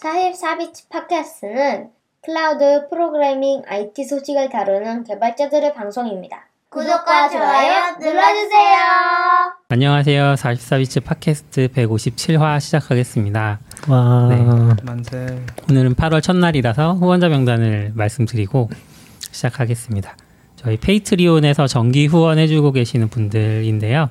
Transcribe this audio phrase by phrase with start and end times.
[0.00, 1.90] 44bits 팟캐스트는
[2.22, 6.46] 클라우드 프로그래밍 IT 소식을 다루는 개발자들의 방송입니다.
[6.70, 8.78] 구독과 좋아요 눌러주세요.
[9.68, 10.34] 안녕하세요.
[10.38, 13.60] 44bits 팟캐스트 157화 시작하겠습니다.
[13.88, 14.36] 와, 네.
[14.84, 15.42] 만세.
[15.68, 18.70] 오늘은 8월 첫날이라서 후원자 명단을 말씀드리고
[19.32, 20.16] 시작하겠습니다.
[20.56, 24.08] 저희 Patreon에서 정기 후원해주고 계시는 분들인데요.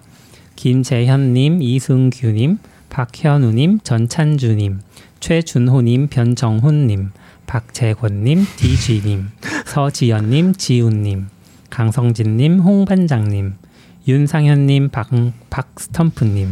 [0.55, 2.59] 김재현님, 이승규님,
[2.89, 4.81] 박현우님, 전찬주님,
[5.19, 7.11] 최준호님, 변정훈님,
[7.45, 9.27] 박재권님, 디쥐님,
[9.65, 11.27] 서지연님, 지훈님,
[11.69, 13.55] 강성진님, 홍반장님,
[14.07, 15.09] 윤상현님, 박,
[15.49, 16.47] 박스텀프님,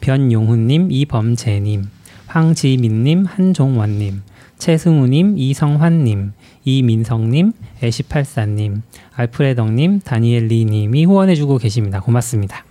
[0.00, 1.84] 변용훈님, 이범재님,
[2.26, 4.22] 황지민님, 한종원님,
[4.58, 6.32] 최승우님, 이성환님,
[6.64, 7.52] 이민성님,
[7.82, 8.82] 애시팔사님,
[9.14, 12.00] 알프레덕님, 다니엘리님이 후원해주고 계십니다.
[12.00, 12.64] 고맙습니다.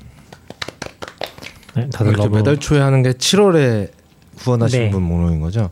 [1.75, 4.00] 네, 다들 매달 초에 하는 게 7월에
[4.43, 4.91] 후원하시는 네.
[4.91, 5.69] 분 모르는 거죠?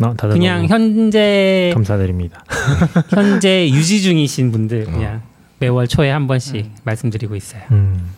[0.00, 2.44] 어, 다들 그냥 현재 감사드립니다.
[3.10, 5.22] 현재 유지 중이신 분들 그냥
[5.58, 7.62] 매월 초에 한 번씩 말씀드리고 있어요.
[7.70, 8.10] 음,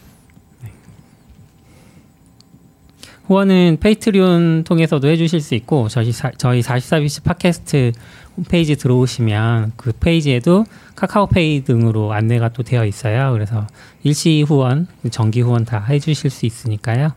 [3.26, 7.92] 후원은 Patreon 통해서도 해주실 수 있고 저희 사, 저희 44bits 팟캐스트
[8.36, 13.32] 홈페이지 들어오시면 그 페이지에도 카카오페이 등으로 안내가 또 되어 있어요.
[13.32, 13.66] 그래서
[14.04, 17.12] 일시 후원, 정기 후원 다 해주실 수 있으니까요.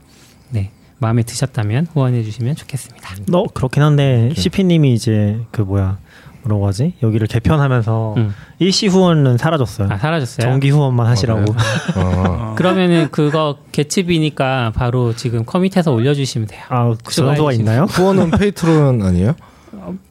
[0.99, 3.15] 네 마음에 드셨다면 후원해 주시면 좋겠습니다.
[3.27, 4.35] 너 그렇긴 한데 오케이.
[4.35, 5.97] CP님이 이제 그 뭐야
[6.43, 6.93] 뭐라고 하지?
[7.01, 8.33] 여기를 개편하면서 음.
[8.59, 9.89] 일시 후원은 사라졌어요.
[9.91, 10.49] 아 사라졌어요?
[10.49, 11.53] 정기 후원만 하시라고.
[11.95, 12.55] 어.
[12.57, 16.63] 그러면은 그거 Gatsby니까 바로 지금 commit해서 올려주시면 돼요.
[16.69, 17.83] 아, 그 정도가 있나요?
[17.83, 19.35] 후원은 Patreon 아니에요?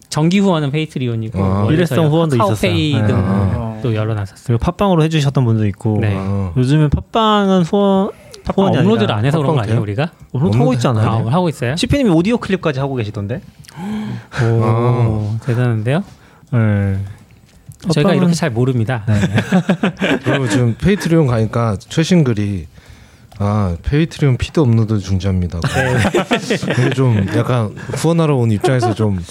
[0.09, 2.73] 정기 후원은 Patreon이고 아, 일회성 후원도 있었어요.
[2.73, 3.79] 네.
[3.79, 4.45] 등도 열어놨었어요.
[4.45, 6.15] 그리고 팟빵으로 해주셨던 분도 있고 네.
[6.17, 6.53] 어.
[6.57, 8.11] 요즘은 팟빵은 후원
[8.49, 9.83] 팟빵 후원이 업로드를 안 해서 그런 거 아니에요 돼요?
[9.83, 10.11] 우리가?
[10.33, 11.09] 업로드 하고 있잖아요.
[11.29, 11.77] 아, 하고 있어요?
[11.77, 13.41] CP님이 오디오 클립까지 하고 계시던데.
[14.43, 16.03] 오, 대단한데요?
[16.53, 16.99] 네.
[17.93, 19.05] 저희가 이렇게 잘 모릅니다.
[19.07, 19.15] 네.
[20.25, 22.67] 그리고 지금 Patreon 가니까 최신 글이
[23.39, 25.61] 아 Patreon feed 업로드 중지합니다.
[26.75, 29.23] 근데 좀 약간 후원하러 온 입장에서 좀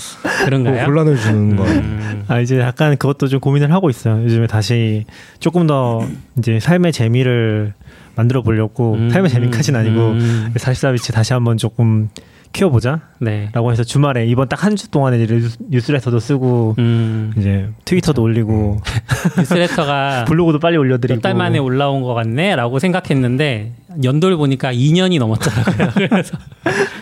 [0.45, 0.85] 그런가요?
[0.85, 1.65] 혼란을 주는 거.
[1.65, 4.23] 음, 아 이제 약간 그것도 좀 고민을 하고 있어요.
[4.23, 5.05] 요즘에 다시
[5.41, 7.73] 조금 더 이제 삶의 재미를
[8.17, 12.09] 만들어 보려고 음, 삶의 재미까지는 아니고 음, 44비치 다시 한번 조금
[12.57, 13.49] 키워보자라고 네.
[13.71, 18.79] 해서 주말에 이번 딱 한 주 동안에 뉴스- 뉴스레터도 쓰고 음, 이제 트위터도 올리고
[19.37, 23.73] 뉴스레터가 블로그도 빨리 올려드리고 몇 달 만에 올라온 것 같네라고 생각했는데
[24.03, 25.89] 연도를 보니까 2년이 넘었더라고요.
[26.09, 26.37] 그래서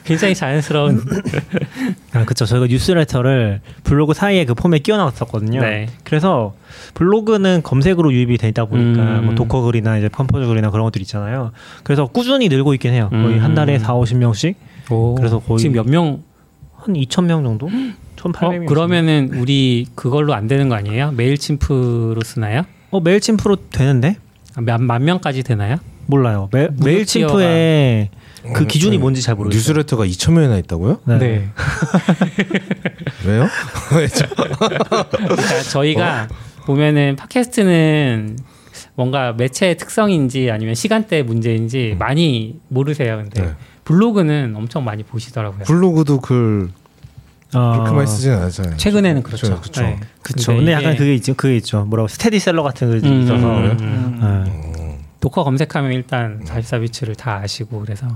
[0.05, 1.01] 굉장히 자연스러운
[2.13, 5.61] 아 그쵸 저희가 뉴스레터를 블로그 사이에 그 폼에 끼워놨었거든요.
[5.61, 5.87] 네.
[6.03, 6.53] 그래서
[6.93, 9.25] 블로그는 검색으로 유입이 돼 있다 보니까 음.
[9.25, 11.51] 뭐 Docker 글이나 이제 Compose 글이나 그런 것들 있잖아요.
[11.83, 13.07] 그래서 꾸준히 늘고 있긴 해요.
[13.11, 13.43] 거의 음.
[13.43, 14.55] 한 달에 4, 50명씩
[14.89, 16.23] 오, 그래서 거의 지금 몇 명?
[16.75, 17.67] 한 2,000명 정도?
[17.67, 17.69] 어,
[18.15, 18.65] 1,800명.
[18.67, 21.11] 그러면은 우리 그걸로 안 되는 거 아니에요?
[21.11, 22.63] Mailchimp로 쓰나요?
[22.91, 24.17] 어 Mailchimp로 되는데?
[24.55, 25.77] 아, 몇, 만 명까지 되나요?
[26.07, 26.49] 몰라요.
[26.51, 28.09] 메, 메일침프에
[28.53, 29.57] 그 어, 기준이 저희 뭔지 잘 모르겠어요.
[29.57, 30.99] 뉴스레터가 2천 명이나 있다고요?
[31.19, 31.49] 네.
[33.25, 33.47] 왜요?
[33.89, 36.27] 그러니까 저희가
[36.65, 38.37] 보면은 팟캐스트는
[38.95, 43.17] 뭔가 매체의 특성인지 아니면 시간대 문제인지 많이 모르세요.
[43.17, 43.49] 근데 네.
[43.85, 45.63] 블로그는 엄청 많이 보시더라고요.
[45.63, 46.69] 블로그도 글
[47.53, 48.75] 어, 그렇게 많이 쓰진 않잖아요.
[48.77, 49.61] 최근에는 그렇죠.
[49.61, 49.81] 그렇죠.
[49.83, 49.99] 네.
[50.21, 50.47] 그쵸.
[50.51, 51.33] 근데 근데 이게- 약간 그게 있죠.
[51.35, 51.85] 그게 있죠.
[51.85, 53.47] 뭐라고 스테디셀러 같은 게 음, 있어서.
[53.47, 54.19] 음, 음.
[54.19, 54.81] 네.
[54.81, 54.97] 어.
[55.21, 58.07] Docker 검색하면 일단 44bits를 다 아시고 그래서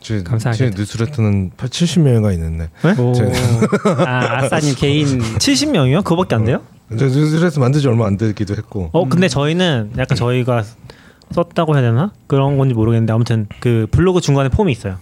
[0.00, 0.70] 제, 감사하게도.
[0.74, 2.68] 제 뉴스레터는 8, 70명가 있는데
[2.98, 3.12] 오.
[3.14, 3.24] 제-
[4.06, 6.02] 아 아싸님 개인 70명이요?
[6.04, 6.62] 그거밖에 안 돼요?
[6.98, 10.64] 저 뉴스레터 만든 지 얼마 안 되기도 했고 어 근데 저희는 약간 저희가
[11.32, 14.96] 썼다고 해야 되나 그런 건지 모르겠는데 아무튼 그 블로그 중간에 폼이 있어요.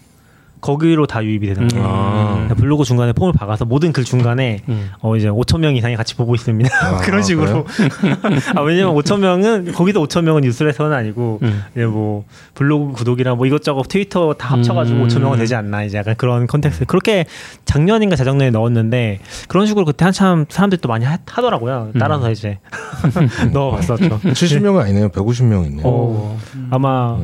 [0.66, 1.84] 거기로 다 유입이 되는 거예요.
[1.88, 2.49] 아.
[2.56, 4.91] 블로그 중간에 폼을 박아서 모든 글 중간에 음.
[5.00, 6.71] 어 이제 5천 명 이상이 같이 보고 있습니다.
[6.82, 7.65] 아, 그런 식으로.
[8.56, 11.62] 아 왜냐면 5천 명은 거기도 5천 명은 뉴스레터는 아니고 음.
[11.72, 15.09] 이제 뭐 블로그 구독이랑 뭐 이것저것 트위터 다 합쳐가지고 음.
[15.09, 16.86] 5천 명은 되지 않나 이제 약간 그런 context.
[16.87, 17.27] 그렇게
[17.65, 21.91] 작년인가 재작년에 넣었는데 그런 식으로 그때 한참 사람들이 또 많이 하, 하더라고요.
[21.98, 22.59] 따라서 이제
[23.53, 24.21] 넣어봤었죠.
[24.21, 26.39] 70명은 아니네요 150명 있네요 어,
[26.71, 27.16] 아마?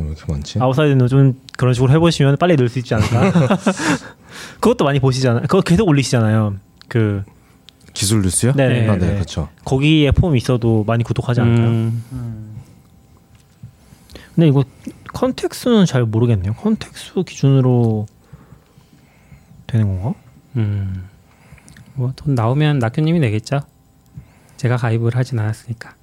[0.61, 3.32] 아웃사이더님 좀 그런 식으로 해보시면 빨리 늘 수 있지 않을까.
[4.61, 5.43] 그것도 많이 보시잖아요.
[5.43, 6.57] 그거 계속 올리시잖아요.
[6.89, 7.23] 그
[7.95, 8.53] 기술 뉴스요?
[8.57, 9.15] 네, 아, 네, 네.
[9.15, 9.49] 그렇죠.
[9.65, 11.69] 거기에 폼 있어도 많이 구독하지 않을까요?
[11.69, 12.53] 음.
[14.35, 14.65] 근데 이거
[15.13, 16.55] contacts는 잘 모르겠네요.
[16.55, 18.07] contacts 기준으로
[19.67, 20.19] 되는 건가?
[20.57, 21.09] 음.
[21.95, 23.61] 뭐 돈 나오면 낙교님이 내겠죠.
[24.57, 25.95] 제가 가입을 하진 않았으니까.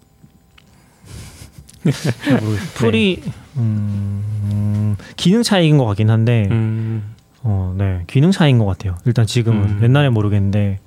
[2.26, 2.70] 잘 모르겠어요.
[2.76, 3.24] 풀이
[3.58, 7.16] 음, 기능 차이인 것 같긴 한데 음.
[7.52, 8.96] 어, 네 기능 차이인 것 같아요.
[9.06, 9.80] 일단 지금은 음.
[9.84, 10.80] 옛날에 모르겠는데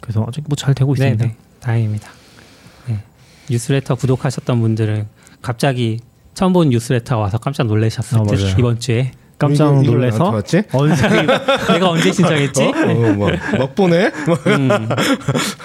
[0.00, 1.24] 그래서 아직 뭐 잘 되고 있습니다.
[1.24, 1.36] 네, 네.
[1.60, 2.08] 다행입니다.
[2.86, 2.98] 네.
[3.50, 5.08] 뉴스레터 구독하셨던 분들은
[5.42, 5.98] 갑자기
[6.34, 8.54] 처음 본 뉴스레터 와서 깜짝 놀라셨을 어, 듯 맞아요.
[8.58, 10.26] 이번 주에 깜짝 이거- 놀래서?
[10.30, 10.62] 언제
[11.72, 12.62] 내가 언제 신청했지?
[12.62, 12.68] 어?
[12.70, 14.06] 어, 뭐, 막 보네?
[14.46, 14.86] 음, 네,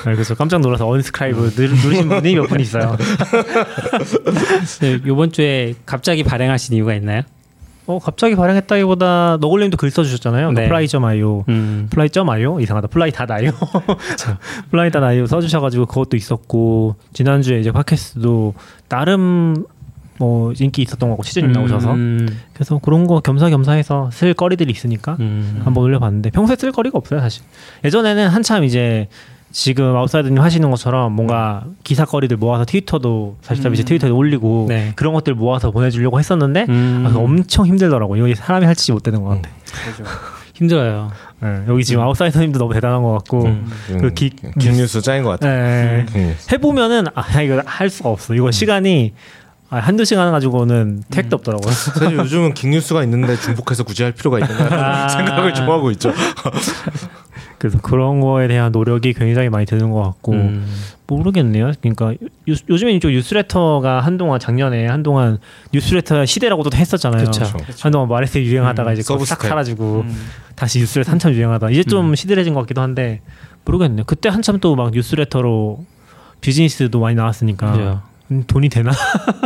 [0.04, 2.96] 그래서 깜짝 놀라서 언스크라이브 누- 누르신 분이 몇 분 있어요.
[4.82, 7.22] 네, 이번 주에 갑자기 발행하신 이유가 있나요?
[7.88, 10.52] 어 갑자기 발행했다기보다 너굴님도 글 써주셨잖아요.
[10.54, 10.68] 네.
[10.68, 12.88] 플라이.io 음, 플라이.io 이상하다.
[12.88, 13.52] 플라이.io
[14.72, 18.54] 플라이.io 써주셔가지고 그것도 있었고 지난 주에 이제 팟캐스트도
[18.90, 19.66] 나름
[20.18, 21.94] 뭐 인기 있었던 거고 나오셔서.
[21.94, 27.20] 음, 그래서 그런 거 겸사겸사해서 쓸 거리들이 있으니까 음, 한번 올려봤는데 평소에 쓸 거리가 없어요
[27.20, 27.44] 사실.
[27.84, 29.10] 예전에는 한참 이제
[29.58, 34.92] 지금 아웃사이더님 하시는 것처럼 뭔가 기사거리들 모아서 트위터도 사실 이제 트위터에 올리고 네.
[34.98, 39.24] 그런 것들 모아서 보내주려고 했었는데 음, 아, 엄청 힘들더라고요 이거 사람이 할 짓이 못 되는
[39.24, 39.50] 것 같아
[39.90, 40.04] 그죠.
[40.56, 41.10] 힘들어요.
[41.42, 43.72] 네, 여기 지금 아웃사이더님도 너무 대단한 것 같고 음.
[43.88, 45.48] 그 기- 빅뉴스 짱인 것 같아.
[45.48, 46.06] 네.
[46.52, 49.14] 해보면은 아 이거 할 수가 없어 이거 시간이
[49.70, 55.06] 아, 한두 시간 가지고는 택도 없더라고요 사실 요즘은 빅뉴스가 있는데 중복해서 굳이 할 필요가 있는가
[55.06, 55.10] 아.
[55.10, 56.14] 생각을 좀 하고 있죠.
[57.58, 60.68] 그래서 그런 거에 대한 노력이 굉장히 많이 드는 것 같고 음,
[61.08, 61.72] 모르겠네요.
[61.82, 65.40] 그러니까 요, 요즘에 이쪽 뉴스레터가 한동안 작년에 한동안
[65.74, 67.26] 뉴스레터 시대라고도 했었잖아요.
[67.26, 67.46] 그쵸.
[67.82, 69.42] 한동안 마레스 유행하다가 음, 이제 싹.
[69.42, 70.28] 사라지고 음.
[70.56, 71.70] 다시 뉴스레터 한참 유행하다.
[71.72, 73.22] 이제 좀 시들해진 것 같기도 한데
[73.64, 74.04] 모르겠네요.
[74.06, 75.84] 그때 한참 또 막 뉴스레터로
[76.42, 78.02] 비즈니스도 많이 나왔으니까 그죠.
[78.32, 78.92] 음, 돈이 되나?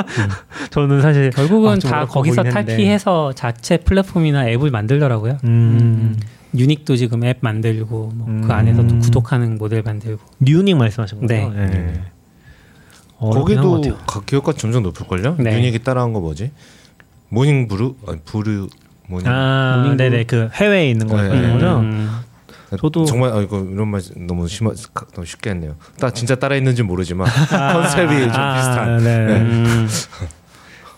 [0.72, 2.44] 저는 사실 결국은 아, 좀다 거기서.
[2.44, 5.38] 탈피해서 자체 플랫폼이나 앱을 만들더라고요.
[5.44, 6.18] 음,
[6.56, 8.42] 유닉도 지금 앱 만들고 뭐 음.
[8.42, 10.22] 그 안에서 또 구독하는 모델 만들고.
[10.40, 11.34] 뉴닉 말씀하신 거죠?
[11.34, 11.50] 네.
[11.50, 12.02] 네.
[13.20, 15.36] 어렵긴 한것 거기도 기업가 점점 높을걸요?
[15.40, 15.58] 네.
[15.58, 16.52] 유닉이 따라한 거 뭐지?
[17.30, 17.96] 모닝 브루?
[18.08, 18.70] 아니 브루
[19.08, 19.28] 모닝.
[19.28, 22.06] 아, 모닝 네네 그 해외에 있는 거 네, 말하는 네.
[22.78, 24.74] 저도 정말 아 이거 이런 말 너무 심하
[25.14, 25.76] 너무 쉽게 했네요.
[26.00, 28.98] 딱 진짜 따라 했는지 모르지만 컨셉이 좀 비슷한.
[29.04, 29.18] 네.
[29.42, 29.88] 음,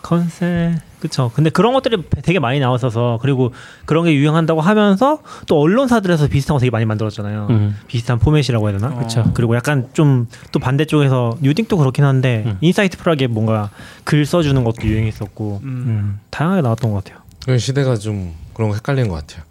[0.01, 3.53] 컨셉 그쵸 근데 그런 것들이 되게 많이 나왔어서 그리고
[3.85, 7.77] 그런 게 유행한다고 하면서 또 언론사들에서 비슷한 거 되게 많이 만들었잖아요 음.
[7.88, 9.31] 비슷한 포맷이라고 해야 되나 그쵸.
[9.33, 12.57] 그리고 약간 좀 또 반대쪽에서 뉴딩도 그렇긴 한데 음.
[12.62, 13.69] 인사이트 프락에 뭔가
[14.03, 15.69] 글 써주는 것도 유행했었고 음.
[15.88, 16.19] 음.
[16.29, 19.44] 다양하게 나왔던 것 같아요 그 시대가 좀 그런 거 헷갈리는 것 같아요.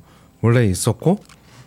[0.43, 1.19] 원래 있었고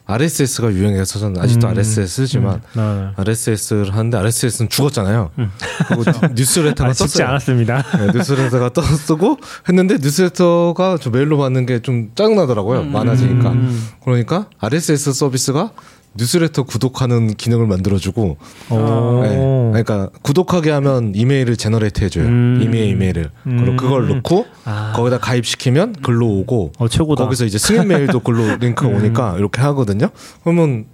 [0.06, 1.72] RSS가 유행해서 저는 아직도 음.
[1.72, 3.08] RSS 쓰지만 네.
[3.16, 5.30] RSS를 하는데 RSS는 죽었잖아요.
[5.40, 5.52] 음.
[5.88, 6.04] 그리고
[6.36, 7.28] 뉴스레터가 아, 떴어요.
[7.28, 9.38] 않았습니다 네, 뉴스레터가 떠 쓰고
[9.70, 12.82] 했는데 뉴스레터가 저 메일로 받는 게 좀 짜증나더라고요.
[12.82, 12.92] 음.
[12.92, 13.52] 많아지니까.
[13.52, 13.88] 음.
[14.04, 15.72] 그러니까 RSS 서비스가
[16.16, 18.38] 뉴스레터 구독하는 기능을 만들어주고
[18.70, 19.22] 오.
[19.24, 19.38] 네.
[19.72, 22.26] 그러니까 구독하게 하면 이메일을 generate 해줘요.
[22.26, 22.60] 음.
[22.62, 23.32] 이메일 이메일을.
[23.48, 23.58] 음.
[23.58, 24.94] 그리고 그걸 넣고 아.
[24.96, 28.96] 거기다 가입시키면 글로 오고 어 거기서 이제 승인 메일도 글로 링크가 음.
[28.98, 30.10] 오니까 이렇게 하거든요.
[30.44, 30.86] 그러면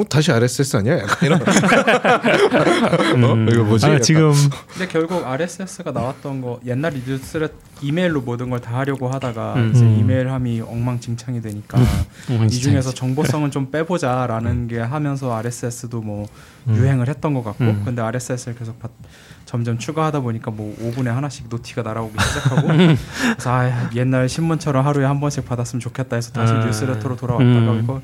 [0.00, 0.98] 어, 다시 RSS 아니야?
[0.98, 1.40] 약간 이런.
[3.24, 3.46] 어?
[3.52, 3.86] 이거 뭐지?
[3.86, 3.98] 아.
[4.00, 4.32] 지금
[4.72, 7.48] 근데 결국 RSS가 나왔던 거 옛날 뉴스레
[7.82, 9.72] 이메일로 모든 걸 다 하려고 하다가 음.
[9.74, 9.98] 이제 음.
[10.00, 11.78] 이메일함이 엉망진창이 되니까
[12.28, 12.70] 음, 이 진짜.
[12.70, 16.26] 중에서 정보성은 좀 빼보자라는 게 하면서 RSS도 뭐
[16.68, 16.74] 음.
[16.76, 17.82] 유행을 했던 것 같고 음.
[17.84, 18.90] 근데 RSS를 계속 받-
[19.46, 25.18] 점점 추가하다 보니까 뭐 5분에 하나씩 노티가 날아오기 시작하고 그래서 아, 옛날 신문처럼 하루에 한
[25.20, 26.64] 번씩 받았으면 좋겠다 해서 다시 아.
[26.66, 27.80] 뉴스레터로 돌아왔다가 음.
[27.82, 28.00] 이거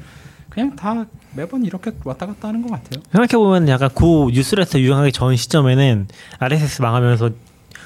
[0.57, 1.05] 그냥 다
[1.35, 3.03] 매번 이렇게 왔다 갔다 하는 것 같아요.
[3.13, 7.31] 생각해 보면 약간 그 뉴스레터 유행하기 전 시점에는 RSS 망하면서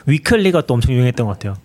[0.06, 1.56] 위클리가 또 엄청 유행했던 것 같아요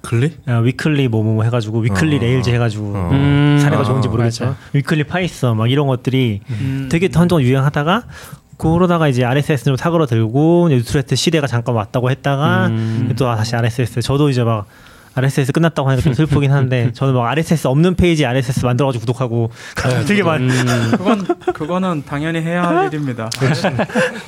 [0.00, 0.32] 클리?
[0.48, 3.10] 야, weekly 뭐뭐 뭐 해가지고 weekly 어, Rails 해가지고 어.
[3.12, 6.88] 음, 사례가 아, 좋은지 모르겠지만 weekly Python 막 이런 것들이 음.
[6.90, 8.04] 되게 한동안 유행하다가
[8.56, 13.14] 그러다가 이제 RSS로 사그러들고 뉴스레터 시대가 잠깐 왔다고 했다가 음.
[13.18, 14.66] 또 다시 RSS 저도 이제 막
[15.14, 19.50] RSS 끝났다고 하니까 좀 슬프긴 한데 저는 막 RSS 없는 페이지 RSS 만들어가지고 구독하고
[20.06, 23.28] 되게 많이 음, 그건 그거는 당연히 해야 할 일입니다.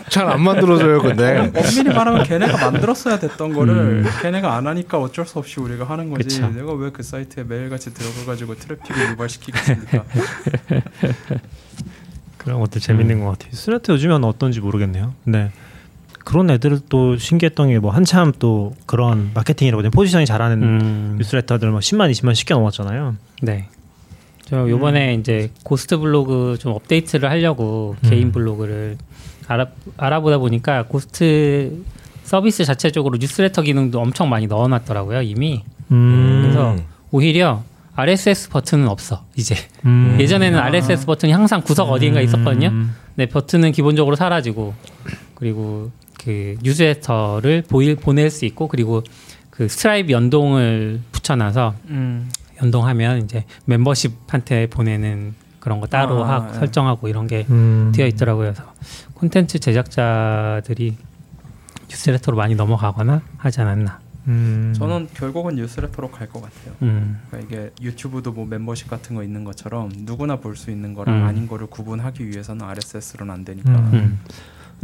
[0.09, 1.51] 잘 안 만들어져요, 근데.
[1.55, 6.41] 엄밀히 말하면 걔네가 만들었어야 됐던 거를 걔네가 안 하니까 어쩔 수 없이 우리가 하는 거지.
[6.41, 6.49] 그쵸.
[6.49, 10.05] 내가 왜 그 사이트에 매일같이 들어가가지고 트래픽을 유발시키겠습니까?
[12.39, 13.51] 그런 것들 재밌는 것 같아요.
[13.53, 15.15] 뉴스레터 요즘에는 어떤지 모르겠네요.
[15.25, 15.51] 네.
[16.25, 19.91] 그런 애들 또 신기했던 게 뭐 한참 또 그런 마케팅이라고?
[19.91, 23.17] 포지션이 잘하는 음, 뉴스레터들 막 10만 20만 쉽게 넘었잖아요.
[23.43, 23.69] 네.
[24.45, 28.11] 저 요번에 이제 Ghost 블로그 좀 업데이트를 하려고 음.
[28.11, 28.99] 개인 블로그를
[29.49, 31.83] 알아 알아보다 보니까 Ghost
[32.25, 35.65] 서비스 자체적으로 뉴스레터 기능도 엄청 많이 넣어놨더라고요 이미.
[35.91, 36.41] 음.
[36.43, 36.77] 그래서
[37.11, 37.63] 오히려
[37.95, 39.55] RSS 버튼은 없어 이제.
[39.85, 40.17] 음.
[40.21, 40.65] 예전에는 아.
[40.65, 42.69] RSS 버튼이 항상 구석 어디인가 있었거든요.
[42.69, 42.95] 음.
[43.17, 44.75] 네 버튼은 기본적으로 사라지고
[45.35, 45.91] 그리고
[46.25, 49.03] 그 뉴스레터를 보일 보낼 수 있고 그리고
[49.51, 52.31] 그 스트라이브 연동을 붙여놔서 음.
[52.63, 56.59] 연동하면 이제 멤버십한테 보내는 그런 거 따로 아, 하고 네.
[56.59, 57.93] 설정하고 이런 게 음.
[57.95, 58.53] 되어 있더라고요.
[58.53, 58.73] 그래서
[59.15, 60.97] 콘텐츠 제작자들이
[61.89, 64.01] 뉴스레터로 많이 넘어가거나 하지 않았나.
[64.29, 64.73] 음.
[64.77, 66.75] 저는 결국은 뉴스레터로 갈 것 같아요.
[66.83, 67.21] 음.
[67.31, 71.25] 그러니까 이게 유튜브도 뭐 멤버십 같은 거 있는 것처럼 누구나 볼 수 있는 거랑 음.
[71.25, 73.71] 아닌 거를 구분하기 위해서는 RSS로는 안 되니까.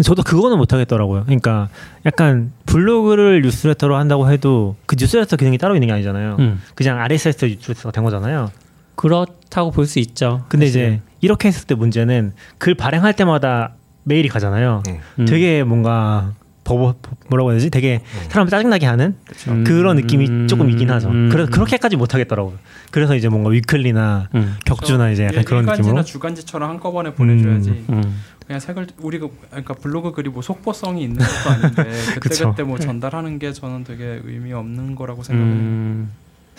[0.03, 1.25] 저도 그거는 못 하겠더라고요.
[1.25, 1.69] 그러니까
[2.07, 6.37] 약간 블로그를 뉴스레터로 한다고 해도 그 뉴스레터 기능이 따로 있는 게 아니잖아요.
[6.39, 6.63] 음.
[6.75, 8.51] 그냥 RSS 뉴스레터가 된 거잖아요.
[8.95, 10.45] 그렇다고 볼 수 있죠.
[10.49, 10.87] 근데 사실은.
[10.95, 13.75] 이제 이렇게 했을 때 문제는 글 발행할 때마다
[14.05, 14.83] 메일이 가잖아요.
[14.89, 14.99] 음.
[15.21, 15.25] 음.
[15.27, 16.33] 되게 뭔가
[16.69, 16.95] 버버
[17.29, 17.71] 뭐라고 해야 되지?
[17.71, 19.17] 되게 사람 짜증나게 하는
[19.49, 19.65] 음.
[19.65, 21.09] 그런 느낌이 조금 있긴 하죠.
[21.09, 21.31] 음.
[21.31, 22.59] 그래서 그렇게까지 못 하겠더라고요.
[22.91, 24.57] 그래서 이제 뭔가 위클리나 음.
[24.67, 27.85] 격주나 이제 약간 일- 그런 일간지나 느낌으로 주간지처럼 한꺼번에 보내줘야지.
[27.89, 28.21] 음.
[28.47, 31.83] 그냥 색을 우리가 그러니까 블로그 글이 뭐 속보성이 있는 것도 아닌데
[32.15, 32.51] 그때 그쵸.
[32.51, 36.07] 그때 뭐 전달하는 게 저는 되게 의미 없는 거라고 생각해요.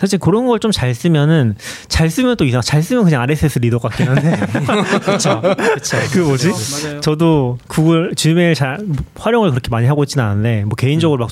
[0.00, 1.54] 사실 그런 걸 좀 잘 쓰면은
[1.88, 4.36] 잘 쓰면 또 이상 잘 쓰면 그냥 RSS 리더 같긴 한데
[5.04, 5.40] 그렇죠.
[5.40, 5.96] 그렇죠.
[6.12, 6.48] 그 뭐지?
[6.48, 7.00] 맞아요.
[7.00, 8.78] 저도 구글 지메일 잘
[9.16, 11.30] 활용을 그렇게 많이 하고 있지는 않은데 뭐 개인적으로 막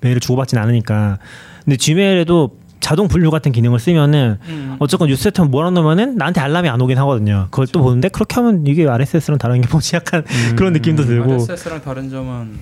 [0.00, 1.18] 메일을 주고받지는 않으니까
[1.64, 4.76] 근데 지메일에도 자동 분류 같은 기능을 쓰면은 음.
[4.78, 7.48] 어쨌건 뉴스레터 몰아놓으면은 나한테 알람이 안 오긴 하거든요.
[7.50, 10.56] 그걸 또 보는데 그렇게 하면 이게 RSS랑 다른 게 뭐지 약간 음.
[10.56, 12.58] 그런 느낌도 들고 RSS랑 다른 점은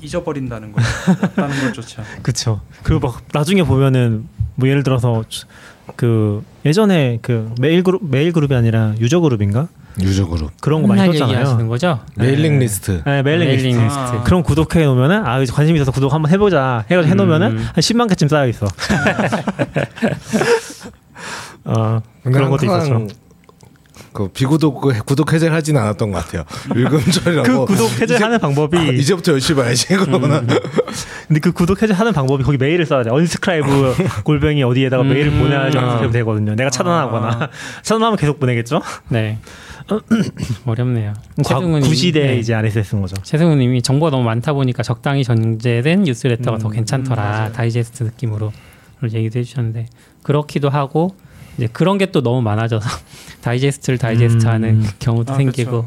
[0.00, 0.80] 잊어버린다는 거,
[1.22, 2.02] 없다는 것조차.
[2.22, 2.60] 그쵸.
[2.82, 4.26] 그리고 막 나중에 보면은
[4.60, 5.24] 뭐 예를 들어서
[5.96, 9.66] 그 예전에 그 메일 그룹 메일 그룹이 아니라 user group인가
[10.00, 11.66] user group 그런 거 많이 썼잖아요.
[11.66, 11.98] 거죠?
[12.16, 13.66] mailing list 네, mailing list.
[13.66, 13.84] mailing 아.
[14.12, 14.22] 리스트.
[14.24, 17.58] 그럼 구독해 놓으면은 아 이제 관심 있어서 구독 한번 해보자 해가지고 해놓으면은 음.
[17.58, 18.66] 한 10만 개쯤 쌓여 있어.
[21.64, 23.20] 어 그런 것도 항상 있었죠.
[24.12, 26.44] 그 비구독 구독 해제를 하진 않았던 것 같아요.
[26.74, 30.42] 일금절이라고 그 구독 해제하는 방법이 아, 이제부터 열심히 봐야지 그러거나
[31.28, 33.10] 근데 그 구독 해제하는 방법이 거기 메일을 써야 돼.
[33.10, 35.08] unsubscribe 골뱅이 어디에다가 음.
[35.10, 35.82] 메일을 보내야지 아.
[35.82, 36.54] unsubscribe 되거든요.
[36.56, 37.50] 내가 차단하거나
[37.82, 38.82] 차단하면 계속 보내겠죠.
[39.10, 39.38] 네.
[40.66, 41.14] 어렵네요.
[41.44, 42.36] 과- 최승우님이- 구시대 네.
[42.38, 43.16] 이제 RSS인 거죠.
[43.22, 47.52] 최승우님이 정보가 너무 많다 보니까 적당히 전제된 뉴스레터가 더 음, 괜찮더라 음, 맞아요.
[47.52, 48.52] 다이제스트 느낌으로
[49.12, 49.86] 얘기도 해주셨는데
[50.22, 51.14] 그렇기도 하고
[51.60, 52.88] 이제 그런 게 또 너무 많아져서
[53.42, 54.88] 다이제스트를 다이제스트하는 음.
[54.98, 55.86] 경우도 아, 생기고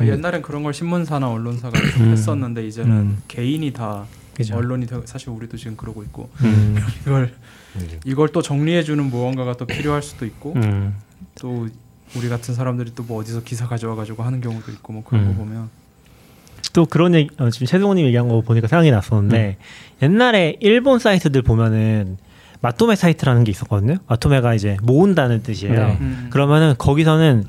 [0.00, 0.06] 음.
[0.06, 2.12] 옛날엔 그런 걸 신문사나 언론사가 좀 음.
[2.12, 3.22] 했었는데 이제는 음.
[3.26, 4.04] 개인이 다
[4.34, 4.54] 그죠.
[4.54, 6.76] 언론이 사실 우리도 지금 그러고 있고 음.
[7.06, 7.32] 이걸
[8.04, 10.94] 이걸 또 정리해 주는 무언가가 또 필요할 수도 있고 음.
[11.40, 11.66] 또
[12.14, 15.28] 우리 같은 사람들이 또 뭐 어디서 기사 가져와 가지고 하는 경우도 있고 뭐 그런 음.
[15.28, 15.70] 거 보면
[16.74, 19.56] 또 그런 얘기 어, 지금 최승호님 얘기한 거 보니까 생각이 났었는데
[20.02, 22.18] 옛날에 일본 사이트들 보면은
[22.60, 23.96] 마토메 사이트라는 게 있었거든요.
[24.08, 25.74] 마토메가 이제 모은다는 뜻이에요.
[25.74, 25.98] 네.
[26.00, 26.26] 음.
[26.30, 27.44] 그러면은 거기서는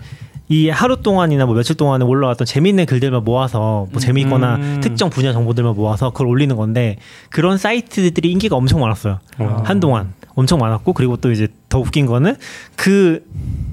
[0.50, 4.80] 이 하루 동안이나 뭐 며칠 동안에 올라왔던 재미있는 글들만 모아서 뭐 재미있거나 음.
[4.82, 6.98] 특정 분야 정보들만 모아서 그걸 올리는 건데
[7.30, 9.20] 그런 사이트들이 인기가 엄청 많았어요.
[9.40, 9.64] 어.
[9.66, 12.36] 한동안 엄청 많았고 그리고 또 이제 더 웃긴 거는
[12.78, 13.26] 그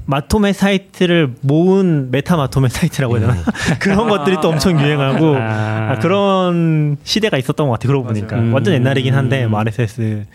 [0.06, 3.42] まとめ 사이트를 모은 meta まとめ 사이트라고 해야 되나
[3.78, 5.92] 그런 것들이 또 엄청 유행하고 아.
[5.92, 7.88] 아, 그런 시대가 있었던 것 같아요.
[7.88, 8.14] 그러고 맞아요.
[8.14, 8.52] 보니까 음.
[8.52, 10.26] 완전 옛날이긴 한데 뭐 RSS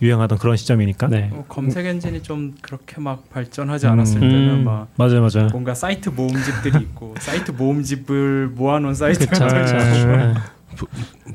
[0.00, 1.08] 유행하던 그런 시점이니까.
[1.08, 1.30] 네.
[1.32, 4.20] 어, 검색 엔진이 좀 그렇게 막 발전하지 않았을 음.
[4.20, 4.64] 때는 음.
[4.64, 5.48] 막 맞아요, 맞아요.
[5.50, 9.36] 뭔가 사이트 모음집들이 있고 사이트 모음집을 모아놓은 사이트가.
[9.36, 10.16] 있고.
[10.16, 10.34] 네.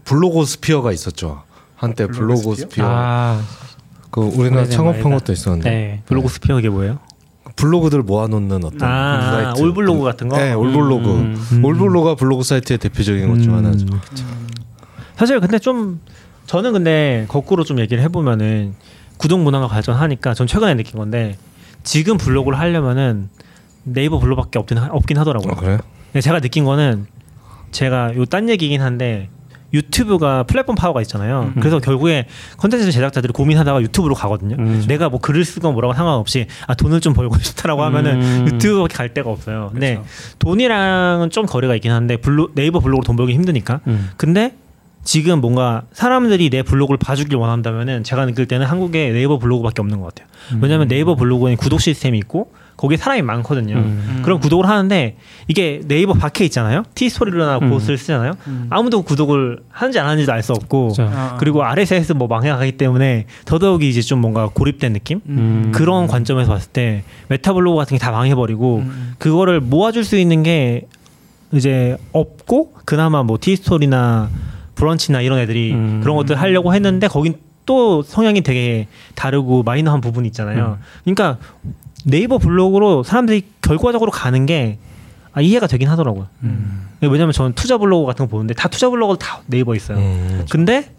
[0.05, 1.43] blog sphere가 있었죠.
[1.75, 2.69] 한때 블로그 blog sphere?
[2.69, 2.85] Sphere.
[2.87, 3.41] 아,
[4.09, 5.11] 그 우리나라 창업한.
[5.11, 6.01] 것도 있었는데 네.
[6.05, 6.99] blog sphere 이게 뭐예요?
[7.55, 9.61] 블로그들 모아놓는 어떤 아, 사이트.
[9.61, 10.37] 올블로그 같은 거?
[10.37, 11.09] 네, 올블로그.
[11.11, 11.61] 음.
[11.65, 13.85] 올블로그가 블로그 사이트의 대표적인 것 중 하나죠.
[13.91, 13.99] 음.
[15.15, 15.99] 사실 근데 좀
[16.45, 18.73] 저는 근데 거꾸로 좀 얘기를 해보면은
[19.17, 21.37] 구독 문화가 발전하니까 전 최근에 느낀 건데
[21.83, 23.29] 지금 블로그를 하려면은
[23.83, 25.51] 네이버 블로그밖에 없긴, 하- 없긴 하더라고요.
[25.51, 25.77] 아, 그래요?
[26.11, 27.07] 근데 제가 느낀 거는
[27.71, 29.29] 제가 요 딴 얘기긴 한데
[29.73, 31.51] 유튜브가 플랫폼 파워가 있잖아요.
[31.55, 31.59] 음.
[31.59, 34.55] 그래서 결국에 컨텐츠 제작자들이 고민하다가 유튜브로 가거든요.
[34.59, 34.85] 음.
[34.87, 38.45] 내가 뭐 글을 쓰건 뭐라고 상관없이 아 돈을 좀 벌고 싶다라고 하면은 음.
[38.53, 39.69] 유튜브밖에 갈 데가 없어요.
[39.73, 40.05] 근데 그쵸.
[40.39, 43.79] 돈이랑은 좀 거리가 있긴 한데 블로, 네이버 블로그로 돈 벌기 힘드니까.
[43.87, 44.11] 음.
[44.15, 44.55] 근데
[45.03, 50.13] 지금 뭔가 사람들이 내 블로그를 봐주길 원한다면은 제가 느낄 때는 한국에 네이버 블로그밖에 없는 것
[50.15, 50.27] 같아요.
[50.61, 53.75] 왜냐하면 네이버 블로그에는 구독 시스템이 있고 거기에 사람이 많거든요.
[53.75, 54.21] 음.
[54.23, 55.17] 그럼 구독을 하는데
[55.47, 56.83] 이게 네이버 밖에 있잖아요.
[56.95, 57.69] 티스토리나 음.
[57.69, 58.33] 보스를 쓰잖아요.
[58.47, 58.67] 음.
[58.69, 61.09] 아무도 구독을 하는지 안 하는지도 알 수 없고 그죠.
[61.13, 61.37] 아.
[61.39, 65.21] 그리고 RSS 뭐 망해가기 때문에 더더욱이 이제 좀 뭔가 고립된 느낌?
[65.27, 65.71] 음.
[65.73, 69.13] 그런 관점에서 봤을 때 메타블로그 같은 게 다 망해버리고 음.
[69.19, 70.87] 그거를 모아줄 수 있는 게
[71.53, 74.29] 이제 없고 그나마 뭐 티스토리나
[74.83, 76.01] 브런치나 이런 애들이 음.
[76.01, 77.35] 그런 것들 하려고 했는데 거긴
[77.65, 80.77] 또 성향이 되게 다르고 마이너한 부분이 있잖아요.
[81.03, 81.37] 그러니까
[82.05, 84.77] 네이버 블로그로 사람들이 결과적으로 가는 게
[85.31, 86.27] 아, 이해가 되긴 하더라고요.
[86.43, 86.89] 음.
[87.01, 89.97] 왜냐면 저는 투자 블로그 같은 거 보는데 다 투자 블로그 다 네이버 있어요.
[89.97, 90.45] 음.
[90.49, 90.93] 근데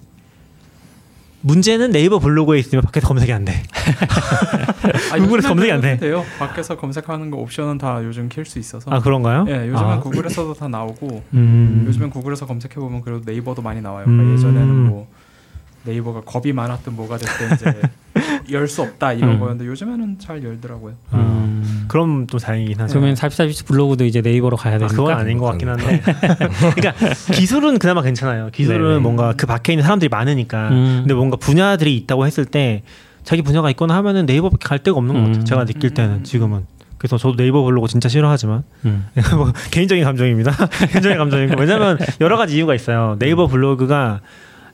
[1.49, 3.63] 문제는 네이버 블로그에 있으면 밖에서 검색이 안 돼.
[5.13, 5.99] 아, 구글에서 검색이 안 돼.
[5.99, 6.25] 돼요.
[6.39, 8.91] 밖에서 검색하는 거 옵션은 다 요즘 킬 수 있어서.
[8.91, 9.45] 아 그런가요?
[9.49, 10.01] 예, 요즘은 아.
[10.01, 11.85] 구글에서도 다 나오고 음.
[11.87, 14.05] 요즘엔 구글에서 검색해 보면 그래도 네이버도 많이 나와요.
[14.07, 14.17] 음.
[14.17, 15.07] 그러니까 예전에는 뭐
[15.85, 17.81] 네이버가 겁이 많았던 뭐가 됐든 이제
[18.53, 19.39] 열 수 없다 이런 음.
[19.41, 20.95] 거였는데 요즘에는 잘 열더라고요.
[21.15, 21.85] 음.
[21.89, 22.93] 그럼 좀 다행이긴 하죠.
[22.95, 24.97] 그러면 44비치 블로그도 이제 네이버로 가야 아, 되니까.
[24.97, 26.01] 그건 아닌 것 같긴 한데.
[26.75, 26.93] 그러니까
[27.33, 28.51] 기술은 그나마 괜찮아요.
[28.53, 28.99] 기술은 네네.
[29.01, 30.69] 뭔가 그 밖에 있는 사람들이 많으니까.
[30.71, 30.97] 음.
[31.03, 32.83] 근데 뭔가 분야들이 있다고 했을 때
[33.23, 35.37] 자기 분야가 있거나 하면은 네이버밖에 갈 데가 없는 것 같아요.
[35.41, 35.45] 음.
[35.45, 36.25] 제가 느낄 때는 음.
[36.25, 36.67] 지금은.
[36.99, 39.07] 그래서 저도 네이버 블로그 진짜 싫어하지만 음.
[39.37, 40.53] 뭐 개인적인 감정입니다.
[40.91, 43.17] 개인적인 감정이고 왜냐면 여러 가지 이유가 있어요.
[43.19, 44.21] 네이버 블로그가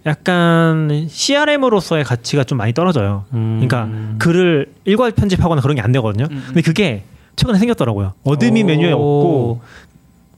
[0.07, 3.25] 약간 CRM으로서의 가치가 좀 많이 떨어져요.
[3.35, 3.61] 음.
[3.61, 3.89] 그러니까
[4.19, 6.27] 글을 일괄 편집하거나 그런 게 안 되거든요.
[6.31, 6.43] 음, 음.
[6.47, 7.05] 근데 그게
[7.37, 8.15] 최근에 생겼더라고요.
[8.25, 8.69] admin 오.
[8.69, 9.61] 메뉴에 없고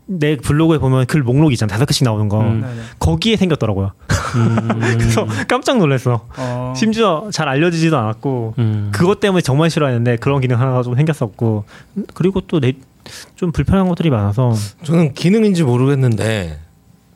[0.07, 1.73] 내 블로그에 보면 글 목록이 있잖아.
[1.73, 2.40] 다섯 개씩 나오는 거.
[2.40, 2.61] 음.
[2.61, 2.75] 네네.
[2.99, 3.92] 거기에 생겼더라고요.
[4.37, 4.57] 음.
[4.99, 6.26] 그래서 깜짝 놀랐어.
[6.37, 8.90] 어, 심지어 잘 알려지지도 않았고 음.
[8.92, 11.64] 그것 때문에 정말 싫어했는데 그런 기능 하나가 좀 생겼었고
[12.14, 12.61] 그리고 또
[13.35, 14.54] 좀 불편한 것들이 많아서
[14.85, 16.61] 저는 기능인지 모르겠는데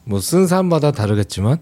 [0.05, 1.59] 뭐 쓴 사람마다 다르겠지만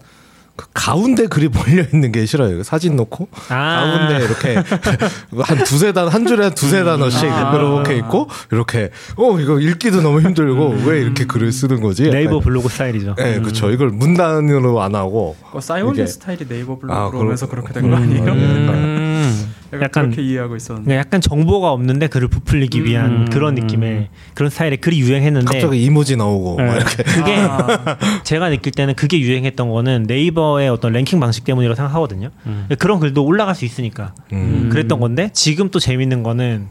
[0.57, 2.63] 그 가운데 글이 몰려 있는 게 싫어요.
[2.63, 4.07] 사진 놓고 아.
[4.09, 4.55] 가운데 이렇게
[5.43, 7.53] 한 두세 단 한 줄에 한 두세 단어씩 아.
[7.57, 12.05] 이렇게 있고 이렇게 어 이거 읽기도 너무 힘들고 왜 이렇게 글을 쓰는 거지?
[12.11, 13.17] 네이버 약간 블로그 스타일이죠.
[13.17, 13.71] 네, 그렇죠.
[13.71, 17.91] 이걸 문단으로 안 하고 그 싸이월드 이게- 스타일이 네이버 아, 블로그로 그렇- 오면서 그렇게 된
[17.91, 18.25] 거 아니에요?
[18.33, 19.55] 음.
[19.75, 20.97] 약간, 약간- 그렇게 이해하고 있었는데.
[20.97, 23.25] 약간 정보가 없는데 글을 부풀리기 위한 음.
[23.31, 26.65] 그런 느낌의 그런 스타일의 글이 유행했는데 갑자기 이모지 나오고 네.
[26.67, 31.75] 막 이렇게 그게 아, 제가 느낄 때는 그게 유행했던 거는 네이버의 어떤 랭킹 방식 때문이라고
[31.77, 32.31] 생각하거든요.
[32.47, 32.67] 음.
[32.79, 34.69] 그런 글도 올라갈 수 있으니까 음.
[34.73, 36.69] 그랬던 건데 지금 또 재밌는 거는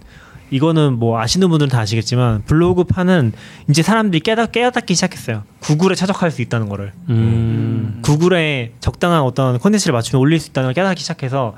[0.51, 3.31] 이거는 뭐 아시는 분들은 다 아시겠지만 블로그 파는
[3.71, 5.43] 이제 사람들이 깨닫, 깨닫기 시작했어요.
[5.61, 6.91] 구글에 최적화할 수 있다는 거를.
[7.09, 7.99] 음.
[8.03, 11.55] 구글에 적당한 어떤 콘텐츠를 맞추면 올릴 수 있다는 걸 깨닫기 시작해서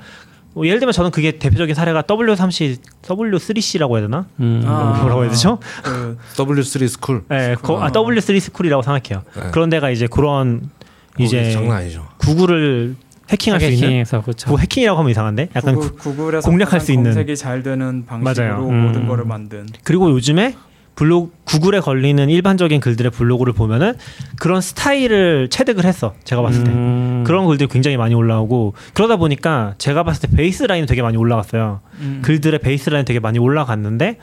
[0.56, 4.24] 뭐 예를 들면 저는 그게 대표적인 사례가 W3C, W3C라고 해야 되나?
[4.40, 4.62] 음.
[4.64, 4.96] 아.
[5.02, 5.58] 뭐라고 해야 되죠?
[5.84, 9.22] 그 W3 School 네, 거- 아, W3 스쿨이라고 생각해요.
[9.36, 9.50] 네.
[9.52, 10.70] 그런 데가 이제 그런
[11.18, 12.06] 이제 장난 아니죠.
[12.16, 12.96] 구글을
[13.28, 14.48] 해킹할 수 있는 그렇죠.
[14.48, 17.10] 뭐 해킹이라고 하면 이상한데 약간 구- 구글, 구글 에서 공략할 수 있는.
[17.12, 18.66] 검색이 잘 되는 방식으로 맞아요.
[18.70, 18.86] 음.
[18.86, 19.66] 모든 거를 만든.
[19.84, 20.54] 그리고 요즘에
[20.96, 23.94] 블로그 구글에 걸리는 일반적인 글들의 블로그를 보면은
[24.40, 26.14] 그런 스타일을 체득을 했어.
[26.24, 26.70] 제가 봤을 때.
[26.72, 27.22] 음.
[27.26, 31.80] 그런 글들이 굉장히 많이 올라오고 그러다 보니까 제가 봤을 때 baseline은 되게 많이 올라갔어요.
[32.00, 32.22] 음.
[32.24, 34.18] 글들의 baseline 되게 많이 올라갔는데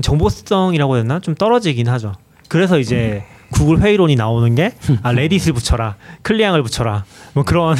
[0.00, 2.12] 정보성이라고 해야 되나 좀 떨어지긴 하죠.
[2.48, 4.72] 그래서 이제 구글 회의론이 나오는 게
[5.02, 7.76] 아 레딧을 붙여라, 클리앙을 붙여라, 뭐 그런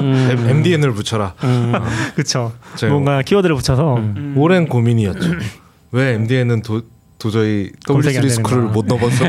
[0.00, 0.46] 음.
[0.48, 1.34] MDN을 붙여라.
[1.44, 1.72] 음.
[2.16, 2.52] 그쵸.
[2.88, 4.14] 뭔가 키워드를 붙여서 음.
[4.16, 4.34] 음.
[4.36, 5.30] 오랜 고민이었죠.
[5.92, 6.82] 왜 MDN은 도,
[7.22, 8.72] 도저히 검색이 안 W3 스쿨을 되는구나.
[8.72, 9.24] 못 넣어봤어.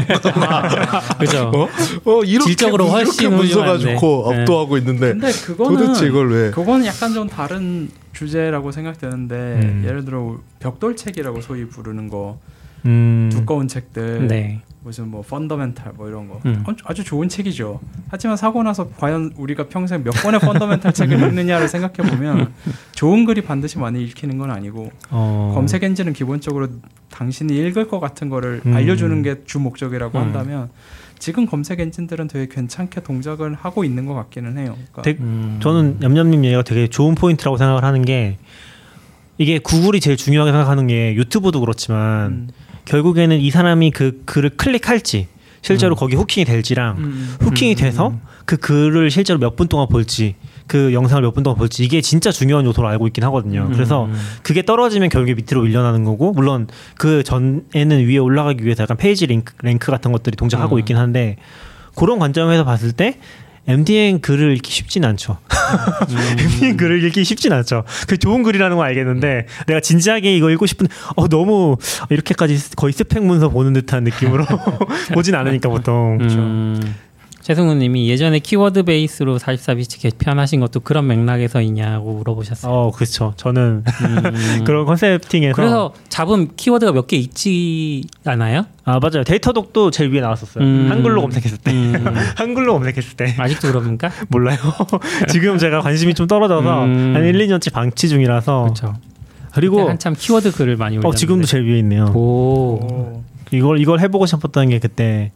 [1.19, 1.51] 그죠.
[1.53, 1.69] 어?
[2.05, 3.77] 어 이렇게 질적으로 훨씬 이렇게 문서가.
[3.77, 4.41] 좋고 네.
[4.41, 6.49] 압도하고 있는데 근데 그거는 도대체 이걸 왜?
[6.51, 9.83] 그거는 약간 좀 다른 주제라고 생각되는데 음.
[9.85, 12.39] 예를 들어 벽돌책이라고 소위 부르는 거
[12.85, 14.61] 음, 두꺼운 책들 네.
[14.83, 16.63] 무슨 뭐 fundamental 뭐 이런 거 음.
[16.83, 17.79] 아주- 좋은 책이죠.
[18.09, 22.51] 하지만 사고 나서 과연 우리가 평생 몇 권의 fundamental 책을 읽느냐를 생각해 보면
[22.91, 26.67] 좋은 글이 반드시 많이 읽히는 건 아니고 어, 검색 엔진은 기본적으로
[27.09, 28.73] 당신이 읽을 것 같은 거를 음.
[28.75, 30.21] 알려주는 게 주 목적이라고 음.
[30.21, 30.69] 한다면
[31.17, 34.75] 지금 검색 엔진들은 되게 괜찮게 동작을 하고 있는 것 같기는 해요.
[34.91, 35.59] 그러니까 되게- 음.
[35.63, 38.37] 저는 냠냠님 얘기가 되게 좋은 포인트라고 생각을 하는 게
[39.37, 42.49] 이게 구글이 제일 중요하게 생각하는 게 유튜브도 그렇지만 음.
[42.85, 45.27] 결국에는 이 사람이 그 글을 클릭할지
[45.61, 47.35] 실제로 거기 hooking이 될지랑 음.
[47.39, 47.75] hooking이 음.
[47.77, 48.13] 돼서
[48.45, 50.35] 그 글을 실제로 몇 분 동안 볼지
[50.67, 53.69] 그 영상을 몇 분 동안 볼지 이게 진짜 중요한 요소로 알고 있긴 하거든요.
[53.71, 54.13] 그래서 음.
[54.43, 56.67] 그게 떨어지면 결국에 밑으로 밀려나는 거고 물론
[56.97, 60.79] 그 전에는 위에 올라가기 위해서 약간 page link, rank 같은 것들이 동작하고 음.
[60.79, 61.37] 있긴 한데
[61.95, 63.19] 그런 관점에서 봤을 때
[63.67, 65.37] MDN 글을 읽기 쉽진 않죠.
[66.37, 67.83] MDN 글을 읽기 쉽진 않죠.
[68.07, 71.77] 그 좋은 글이라는 건 알겠는데 내가 진지하게 이거 읽고 싶은 어 너무
[72.09, 74.45] 이렇게까지 거의 스펙 문서 보는 듯한 느낌으로
[75.13, 76.17] 보진 않으니까 보통.
[76.21, 76.95] 음.
[77.43, 82.71] 최승우 님이 예전에 키워드 베이스로 44bits 개편하신 것도 그런 맥락에서이냐고 물어보셨어요.
[82.71, 83.33] 어 그렇죠.
[83.35, 84.63] 저는 음.
[84.63, 88.65] 그런 concepting에서 그래서 잡은 키워드가 몇 개 있지 않아요?
[88.85, 89.25] 아 맞아요.
[89.25, 90.63] Datadog도 제일 위에 나왔었어요.
[90.63, 90.87] 음.
[90.89, 91.71] 한글로 검색했을 때.
[91.71, 92.05] 음.
[92.37, 93.35] 한글로 검색했을 때.
[93.37, 94.09] 아직도 그럽니까?
[94.29, 94.57] 몰라요.
[95.29, 97.13] 지금 제가 관심이 좀 떨어져서 음.
[97.13, 98.95] 한 1, 2년째 방치 중이라서 그렇죠.
[99.53, 101.07] 그리고 한참 키워드 글을 많이 올렸는데.
[101.09, 102.05] 어 지금도 제일 위에 있네요.
[102.15, 102.79] 오.
[102.81, 103.23] 오.
[103.51, 105.31] 이걸 이걸 해 보고 싶었던 게 그때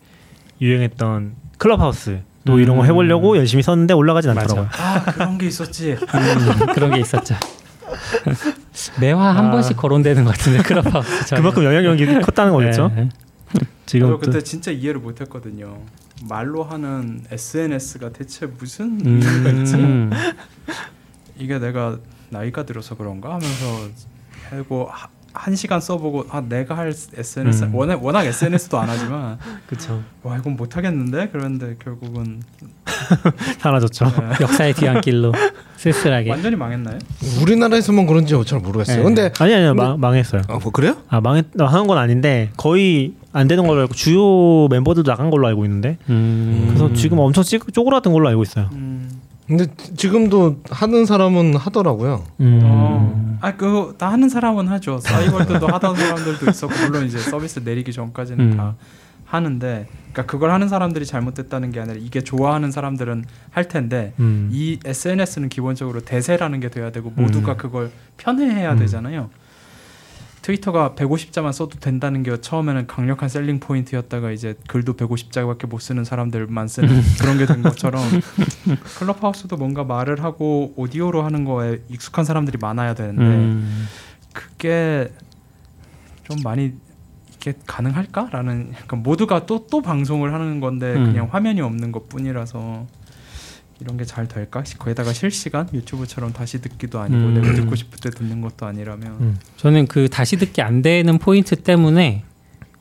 [0.61, 2.59] 유행했던 클럽하우스 또 음.
[2.61, 4.31] 이런 거 해보려고 열심히 썼는데 올라가진.
[4.31, 4.69] 않더라고요.
[4.79, 5.91] 아 그런 게 있었지.
[5.93, 7.35] 음, 그런 게 있었죠.
[8.99, 9.51] 매화 한 아.
[9.51, 11.35] 번씩 거론되는 것 같은데 클럽하우스.
[11.35, 12.91] 그만큼 영향력이 컸다는 거겠죠.
[12.95, 13.09] 네.
[13.85, 15.77] 지금 저도 또 그때 진짜 이해를 못했거든요.
[16.27, 20.11] 말로 하는 SNS가 대체 무슨 음.
[21.37, 21.97] 이게 내가
[22.29, 23.87] 나이가 들어서 그런가 하면서
[24.49, 27.75] 하고 하- 한 시간 써보고 아 내가 할 SNS 음.
[27.75, 30.01] 워낙 워낙 SNS도 안 하지만 그렇죠.
[30.23, 32.41] 와 이건 못 하겠는데 그런데 결국은
[33.59, 34.05] 사라졌죠.
[34.05, 34.11] 네.
[34.41, 35.33] 역사의 뒤안길로
[35.77, 36.31] 쓸쓸하게.
[36.31, 36.97] 완전히 망했나요?
[37.41, 38.97] 우리나라에서만 그런지 잘 모르겠어요.
[38.97, 39.03] 네.
[39.03, 40.41] 근데 아니 아니요 망, 망했어요.
[40.47, 40.97] 아, 뭐 그래요?
[41.07, 45.63] 아 망했 하는 건 아닌데 거의 안 되는 걸로 알고 주요 멤버들도 나간 걸로 알고
[45.65, 46.65] 있는데 음.
[46.67, 48.69] 그래서 지금 엄청 찌, 쪼그라든 걸로 알고 있어요.
[48.73, 49.06] 음.
[49.47, 52.23] 근데 지금도 하는 사람은 하더라고요.
[52.41, 52.59] 음.
[52.63, 53.37] 어.
[53.41, 54.99] 아 그거 다 하는 사람은 하죠.
[54.99, 58.57] 사이버드도 하던 사람들도 있었고 물론 이제 서비스 내리기 전까지는 음.
[58.57, 58.75] 다
[59.25, 64.49] 하는데 그러니까 그걸 하는 사람들이 잘못됐다는 게 아니라 이게 좋아하는 사람들은 할 텐데 음.
[64.51, 67.57] 이 SNS는 기본적으로 대세라는 게 돼야 되고 모두가 음.
[67.57, 68.79] 그걸 편애해야 음.
[68.79, 69.29] 되잖아요.
[70.47, 76.69] 트위터가 150자만 써도 된다는 게 처음에는 강력한 셀링 포인트였다가 이제 글도 150자밖에 못 쓰는 사람들만
[76.69, 78.01] 쓰는 그런 게 된 것처럼
[78.97, 83.87] 클럽하우스도 뭔가 말을 하고 오디오로 하는 거에 익숙한 사람들이 많아야 되는데 음.
[84.31, 85.11] 그게
[86.23, 86.73] 좀 많이
[87.35, 91.05] 이게 가능할까라는 약간 모두가 또또 방송을 하는 건데 음.
[91.07, 92.87] 그냥 화면이 없는 것 뿐이라서
[93.79, 94.63] 이런 게 잘 될까?
[94.79, 97.33] 거기다가 실시간 유튜브처럼 다시 듣기도 아니고 음.
[97.35, 99.37] 내가 듣고 싶을 때 듣는 것도 아니라면 음.
[99.57, 102.23] 저는 그 다시 듣기 안 되는 포인트 때문에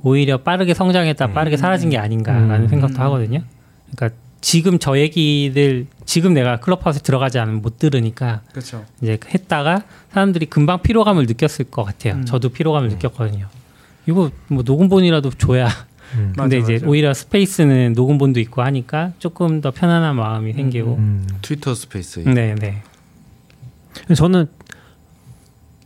[0.03, 2.69] 오히려 빠르게 성장했다 빠르게 사라진 게 아닌가라는 음.
[2.69, 3.43] 생각도 하거든요.
[3.91, 8.85] 그러니까 지금 저 얘기를 지금 내가 클럽하우스 들어가지 않으면 못 들으니까 그렇죠.
[9.03, 9.83] 이제 했다가
[10.13, 12.15] 사람들이 금방 피로감을 느꼈을 것 같아요.
[12.15, 12.25] 음.
[12.25, 13.49] 저도 피로감을 느꼈거든요.
[14.07, 15.69] 이거 뭐 녹음본이라도 줘야.
[16.15, 16.33] 음.
[16.37, 16.87] 근데 맞아, 이제 맞아.
[16.87, 20.95] 오히려 스페이스는 녹음본도 있고 하니까 조금 더 편안한 마음이 생기고.
[20.97, 21.27] 음.
[21.43, 22.21] 트위터 스페이스.
[22.21, 22.83] 네, 네.
[24.15, 24.47] 저는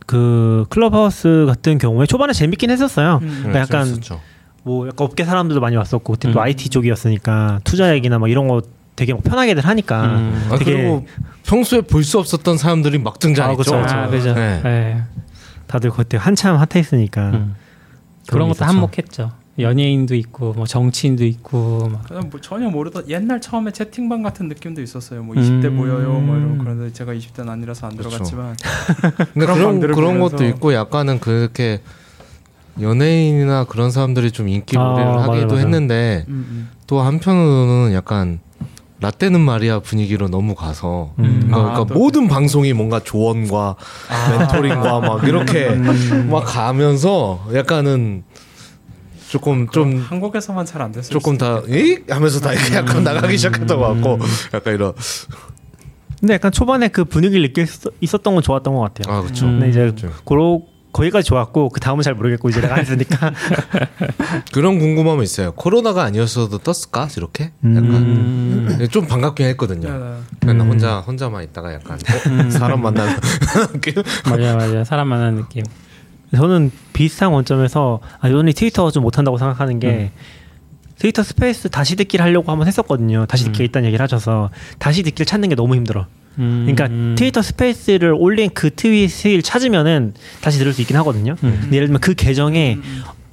[0.05, 3.19] 그 클럽하우스 같은 경우에 초반에 재밌긴 했었어요.
[3.21, 3.29] 음.
[3.39, 4.21] 그러니까 약간 재밌었죠.
[4.63, 6.43] 뭐 약간 업계 사람들도 많이 왔었고 그때 또 음.
[6.43, 8.61] IT 쪽이었으니까 투자 얘기나 뭐 이런 거
[8.95, 10.47] 되게 뭐 편하게들 하니까 음.
[10.51, 11.07] 아, 되게 그리고
[11.45, 13.57] 평소에 볼 수 없었던 사람들이 막 등장했죠.
[13.57, 13.95] 그쵸, 그쵸.
[13.95, 14.33] 아, 그죠.
[14.33, 14.61] 네.
[14.63, 15.01] 네.
[15.67, 17.55] 다들 그때 한참 핫했으니까 음.
[18.27, 18.65] 그런 것도 있었죠.
[18.69, 19.31] 한몫했죠.
[19.59, 22.03] 연예인도 있고 뭐 정치인도 있고 막.
[22.07, 25.23] 그냥 뭐 전혀 모르던 옛날 처음에 채팅방 같은 느낌도 있었어요.
[25.23, 25.41] 뭐 음.
[25.41, 28.09] 20대 모여요, 뭐 이런 그런데 제가 20대는 아니라서 안 그렇죠.
[28.23, 28.55] 들어갔지만
[29.33, 31.81] 그런 그런 그런 보면서- 것도 있고 약간은 그렇게
[32.79, 35.59] 연예인이나 그런 사람들이 좀 인기몰이를 아, 하기도 맞아요.
[35.59, 36.69] 했는데 음, 음.
[36.87, 38.39] 또 한편으로는 약간
[39.01, 41.23] 라떼는 마리아 분위기로 너무 가서 음.
[41.47, 43.75] 그러니까, 아, 그러니까 또- 모든 방송이 뭔가 조언과
[44.37, 46.29] 멘토링과 막 이렇게 음.
[46.31, 48.23] 막 가면서 약간은
[49.31, 51.11] 조금 좀 한국에서만 잘 안 됐어요.
[51.11, 51.99] 조금 다 이?
[52.09, 54.19] 하면서 다 약간 나가기 시작했던 것 같고
[54.53, 54.93] 약간 이런
[56.19, 59.15] 근데 약간 초반에 그 분위기를 느낄 수 있었던 건 좋았던 것 같아요.
[59.15, 59.45] 아 그렇죠.
[59.45, 59.51] 음.
[59.59, 60.11] 근데 이제 그렇죠.
[60.25, 63.31] 고로 거기까지 좋았고 그 다음은 잘 모르겠고 이제 내가 안 했으니까
[64.51, 65.53] 그런 궁금함은 있어요.
[65.53, 68.87] 코로나가 아니었어도 떴을까 이렇게 약간 음.
[68.91, 69.89] 좀 반갑긴 했거든요.
[69.89, 70.47] 네, 네.
[70.47, 70.71] 맨날 음.
[70.71, 72.49] 혼자 혼자만 있다가 약간 어?
[72.49, 73.15] 사람 만나는
[73.71, 73.93] 느낌.
[74.25, 74.83] 맞아요, 맞아요.
[74.83, 75.63] 사람 만나는 느낌.
[76.35, 80.11] 저는 비슷한 원점에서 아 요번에 트위터가 좀 못한다고 생각하는 게
[80.97, 83.25] 트위터 스페이스 다시 듣기를 하려고 한번 했었거든요.
[83.25, 83.65] 다시 듣기가 음.
[83.65, 86.05] 있다는 얘기를 하셔서 다시 듣기를 찾는 게 너무 힘들어.
[86.37, 86.61] 음.
[86.65, 87.15] 그러니까 음.
[87.17, 91.35] 트위터 스페이스를 올린 그 트윗을 찾으면은 다시 들을 수 있긴 하거든요.
[91.43, 91.57] 음.
[91.61, 92.77] 근데 예를 들면 그 계정에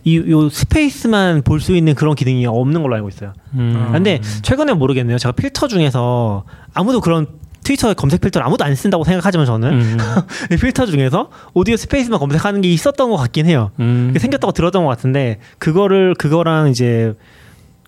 [0.04, 3.34] 이 요 스페이스만 볼 수 있는 그런 기능이 없는 걸로 알고 있어요.
[3.54, 3.90] 음.
[3.92, 5.18] 근데 최근에 모르겠네요.
[5.18, 7.26] 제가 필터 중에서 아무도 그런
[7.68, 9.98] 트위터 검색 필터를 아무도 안 쓴다고 생각하지만 저는 음.
[10.50, 13.72] 이 필터 중에서 오디오 스페이스만 검색하는 게 있었던 것 같긴 해요.
[13.78, 14.14] 음.
[14.18, 17.14] 생겼다고 들었던 것 같은데 그거를 그거랑 이제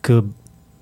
[0.03, 0.31] 그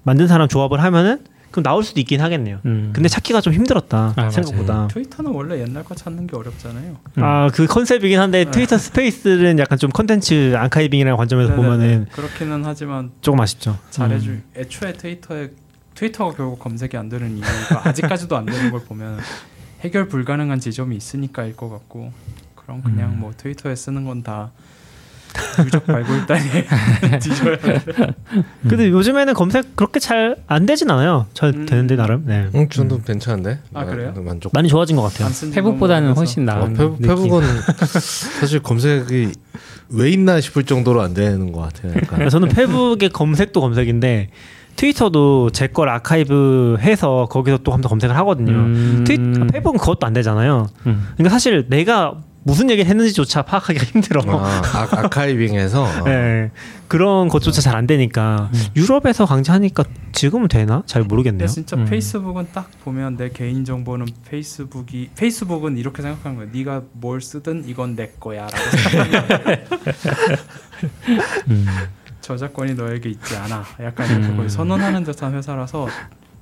[0.03, 1.21] 만든 사람 조합을 하면은
[1.53, 2.59] 그럼 나올 수도 있긴 하겠네요.
[2.67, 2.91] 음.
[2.93, 4.89] 근데 찾기가 좀 힘들었다 아, 생각보다.
[4.89, 6.97] 트위터는 원래 옛날 거 찾는 게 어렵잖아요.
[7.19, 7.23] 음.
[7.23, 8.51] 아그 컨셉이긴 한데 네.
[8.51, 11.69] 트위터 스페이스는 약간 좀 컨텐츠 archiving이라는 관점에서 네네네.
[11.69, 13.79] 보면은 그렇기는 하지만 조금 아쉽죠.
[13.91, 14.31] 잘해주.
[14.31, 14.43] 음.
[14.57, 15.51] 애초에 트위터에
[15.99, 19.19] 트위터가 결국 검색이 안 되는 이유가 아직까지도 안 되는 걸 보면
[19.81, 22.13] 해결 불가능한 지점이 있으니까일 것 같고
[22.55, 23.21] 그럼 그냥 음.
[23.21, 24.53] 뭐 트위터에 쓰는 건 다
[25.65, 26.43] 유적 발굴단이
[27.21, 27.81] 뒤져야 돼.
[28.69, 31.27] 근데 요즘에는 검색 그렇게 잘 안 되진 않아요.
[31.35, 31.67] 잘 음.
[31.67, 32.25] 되는데 나름.
[32.27, 32.49] 네.
[32.55, 33.59] 응, 저도 괜찮은데.
[33.75, 34.15] 아, 그래요?
[34.17, 34.53] 만족.
[34.55, 35.29] 많이 좋아진 것 같아요.
[35.53, 36.59] 페북보다는 훨씬 오래돼서.
[36.59, 37.09] 어, 나은 페북, 느낌.
[37.09, 37.43] 페북은
[38.41, 39.33] 사실 검색이
[39.91, 41.93] 왜 있나 싶을 정도로 안 되는 것 같아요.
[41.97, 42.29] 약간.
[42.31, 44.31] 저는 페북의 검색도 검색인데
[44.79, 48.53] 트위터도 제 걸 아카이브 해서 거기서 또 한번 검색을 하거든요.
[48.53, 49.05] 음.
[49.07, 50.67] 트위 아, 페북은 그것도 안 되잖아요.
[50.87, 51.09] 음.
[51.15, 52.15] 그러니까 사실 내가
[52.45, 54.23] 무슨 얘기를 했는지조차 파악하기가 힘들어.
[54.39, 55.89] 아, 아, 아카이빙해서 어.
[56.09, 56.51] 네,
[56.87, 60.83] 그런 것조차 잘 안 되니까 유럽에서 강제하니까 지금은 되나?
[60.87, 61.49] 잘 모르겠네요.
[61.49, 61.85] 진짜 음.
[61.85, 66.47] 페이스북은 딱 보면 내 개인 정보는 페이스북이 페이스북은 이렇게 생각하는 거야.
[66.53, 68.57] 네가 뭘 쓰든 이건 내 거야라고.
[71.51, 71.67] 음.
[72.29, 73.65] 저작권이 너에게 있지 않아.
[73.81, 74.37] 약간 음.
[74.37, 75.89] 거의 선언하는 듯한 회사라서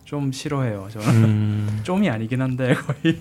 [0.04, 0.88] 좀 싫어해요.
[0.90, 1.80] 저는 음.
[1.84, 3.20] 좀이 아니긴 한데 거의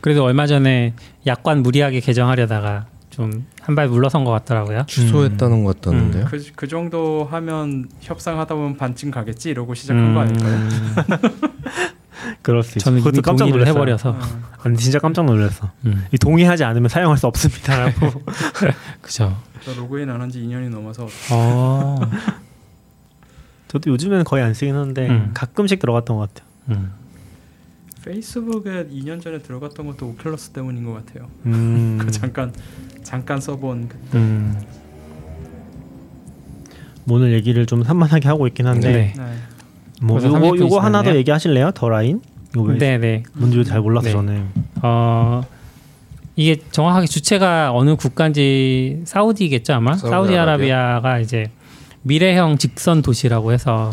[0.00, 0.94] 그래도 얼마 전에
[1.26, 4.84] 약관 무리하게 개정하려다가 좀 한 발 물러선 것 같더라고요.
[4.88, 6.24] 취소했다는 것 같다는데요.
[6.24, 10.14] 그, 그 정도 하면 협상하다 보면 반쯤 가겠지 이러고 시작한 음.
[10.14, 10.58] 거 아닐까요?
[12.42, 12.84] 그럴 수 있어.
[12.84, 13.72] 저는 그것도 깜짝 놀랐어요.
[13.74, 14.16] 해버려서.
[14.62, 15.70] 아니, 진짜 깜짝 놀랐어.
[15.86, 16.04] 음.
[16.12, 18.22] 이 동의하지 않으면 사용할 수 없습니다라고.
[19.02, 19.36] 그죠.
[19.64, 21.96] 저 로그인 안 한 지 2년이 넘어서 어.
[23.68, 25.30] 저도 요즘에는 거의 안 쓰긴 하는데 음.
[25.34, 26.48] 가끔씩 들어갔던 것 같아요.
[26.70, 26.92] 음.
[28.04, 31.28] 페이스북에 2년 전에 들어갔던 것도 오큘러스 때문인 것 같아요.
[31.46, 31.98] 음.
[32.02, 32.52] 그 잠깐
[33.02, 34.58] 잠깐 써본 그- 음.
[37.08, 39.14] 오늘 얘기를 좀 산만하게 하고 있긴 한데 네.
[39.16, 39.34] 네.
[40.00, 41.14] 뭐 요거 30분 요거 하나 더.
[41.14, 41.72] 얘기하실래요?
[41.74, 42.20] 더 라인?
[42.56, 43.22] 요거 네, 네.
[43.34, 44.12] 뭔지 잘 몰라서 네.
[44.12, 44.46] 저는.
[44.82, 45.42] 어
[46.36, 50.18] 이게 정확하게 주체가 어느 국가인지 사우디겠죠 아마 사우디아라비아.
[50.18, 51.50] 사우디아라비아가 이제
[52.02, 53.92] 미래형 직선 도시라고 해서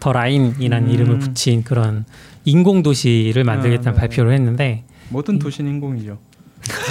[0.00, 0.92] 더 라인이라는 음.
[0.92, 2.04] 이름을 붙인 그런
[2.44, 4.00] 인공 도시를 만들겠다는 아, 네.
[4.00, 6.18] 발표를 했는데 모든 도시는 인공이죠.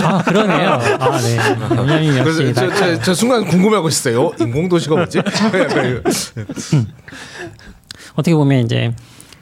[0.04, 1.36] 아 그러네요 아 네
[1.76, 4.28] 영양이 그래서 역시 저, 저, 저 순간 궁금해하고 있어요.
[4.28, 4.32] 어?
[4.40, 5.20] 인공 도시가 뭐지?
[8.16, 8.94] 어떻게 보면 이제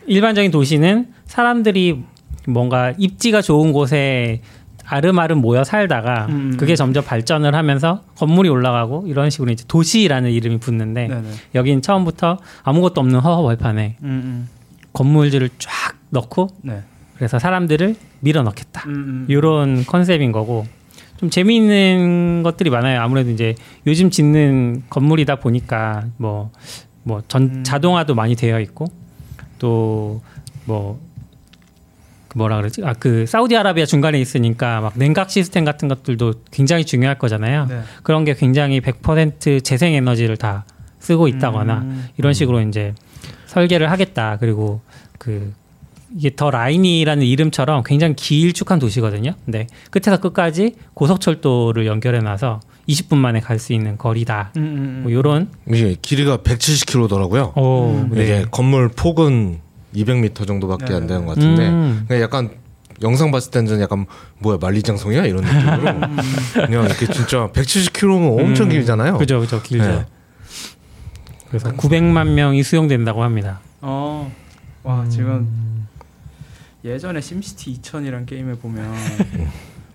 [0.06, 2.04] 일반적인 도시는 사람들이
[2.48, 4.42] 뭔가 입지가 좋은 곳에
[4.86, 6.58] 아름아름 모여 살다가 음.
[6.58, 11.30] 그게 점점 발전을 하면서 건물이 올라가고 이런 식으로 이제 도시라는 이름이 붙는데 네네.
[11.56, 14.50] 여긴 처음부터 아무것도 없는 허허벌판에 음, 음.
[14.92, 16.82] 건물들을 쫙 넣고 네.
[17.16, 18.84] 그래서 사람들을 밀어 넣겠다.
[18.88, 19.26] 음, 음.
[19.30, 20.66] 이런 컨셉인 거고
[21.18, 23.00] 좀 재미있는 것들이 많아요.
[23.02, 23.56] 아무래도 이제
[23.88, 26.52] 요즘 짓는 건물이다 보니까 뭐
[27.04, 27.64] 뭐전 음.
[27.64, 28.86] 자동화도 많이 되어 있고
[29.60, 31.00] 또뭐
[32.36, 32.84] 뭐라 그러지?
[32.84, 37.66] 아 그 사우디아라비아 중간에 있으니까 막 냉각 시스템 같은 것들도 굉장히 중요할 거잖아요.
[37.68, 37.82] 네.
[38.02, 40.66] 그런 게 굉장히 100% 재생 에너지를 다
[41.00, 42.08] 쓰고 있다거나 음.
[42.18, 42.94] 이런 식으로 이제
[43.48, 44.38] 설계를 하겠다.
[44.40, 44.82] 그리고
[45.20, 45.54] 그
[46.16, 49.34] 이게 더 라인이라는 이름처럼 굉장히 길쭉한 도시거든요.
[49.46, 54.52] 근데 끝에서 끝까지 고속철도를 연결해 놔서 20분 만에 갈 수 있는 거리다.
[54.58, 55.00] 음, 음, 음.
[55.04, 57.58] 뭐 요런 이게 길이가 170km더라고요.
[57.58, 58.10] 오, 음.
[58.14, 59.60] 이게 건물 폭은
[59.96, 60.96] 200m 정도밖에 네.
[60.96, 62.08] 안 되는 것 같은데 음.
[62.12, 62.50] 약간
[63.02, 64.06] 영상 봤을 때는 저는 약간
[64.40, 66.00] 뭐야 만리장성이야 이런 느낌으로
[66.68, 68.72] 그냥 이렇게 진짜 170km면 엄청 음.
[68.72, 69.18] 길잖아요.
[69.18, 69.86] 그죠, 그죠, 길죠.
[69.86, 70.06] 네.
[71.50, 73.60] 그래서 900만 명이 수용된다고 합니다.
[73.82, 74.32] 어.
[74.84, 75.83] 와 지금
[76.84, 78.94] 예전에 심시티 2000이란 게임에 보면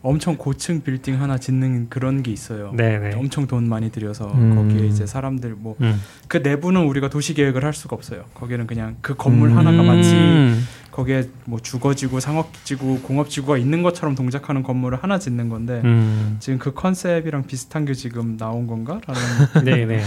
[0.03, 2.73] 엄청 고층 빌딩 하나 짓는 그런 게 있어요.
[2.75, 3.15] 네, 네.
[3.15, 4.55] 엄청 돈 많이 들여서 음.
[4.55, 6.01] 거기에 이제 사람들 뭐그 음.
[6.43, 8.25] 내부는 우리가 도시 계획을 할 수가 없어요.
[8.35, 10.65] 거기는 그냥 그 건물 하나가 마치 음.
[10.91, 16.37] 거기에 뭐 주거지구, 상업지구, 공업지구가 있는 것처럼 동작하는 건물을 하나 짓는 건데 음.
[16.41, 19.21] 지금 그 컨셉이랑 비슷한 게 지금 나온 건가?라는
[19.65, 20.03] 네, 네.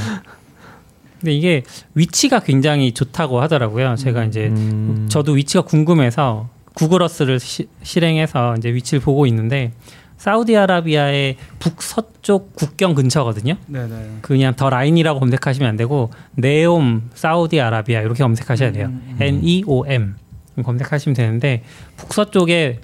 [1.20, 1.64] 근데 이게
[1.94, 3.96] 위치가 굉장히 좋다고 하더라고요.
[3.96, 5.08] 제가 이제 음.
[5.10, 9.72] 저도 위치가 궁금해서 구글어스를 시- 실행해서 이제 위치를 보고 있는데
[10.18, 13.56] 사우디아라비아의 북서쪽 국경 근처거든요.
[13.68, 14.18] 네네.
[14.22, 18.88] 그냥 더 라인이라고 검색하시면 안 되고 네옴 사우디아라비아 이렇게 검색하셔야 돼요.
[18.88, 19.18] 음, 음.
[19.20, 20.16] N E O M
[20.64, 21.64] 검색하시면 되는데
[21.98, 22.80] 북서쪽에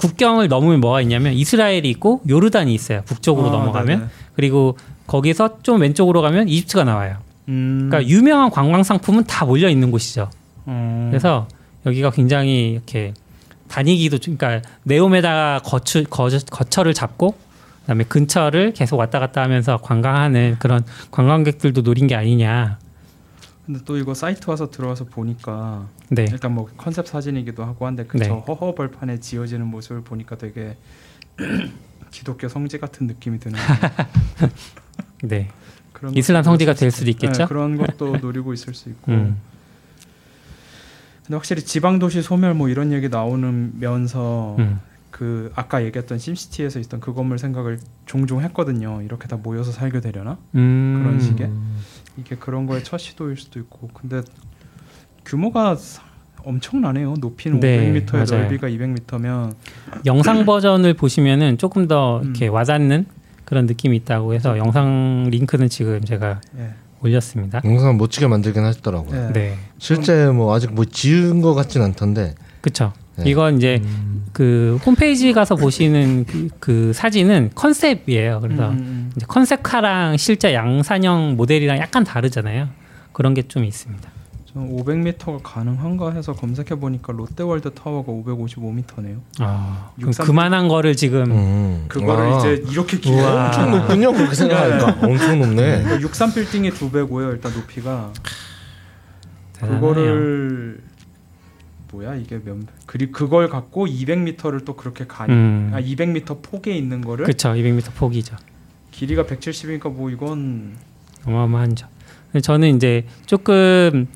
[0.00, 3.02] 국경을 넘으면 뭐가 있냐면 이스라엘이 있고 요르단이 있어요.
[3.06, 4.10] 북쪽으로 아, 넘어가면 네네.
[4.34, 7.16] 그리고 거기서 좀 왼쪽으로 가면 이집트가 나와요.
[7.48, 7.88] 음.
[7.90, 10.30] 그러니까 유명한 관광 상품은 다 몰려 있는 곳이죠.
[10.68, 11.08] 음.
[11.10, 11.46] 그래서
[11.86, 13.14] 여기가 굉장히 이렇게
[13.78, 17.34] 다니기도 좀- 그러니까 네옴에다가 거추, 거, 거처를 잡고
[17.80, 22.78] 그다음에 근처를 계속 왔다 갔다 하면서 관광하는 그런 관광객들도 노린 게 아니냐.
[23.66, 26.24] 근데 또 이거 사이트 와서 들어와서 보니까 네.
[26.30, 28.26] 일단 뭐 컨셉 사진이기도 하고 한데 그 네.
[28.26, 30.76] 저 허허벌판에 지어지는 모습을 보니까 되게
[32.12, 33.58] 기독교 성지 같은 느낌이 드는.
[35.24, 35.48] 네.
[35.92, 37.42] 그런 이슬람 것도 성지가 될 수- 수도 있겠죠?
[37.42, 39.10] 네, 그런 것도 노리고 있을 수 있고.
[39.12, 39.36] 음.
[41.24, 44.80] 근데 확실히 지방 도시 소멸 뭐 이런 얘기 나오면서 음.
[45.10, 49.00] 그 아까 얘기했던 심시티에서 있던 그 건물 생각을 종종 했거든요.
[49.02, 50.36] 이렇게 다 모여서 살게 되려나?
[50.56, 51.00] 음.
[51.02, 51.50] 그런 식의
[52.18, 53.88] 이게 그런 거의 첫 시도일 수도 있고.
[53.94, 54.20] 근데
[55.24, 56.02] 규모가 사-
[56.42, 57.14] 엄청나네요.
[57.20, 58.42] 높이는 네, 500m에 맞아요.
[58.44, 59.54] 넓이가 200m면
[60.04, 62.52] 영상 버전을 보시면은 조금 더 이렇게 음.
[62.54, 63.06] 와닿는
[63.46, 66.74] 그런 느낌이 있다고 해서 영상 링크는 지금 제가 예.
[67.04, 67.60] 올렸습니다.
[67.64, 69.28] 영상 멋지게 만들긴 하셨더라고요.
[69.28, 69.32] 예.
[69.32, 69.54] 네.
[69.78, 72.92] 실제 뭐 아직 뭐 지은 것 같진 않던데 그쵸.
[73.16, 73.30] 네.
[73.30, 73.80] 이건 이제
[74.32, 78.40] 그 홈페이지 가서 보시는 그, 그 사진은 컨셉이에요.
[78.40, 82.68] 그래서 음, 음, 이제 컨셉카랑 실제 양산형 모델이랑 약간 다르잖아요.
[83.12, 84.10] 그런 게 좀 있습니다.
[84.56, 84.76] 음.
[84.84, 89.20] 저는 500m가 가능한가 해서 검색해 보니까 롯데월드 타워가 555m네요.
[89.40, 91.84] 아, 그럼 육삼- 그만한 거를 지금 음.
[91.88, 93.46] 그거를 아, 이제 이렇게 길게 우와.
[93.46, 94.12] 엄청 높군요.
[94.12, 95.82] 그렇게 생각하니까 엄청 높네.
[95.82, 97.30] 그러니까 63 빌딩이 두 배고요.
[97.32, 98.12] 일단 높이가.
[99.60, 100.80] 그거를
[101.92, 105.70] 뭐야 이게 몇 그리 그걸 갖고 200m를 또 그렇게 가니 음.
[105.72, 107.50] 아 200m 폭에 있는 거를 그렇죠.
[107.50, 108.36] 200m 폭이죠.
[108.90, 110.74] 길이가 170이니까 뭐 이건
[111.24, 111.86] 어마어마한죠.
[112.32, 114.08] 근데 저는 이제 조금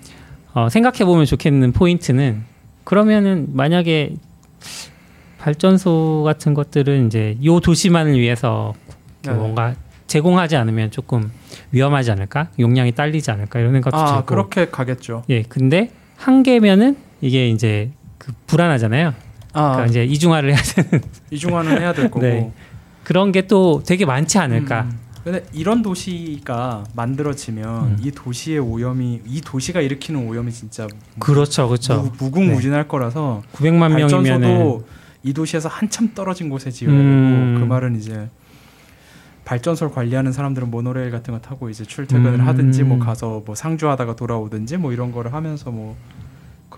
[0.55, 2.43] 어, 생각해 보면 좋겠는 포인트는
[2.85, 4.15] 그러면은 만약에
[5.39, 8.75] 발전소 같은 것들은 이제 요 도시만을 위해서
[9.23, 9.37] 그 네.
[9.37, 9.75] 뭔가
[10.07, 11.31] 제공하지 않으면 조금
[11.71, 12.49] 위험하지 않을까?
[12.59, 13.61] 용량이 딸리지 않을까?
[13.61, 14.25] 이런 생각도 아 들고.
[14.27, 15.23] 그렇게 가겠죠.
[15.29, 19.13] 예, 근데 한 개면은 이게 이제 그 불안하잖아요.
[19.53, 22.21] 아 그러니까 이제 이중화를 해야 되는 이중화는 해야 될 거고.
[22.27, 22.51] 네.
[23.05, 24.83] 그런 게 또 되게 많지 않을까?
[24.83, 24.99] 음.
[25.25, 27.97] 근데 이런 도시가 만들어지면 음.
[28.01, 30.87] 이 도시의 오염이 이 도시가 일으키는 오염이 진짜
[31.19, 32.03] 그렇죠, 그렇죠.
[32.03, 34.83] 무, 무궁무진할 거라서 900만 명이면은
[35.23, 37.55] 이 도시에서 한참 떨어진 곳에 지어야 음.
[37.55, 38.29] 되고 그 말은 이제
[39.45, 42.47] 발전소를 관리하는 사람들은 모노레일 같은 거 타고 이제 출퇴근을 음.
[42.47, 45.97] 하든지 뭐 가서 뭐 상주하다가 돌아오든지 뭐 이런 거를 하면서 뭐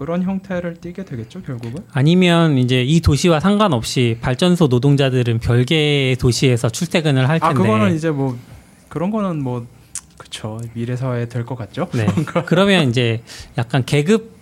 [0.01, 7.29] 그런 형태를 띠게 되겠죠 결국은 아니면 이제 이 도시와 상관없이 발전소 노동자들은 별개의 도시에서 출퇴근을
[7.29, 7.53] 할 텐데.
[7.53, 8.35] 아 그거는 이제 뭐
[8.89, 9.67] 그런 거는 뭐
[10.17, 12.07] 그쵸 미래 사회에 될것 같죠 네.
[12.47, 13.21] 그러면 이제
[13.59, 14.39] 약간 계급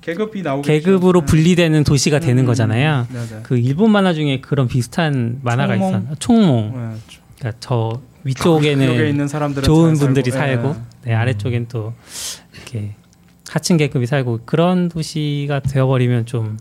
[0.00, 1.26] 계급이 나오겠죠 계급으로 네.
[1.26, 3.06] 분리되는 도시가 되는 음, 거잖아요.
[3.12, 3.42] 네네.
[3.42, 5.76] 그 일본 만화 중에 그런 비슷한 만화가?
[5.76, 6.02] 있어요.
[6.18, 6.72] 총몽.
[6.72, 11.10] 네, 그러니까 저 위쪽에는 사람들은 좋은 잘 분들이 살고, 살고, 예.
[11.10, 11.92] 네, 아래쪽엔 또
[12.54, 12.94] 이렇게
[13.50, 16.58] 하층 계급이 살고 그런 도시가 되어버리면 좀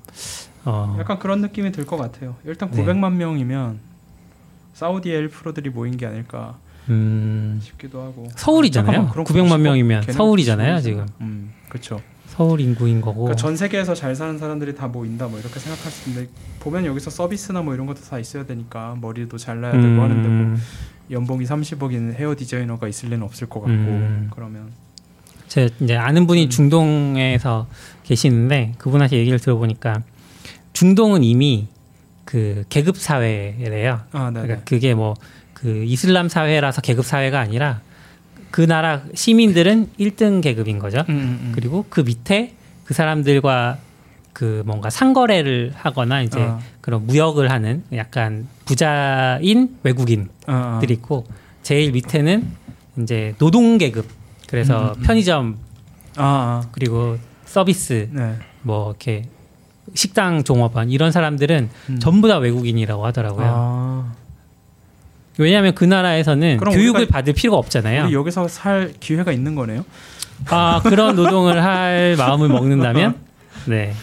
[0.66, 2.36] 어, 약간 그런 느낌이 들 것 같아요.
[2.46, 2.84] 일단 네.
[2.84, 3.80] 900만 명이면
[4.74, 6.58] 사우디의 엘프로들이 모인 게 아닐까
[6.90, 8.28] 음, 싶기도 하고.
[8.36, 9.10] 서울이잖아요.
[9.10, 10.82] 그럼 900만 90억 명이면 서울이잖아요, 90억 이잖아.
[10.82, 11.06] 지금.
[11.22, 12.02] 음, 그렇죠.
[12.28, 13.22] 서울 인구인 거고.
[13.26, 17.10] 그러니까 전 세계에서 잘 사는 사람들이 다 모인다 뭐 이렇게 생각할 수 있는데 보면 여기서
[17.12, 20.58] 서비스나 뭐 이런 것도 다 있어야 되니까 머리도 잘라야 되고 하는데 뭐 음,
[21.12, 24.30] 연봉이 30억인 헤어 디자이너가 있을 리는 없을 것 같고 음.
[24.34, 24.72] 그러면
[25.54, 26.50] 제 이제 아는 분이 음.
[26.50, 27.68] 중동에서
[28.04, 30.02] 계시는데 그분한테 얘기를 들어보니까
[30.74, 31.68] 중동은 이미
[32.26, 34.02] 그 계급 사회래요.
[34.12, 34.42] 아, 네.
[34.42, 35.16] 그러니까 그게 뭐
[35.64, 37.80] 그 이슬람 사회라서 계급 사회가 아니라
[38.52, 41.06] 그 나라 시민들은 1등 계급인 거죠.
[41.08, 41.52] 음, 음, 음.
[41.56, 43.78] 그리고 그 밑에 그 사람들과
[44.34, 50.86] 그 뭔가 상거래를 하거나 이제 아, 그런 무역을 하는 약간 부자인 외국인들이 아, 아.
[50.90, 51.26] 있고
[51.62, 52.46] 제일 밑에는
[53.00, 54.06] 이제 노동 계급
[54.54, 55.04] 그래서 음, 음.
[55.04, 55.58] 편의점
[56.16, 56.70] 아, 아.
[56.74, 58.36] 그리고 서비스 네.
[58.62, 59.24] 뭐 이렇게
[59.96, 62.00] 식당 종업원 이런 사람들은 음.
[62.00, 63.48] 전부 다 외국인이라고 하더라고요.
[63.52, 64.14] 아.
[65.40, 68.12] 왜냐하면 그 나라에서는 교육을 받을 필요가 없잖아요.
[68.12, 69.86] 여기서 살 기회가 있는 거네요.
[70.52, 73.16] 아 그런 노동을 할 마음을 먹는다면
[73.66, 73.96] 네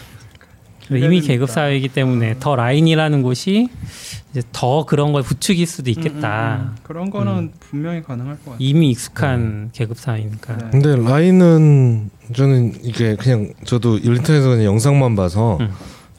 [0.89, 1.27] 이미 기대됩니다.
[1.27, 3.69] 계급 사회이기 때문에 더 라인이라는 곳이
[4.31, 6.55] 이제 더 그런 걸 부추길 수도 있겠다.
[6.55, 6.75] 음, 음, 음.
[6.83, 8.57] 그런 거는 분명히 가능할 것 같아요.
[8.59, 10.57] 이미 익숙한 계급 사회니까.
[10.57, 10.65] 네.
[10.71, 15.69] 근데 라인은 저는 이게 그냥 저도 인터넷에서 그냥 영상만 봐서 음.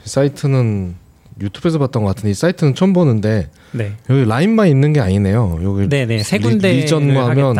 [0.05, 0.95] 사이트는
[1.41, 5.59] 유튜브에서 봤던 것 같은데 이 사이트는 처음 보는데 네, 여기 라인만 있는 게 아니네요.
[5.63, 6.23] 여기 네, 네.
[6.23, 7.57] 세 리- 군데 리전과 하면.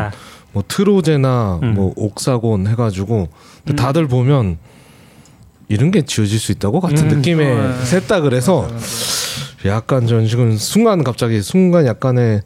[0.55, 1.73] 뭐 트로제나 음.
[1.75, 3.29] 뭐 옥사곤 해가지고
[3.71, 3.75] 음.
[3.77, 4.59] 다들 보면
[5.73, 7.17] 이런 게 지어질 수 있다고 같은 음.
[7.17, 7.85] 느낌의 어, 네.
[7.87, 9.75] 셋다 그래서 맞아요, 맞아요.
[9.77, 12.43] 약간 전 지금 순간 갑자기 순간 약간의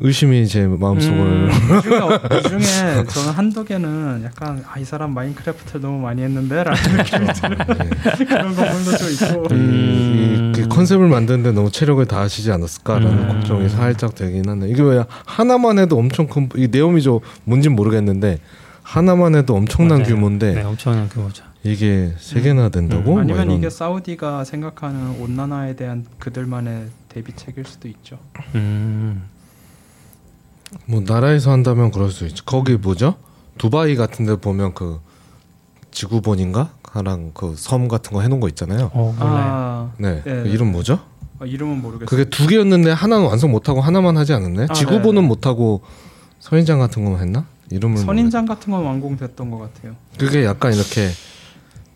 [0.00, 1.48] 의심이 제 마음속을 음.
[1.48, 6.20] 이 중에, 어- 이 중에 저는 한두 개는 약간 아, 이 사람 마인크래프트를 너무 많이
[6.22, 7.88] 했는데 라는 느낌이 드는 네.
[8.26, 10.52] 그런 부분도 좀 있고 음.
[10.56, 13.28] 이, 이 컨셉을 만드는데 너무 체력을 다하시지 않았을까라는 음.
[13.28, 14.68] 걱정이 살짝 되긴 하네.
[14.68, 18.40] 이게 왜 하나만 해도 엄청 큰, 이 네오미죠 뭔진 모르겠는데
[18.82, 20.14] 하나만 해도 엄청난 맞아요.
[20.14, 21.44] 규모인데 네, 엄청난 규모죠.
[21.64, 23.02] 이게 세 개나 된다고?
[23.02, 23.56] 뭐 아니면 이런.
[23.58, 28.18] 이게 사우디가 생각하는 온난화에 대한 그들만의 대비책일 수도 있죠.
[28.54, 29.22] 음.
[30.86, 32.44] 뭐 나라에서 한다면 그럴 수 있죠.
[32.44, 33.14] 거기 뭐죠?
[33.58, 35.00] 두바이 같은 데 보면 그
[35.90, 36.70] 지구본인가?
[36.90, 38.90] 하랑 그 섬 같은 거 해놓은 거 있잖아요.
[38.92, 39.16] 어.
[39.18, 40.42] 아, 네, 네.
[40.42, 41.00] 그 이름 뭐죠?
[41.40, 42.06] 아, 이름은 모르겠어요.
[42.06, 44.66] 그게 두 개였는데 하나는 완성 못하고 하나만 하지 않았나요?
[44.70, 45.28] 아, 지구본은 네.
[45.28, 45.82] 못하고
[46.40, 47.46] 선인장 같은 거 했나?
[47.70, 49.96] 이름을 선인장 같은 건 완공됐던 것 같아요.
[50.18, 51.08] 그게 약간 이렇게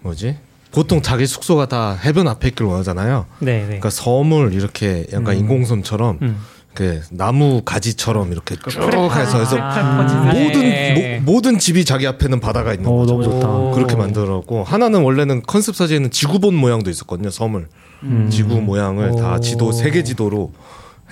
[0.01, 0.37] 뭐지?
[0.71, 3.27] 보통 자기 숙소가 다 해변 앞에 있길 원하잖아요.
[3.41, 3.65] 네, 네.
[3.67, 5.41] 그러니까 섬을 이렇게 약간 음.
[5.41, 6.39] 인공섬처럼 음.
[6.75, 10.03] 그 나무 가지처럼 이렇게 쭉 해서 해서 아,
[10.33, 11.21] 모든 네.
[11.25, 13.13] 모, 모든 집이 자기 앞에는 바다가 있는 오, 거죠.
[13.13, 13.49] 너무 좋다.
[13.49, 13.71] 오.
[13.73, 17.31] 그렇게 만들었고 하나는 원래는 컨셉 사진에는 지구본 모양도 있었거든요.
[17.31, 17.67] 섬을
[18.05, 18.29] 음.
[18.31, 19.41] 지구 모양을 다 오.
[19.41, 20.53] 지도 세계 지도로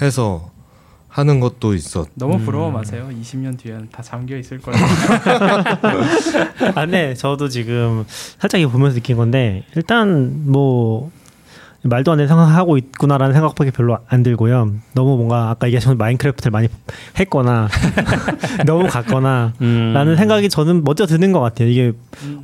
[0.00, 0.50] 해서
[1.16, 2.08] 하는 것도 있었.
[2.14, 2.44] 너무 음.
[2.44, 3.08] 부러워 마세요.
[3.10, 4.78] 20년 뒤엔 다 잠겨 있을 거예요.
[6.76, 11.10] 아, 네, 저도 지금 살짝 이거 보면서 느낀 건데 일단 뭐
[11.84, 14.72] 말도 안 되는 생각하고 있구나라는 생각밖에 별로 안 들고요.
[14.92, 16.68] 너무 뭔가 아까 얘기하신 마인크래프트를 많이
[17.18, 17.68] 했거나
[18.66, 19.92] 너무 갔거나 음.
[19.94, 21.68] 라는 생각이 저는 먼저 드는 것 같아요.
[21.68, 21.92] 이게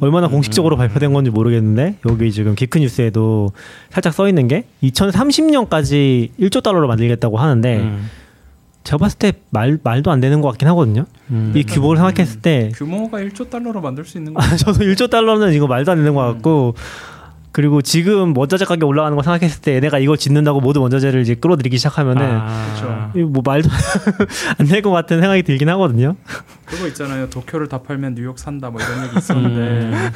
[0.01, 3.53] 얼마나 공식적으로 발표된 건지 모르겠는데 여기 지금 기크 뉴스에도
[3.91, 8.09] 살짝 써 있는 게 2030년까지 1조 달러로 만들겠다고 하는데 음.
[8.85, 11.05] 제가 봤을 때 말 말도 안 되는 것 같긴 하거든요.
[11.31, 11.53] 음.
[11.55, 14.43] 이 규모를 생각했을 때 규모가 1조 달러로 만들 수 있는 거.
[14.43, 16.75] 아, 저도 1조 달러는 이거 말도 안 되는 것 같고
[17.53, 21.77] 그리고 지금 원자재 가격 올라가는 거 생각했을 때 얘네가 이걸 짓는다고 모든 원자재를 이제 끌어들이기
[21.77, 23.13] 시작하면은 아.
[23.15, 23.69] 이거 뭐 말도
[24.59, 26.17] 안 될 것 같은 생각이 들긴 하거든요.
[26.65, 27.29] 그거 있잖아요.
[27.29, 30.13] 도쿄를 다 팔면 뉴욕 산다 뭐 이런 얘기 있었는데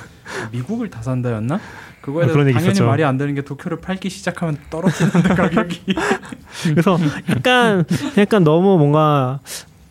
[0.51, 1.61] 미국을 다 산다였나?
[2.01, 2.87] 그거에 아, 대해서 얘기 당연히 있었죠.
[2.87, 5.82] 말이 안 되는 게 도쿄를 팔기 시작하면 떨어지는데 가격이.
[6.70, 7.84] 그래서 약간
[8.16, 9.41] 약간 너무 뭔가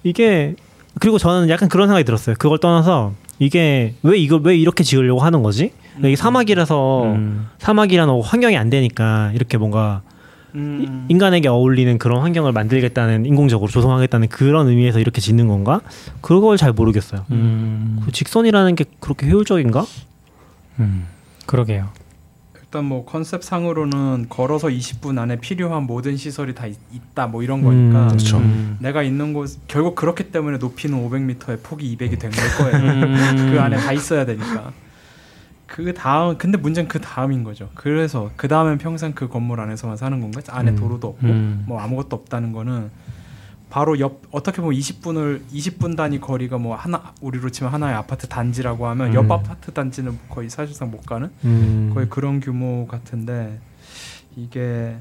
[0.04, 0.56] 이게
[1.00, 2.36] 그리고 저는 약간 그런 생각이 들었어요.
[2.40, 5.72] 그걸 떠나서 이게 왜 이걸 왜 이렇게 지으려고 하는 거지?
[6.00, 7.48] 이게 사막이라서 음.
[7.60, 10.02] 사막이라는 환경이 안 되니까 이렇게 뭔가
[10.56, 11.06] 음.
[11.10, 15.82] 인간에게 어울리는 그런 환경을 만들겠다는 인공적으로 조성하겠다는 그런 의미에서 이렇게 짓는 건가?
[16.22, 17.26] 그걸 잘 모르겠어요.
[17.32, 18.02] 음.
[18.06, 19.86] 그 직선이라는 게 그렇게 효율적인가?
[20.80, 21.06] 음.
[21.46, 21.90] 그러게요.
[22.62, 26.76] 일단 뭐 컨셉 상으로는 걸어서 20분 안에 필요한 모든 시설이 다 있,
[27.14, 28.38] 다뭐 이런 음, 거니까 그렇죠.
[28.38, 28.78] 음.
[28.80, 33.04] 내가 있는 곳 결국 그렇기 때문에 높이는 500m에 폭이 200이 된 걸 거예요.
[33.04, 33.52] 음.
[33.54, 34.72] 그 안에 다 있어야 되니까.
[35.68, 37.70] 그 다음 근데 문제는 그 다음인 거죠.
[37.74, 40.42] 그래서 그 다음엔 평생 그 건물 안에서만 사는 건가?
[40.48, 40.76] 안에 음.
[40.76, 41.64] 도로도 없고 음.
[41.68, 42.92] 뭐 아무것도 없다는 거는
[43.70, 48.88] 바로 옆 어떻게 보면 20분을 20분 단위 거리가 뭐 하나 우리로 치면 하나의 아파트 단지라고
[48.88, 49.32] 하면 옆 음.
[49.32, 51.92] 아파트 단지는 거의 사실상 못 가는 음.
[51.94, 53.60] 거의 그런 규모 같은데
[54.36, 54.96] 이게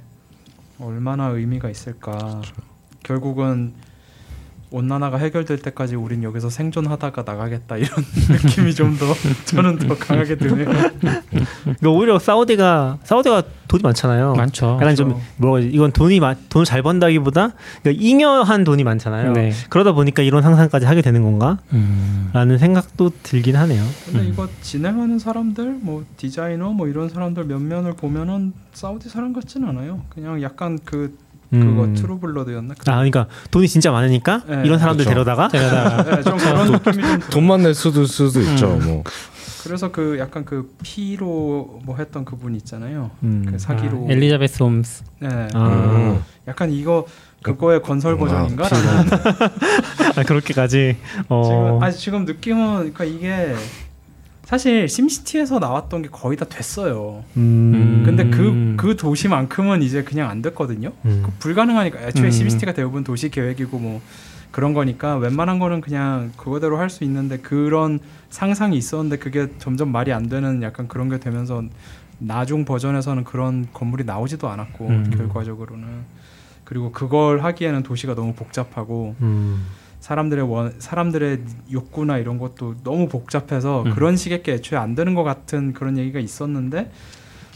[0.81, 2.41] 얼마나 의미가 있을까?
[3.03, 3.75] 결국은
[4.75, 7.91] 온난화가 해결될 때까지 우린 여기서 생존하다가 나가겠다 이런
[8.29, 9.07] 느낌이 좀 더
[9.47, 10.67] 저는 더 강하게 드네요.
[10.67, 14.35] 그러니까 오히려 사우디가 사우디가 돈이 많잖아요.
[14.35, 14.79] 많죠.
[14.81, 15.69] 약간 좀 뭐라 그러지?
[15.75, 17.53] 이건 돈이 많 돈을 잘 번다기보다
[17.83, 19.33] 그러니까 잉여한 돈이 많잖아요.
[19.33, 19.53] 네.
[19.71, 21.59] 그러다 보니까 이런 상상까지 하게 되는 건가?
[21.73, 22.31] 음.
[22.33, 23.83] 라는 생각도 들긴 하네요.
[24.07, 29.65] 근데 이거 진행하는 사람들 뭐 디자이너 뭐 이런 사람들 몇 면을 보면은 사우디 사람 같진
[29.65, 30.03] 않아요.
[30.11, 31.17] 그냥 약간 그
[31.61, 31.95] 그거 음.
[31.95, 32.75] 트루블러드였나?
[32.79, 34.63] 아, 그러니까 돈이 진짜 많으니까 네.
[34.65, 35.25] 이런 사람들 그렇죠.
[35.25, 37.21] 데려다가 데려다가 네, 좀 그런 느낌이 좀.
[37.31, 38.69] 돈만 낼 수도 수도 있죠.
[38.85, 39.03] 뭐
[39.65, 43.11] 그래서 그 약간 그 피로 뭐 했던 그분 있잖아요.
[43.23, 43.47] 음.
[43.51, 45.05] 그 사기로 아, 엘리자베스 홈스.
[45.21, 45.29] 네.
[45.55, 46.23] 아, 음.
[46.47, 47.07] 약간 이거
[47.43, 48.69] 그거의 건설 아, 버전인가?
[48.69, 49.11] 라는
[50.17, 50.97] 아, 그렇게까지
[51.29, 51.43] 어.
[51.45, 53.55] 지금 아니 지금 느낌은 그러니까 이게
[54.45, 57.25] 사실 심시티에서 나왔던 게 거의 다 됐어요.
[57.37, 58.03] 음.
[58.05, 58.77] 근데 그 음.
[58.77, 60.93] 그 도시만큼은 이제 그냥 안 됐거든요.
[61.07, 61.23] 음.
[61.25, 62.31] 그 불가능하니까 애초에 음.
[62.31, 64.03] 심시티가 대부분 도시 계획이고 뭐
[64.51, 67.99] 그런 거니까 웬만한 거는 그냥 그거대로 할 수 있는데 그런
[68.31, 71.63] 상상이 있었는데 그게 점점 말이 안 되는 약간 그런 게 되면서
[72.19, 75.11] 나중 버전에서는 그런 건물이 나오지도 않았고 음.
[75.17, 75.87] 결과적으로는
[76.65, 79.65] 그리고 그걸 하기에는 도시가 너무 복잡하고 음.
[80.05, 81.41] 사람들의 원 사람들의
[81.73, 83.95] 욕구나 이런 것도 너무 복잡해서 음.
[83.95, 86.91] 그런 식의 게 애초에 안 되는 것 같은 그런 얘기가 있었는데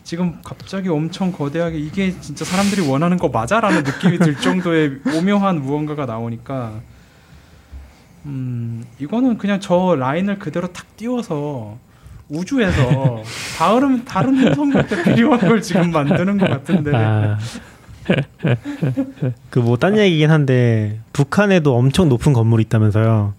[0.03, 6.07] 지금 갑자기 엄청 거대하게 이게 진짜 사람들이 원하는 거 맞아라는 느낌이 들 정도의 오묘한 무언가가
[6.07, 6.81] 나오니까
[8.25, 11.77] 음 이거는 그냥 저 라인을 그대로 탁 띄워서
[12.31, 13.23] 우주에서
[13.59, 17.37] 다른 다른 행성들 때걸 지금 만드는 것 같은데 아,
[19.51, 23.35] 그 뭐 딴 얘기긴 한데 북한에도 엄청 높은 건물이 있다면서요.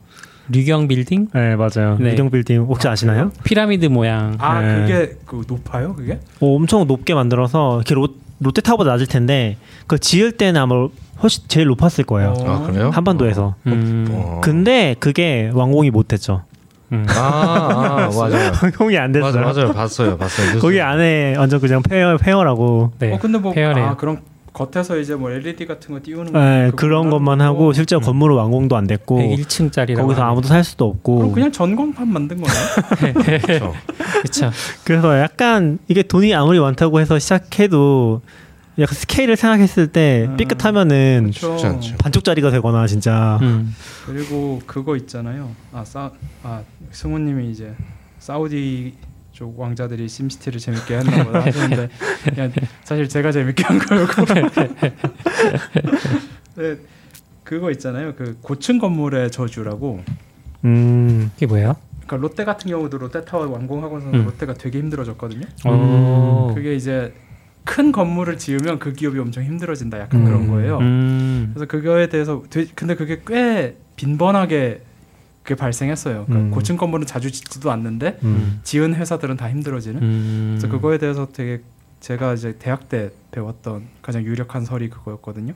[0.51, 1.27] 류경 빌딩?
[1.33, 1.97] 네 맞아요.
[1.99, 2.13] 네.
[2.13, 3.31] 유경 빌딩 혹시 아시나요?
[3.43, 4.35] 피라미드 모양.
[4.39, 4.75] 아 네.
[4.81, 10.31] 그게 그 높아요 그게 어, 엄청 높게 만들어서 이렇게 롯, 롯데타워보다 낮을 텐데 그 지을
[10.33, 10.87] 때는 아마
[11.21, 12.33] 훨씬 제일 높았을 거예요.
[12.37, 12.45] 어.
[12.49, 12.89] 아 그래요?
[12.91, 13.55] 한반도에서.
[13.67, 14.07] 음.
[14.11, 14.41] 어.
[14.43, 16.43] 근데 그게 완공이 못됐죠.
[16.93, 17.05] 음.
[17.09, 18.51] 아, 아 맞아요.
[18.63, 19.31] 완공이 안 됐어요.
[19.45, 19.73] 맞아 맞아요.
[19.73, 20.17] 봤어요.
[20.17, 20.57] 봤어요.
[20.59, 22.93] 거기 안에 완전 그냥 폐허 폐허라고.
[22.97, 23.13] 네.
[23.13, 23.85] 어 근데 뭐 폐허래요.
[23.85, 24.21] 아, 그런
[24.59, 28.75] 겉에서 이제 뭐 LED 같은 거 띄우는 네, 그런 것만 하고 뭐 실제 건물은 완공도
[28.75, 30.01] 안 됐고 101층짜리라고.
[30.01, 31.15] 거기서 아무도 살 수도 없고.
[31.17, 33.13] 그럼 그냥 전광판 만든 거네.
[33.39, 33.73] 그렇죠.
[34.21, 34.51] 그렇죠.
[34.83, 38.21] 그래서 약간 이게 돈이 아무리 많다고 해서 시작해도
[38.79, 41.79] 약간 스케일을 생각했을 때 음, 삐끗하면은 그렇죠.
[41.97, 43.73] 반쪽짜리가 되거나 진짜 음.
[44.05, 45.51] 그리고 그거 있잖아요.
[45.71, 46.11] 아싸아
[46.91, 47.73] 승우님이 이제
[48.19, 48.93] 사우디
[49.39, 51.87] 쪽 왕자들이 심시티를 재밌게 했나 보다 하셨는데
[52.25, 52.51] 그냥
[52.83, 54.25] 사실 제가 재밌게 한 거였고.
[56.57, 56.75] 네,
[57.45, 58.15] 그거 있잖아요.
[58.15, 60.03] 그 고층 건물의 저주라고.
[60.65, 61.77] 음, 그게 뭐예요?
[62.05, 64.25] 그러니까 롯데 같은 경우도 롯데타워 완공하고서 음.
[64.25, 65.45] 롯데가 되게 힘들어졌거든요.
[65.63, 66.51] 어.
[66.53, 67.13] 그게 이제
[67.63, 70.47] 큰 건물을 지으면 그 기업이 엄청 힘들어진다 약간 그런 음.
[70.49, 70.79] 거예요.
[70.79, 71.51] 음.
[71.53, 74.81] 그래서 그거에 대해서 되- 근데 그게 꽤 빈번하게
[75.49, 76.25] 그게 발생했어요.
[76.27, 76.51] 그러니까 음.
[76.51, 78.59] 고층 건물은 자주 짓지도 않는데 음.
[78.61, 79.99] 지은 회사들은 다 힘들어지는.
[80.01, 80.57] 음.
[80.59, 81.63] 그래서 그거에 대해서 되게
[82.01, 85.53] 제가 이제 대학 때 배웠던 가장 유력한 설이 그거였거든요.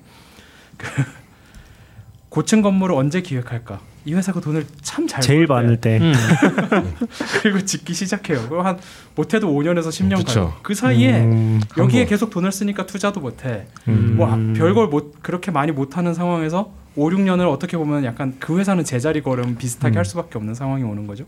[0.78, 0.88] 그
[2.30, 3.80] 고층 건물을 언제 기획할까?
[4.06, 6.00] 이 회사가 돈을 참 잘 제일 벌 때.
[6.00, 6.80] 많을 때.
[6.80, 6.94] 음.
[7.44, 8.50] 그리고 짓기 시작해요.
[8.50, 8.80] 그럼 한
[9.14, 10.46] 못해도 5년에서 10년 그쵸.
[10.46, 10.54] 가요.
[10.64, 12.06] 그 사이에 음, 여기에.
[12.08, 13.68] 계속 돈을 쓰니까 투자도 못해.
[13.88, 14.16] 음.
[14.18, 18.84] 뭐 아, 별걸 못 그렇게 많이 못하는 상황에서 5, 6년을 어떻게 보면 약간 그 회사는
[18.84, 19.98] 제자리 걸음 비슷하게 음.
[19.98, 21.26] 할 수밖에 없는 상황이 오는 거죠.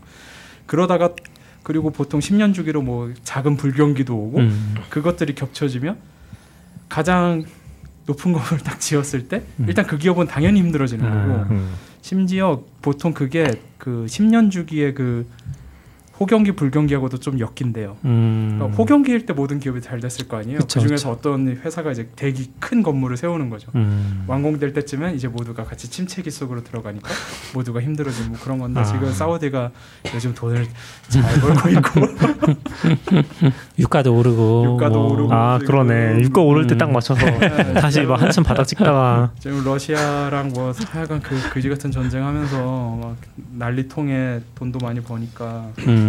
[0.66, 1.14] 그러다가
[1.62, 4.74] 그리고 보통 10년 주기로 뭐 작은 불경기도 오고 음.
[4.88, 5.96] 그것들이 겹쳐지면
[6.88, 7.44] 가장
[8.06, 9.66] 높은 건물을 딱 지었을 때 음.
[9.68, 11.10] 일단 그 기업은 당연히 힘들어지는 아.
[11.10, 11.74] 거고 음.
[12.02, 15.26] 심지어 보통 그게 그 10년 주기의 그
[16.18, 17.96] 호경기 불경기하고도 좀 엮인대요.
[18.06, 18.54] 음.
[18.56, 20.58] 그러니까 호경기일 때 모든 기업이 잘 됐을 거 아니에요.
[20.60, 23.70] 그쵸, 그 중에서 어떤 회사가 이제 되게 큰 건물을 세우는 거죠.
[23.74, 24.24] 음.
[24.26, 27.10] 완공될 때쯤엔 이제 모두가 같이 침체기 속으로 들어가니까
[27.54, 28.84] 모두가 힘들어지고 뭐 그런 건데 아.
[28.84, 29.70] 지금 사우디가
[30.14, 30.66] 요즘 돈을
[31.08, 32.00] 잘 벌고 있고
[33.78, 35.12] 유가도 오르고 유가도 뭐.
[35.12, 35.32] 오르고.
[35.34, 36.20] 아 그러네.
[36.20, 37.72] 유가 오를 때 딱 맞춰서 네.
[37.74, 43.16] 다시 막 한참 바닥 찍다가 지금 러시아랑 뭐 하여간 그 그지 같은 전쟁하면서 막
[43.54, 46.05] 난리통에 돈도 많이 버니까 음.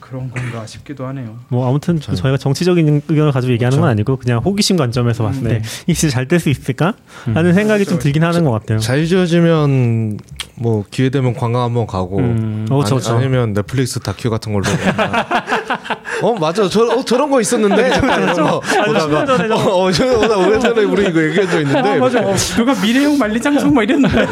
[0.00, 1.36] 그런 건가 싶기도 하네요.
[1.48, 3.90] 뭐 아무튼 잘- 저희가 정치적인 의견을 가지고 얘기하는 건 그렇죠.
[3.92, 5.62] 아니고 그냥 호기심 관점에서 봤을 때 네.
[5.86, 6.94] 이게 진짜 잘 될 수 있을까
[7.26, 7.54] 하는 음.
[7.54, 8.02] 생각이 좀 그렇죠.
[8.02, 8.78] 들긴 하는 것 같아요.
[8.78, 10.18] 잘 지어지면
[10.56, 12.66] 뭐 기회 되면 관광 한번 가고 음.
[12.70, 13.18] 어, 그렇죠, 아니, 그렇죠.
[13.18, 14.64] 아니 면 넷플릭스 다큐 같은 걸로
[16.22, 21.08] 어 맞아 저 어, 저런 거 있었는데 이런 어, 어 저, 나 오래 전에 우리
[21.08, 22.20] 이거 얘기한 적 있는데 아 맞아.
[22.20, 24.22] 어, 누가 미래형 만리장성 막 이랬는데.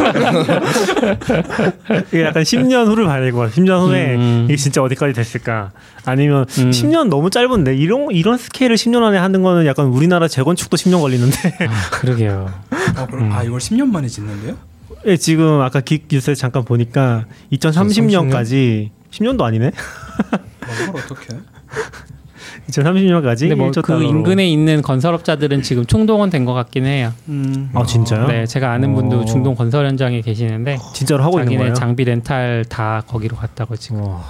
[2.08, 3.32] 이게 약간 10년 후를 같아요.
[3.32, 4.46] 10년 후에 음.
[4.48, 5.72] 이게 진짜 어디까지 됐을까?
[6.04, 6.70] 아니면 음.
[6.70, 11.36] 10년 너무 짧은데 이런 이런 스케일을 10년 안에 하는 거는 약간 우리나라 재건축도 10년 걸리는데
[11.68, 12.52] 아, 그러게요.
[12.96, 14.56] 아, 그럼 아 이걸 10년 만에 짓는데요?
[15.06, 19.72] 예, 지금 아까 기, 뉴스에 잠깐 보니까 2030년까지 10년도 아니네?
[20.32, 21.34] 아, 이걸 어떻게?
[22.68, 27.12] 2030년까지 근데 뭐그 인근에 있는 건설업자들은 지금 총동원 된 것 같긴 해요.
[27.28, 27.70] 음.
[27.72, 28.26] 아 진짜요?
[28.26, 29.24] 네, 제가 아는 분도 어.
[29.24, 31.74] 중동 건설 현장에 계시는데 진짜로 하고 있는 거예요?
[31.74, 34.02] 장비 렌탈 다 거기로 갔다고 지금.
[34.02, 34.20] 와.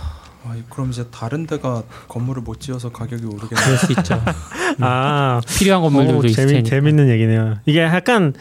[0.44, 3.48] 아, 그럼 이제 다른 데가 건물을 못 지어서 가격이 오르겠네.
[3.62, 4.20] 그럴 수 있죠.
[4.80, 6.68] 아 필요한 건물들도 어, 있을 재미, 테니까.
[6.68, 7.56] 재밌는 얘기네요.
[7.64, 8.34] 이게 약간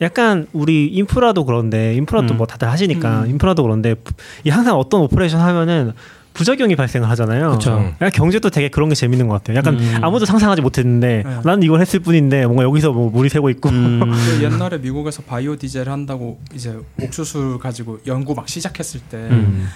[0.00, 2.38] 약간 우리 인프라도 그런데 인프라도 음.
[2.38, 3.30] 뭐 다들 하시니까 음.
[3.30, 4.12] 인프라도 그런데 부-
[4.44, 5.92] 이 항상 어떤 operation 하면은
[6.34, 7.52] 부작용이 발생을 하잖아요.
[7.52, 7.78] 그쵸.
[7.78, 7.92] 음.
[7.94, 9.56] 약간 경제도 되게 그런 게 재밌는 것 같아요.
[9.56, 9.98] 약간 음.
[10.02, 11.40] 아무도 상상하지 못했는데 네.
[11.44, 14.00] 나는 이걸 했을 뿐인데 뭔가 여기서 뭐 물이 새고 있고 음.
[14.00, 19.68] 그 옛날에 미국에서 바이오 디젤 한다고 이제 옥수수 가지고 연구 막 시작했을 때 음.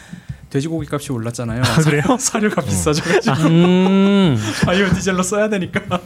[0.50, 1.62] 돼지고기 값이 올랐잖아요.
[1.84, 2.02] 그래요?
[2.18, 4.36] 사료가 비싸져가지고 음.
[4.66, 6.00] 바이오 디젤로 써야 되니까.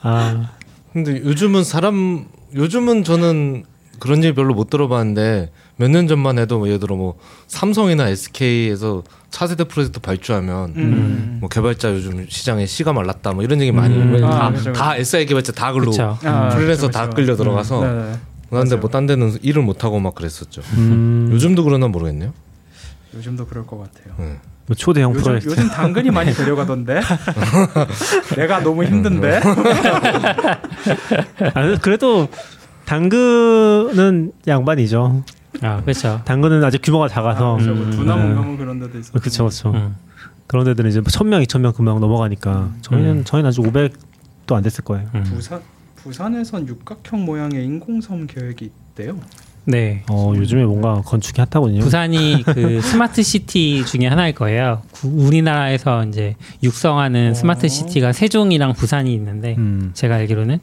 [0.00, 0.50] 아
[0.92, 3.64] 근데 요즘은 사람 요즘은 저는
[4.02, 9.04] 그런 얘기 별로 못 들어봤는데 몇 년 전만 해도 뭐 예를 들어 뭐 삼성이나 SK에서
[9.30, 11.36] 차세대 프로젝트 발주하면 음.
[11.40, 14.20] 뭐 개발자 요즘 시장에 씨가 말랐다 뭐 이런 얘기 많이 음.
[14.20, 14.72] 다, 아, 그죠.
[14.72, 16.18] 다 SI 개발자 다 글로 그쵸.
[16.24, 17.08] 아, 프리랜서 다.
[17.10, 18.12] 끌려 들어가서 네, 네.
[18.50, 18.76] 그런데.
[18.76, 20.62] 뭐 딴 데는 일을 못 하고 막 그랬었죠.
[20.74, 22.32] 음, 요즘도 그러나 모르겠네요.
[23.14, 24.14] 요즘도 그럴 것 같아요.
[24.18, 24.36] 네.
[24.66, 27.00] 뭐 초대형 요즘, 프로젝트 요즘 당근이 많이 데려가던데.
[28.36, 29.40] 내가 너무 힘든데.
[31.54, 32.28] 아, 그래도
[32.92, 35.24] 당근은 양반이죠.
[35.62, 36.20] 아, 그렇죠.
[36.26, 37.74] 당근은 아직 규모가 작아서 그렇죠.
[37.74, 37.90] 뭐 음.
[37.90, 38.56] 두나무 네.
[38.58, 39.12] 그런 데도 있어.
[39.18, 39.70] 그렇죠, 그렇죠.
[39.70, 39.96] 음.
[40.46, 43.24] 그런 데들은 이제 천 명, 이천 명 금방 넘어가니까 저희는 음.
[43.24, 45.08] 저희는 아직 500도 안 됐을 거예요.
[45.14, 45.22] 음.
[45.24, 45.62] 부산
[45.96, 49.16] 부산에선 육각형 모양의 인공섬 계획이 있대요.
[49.64, 50.02] 네.
[50.10, 51.80] 어, 요즘에 뭔가 건축이 핫하거든요.
[51.80, 54.82] 부산이 그 스마트 시티 중에 하나일 거예요.
[54.90, 57.34] 구- 우리나라에서 이제 육성하는 어.
[57.34, 59.92] 스마트 시티가 세종이랑 부산이 있는데 음.
[59.94, 60.58] 제가 알기로는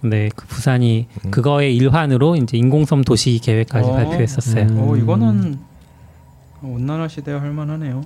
[0.00, 1.30] 근데 그 부산이 음.
[1.30, 3.94] 그거의 일환으로 이제 인공섬 도시 계획까지 어.
[3.94, 4.64] 발표했었어요.
[4.64, 4.78] 음.
[4.80, 5.58] 어 이거는
[6.62, 8.04] 온난화 시대에 할 만하네요.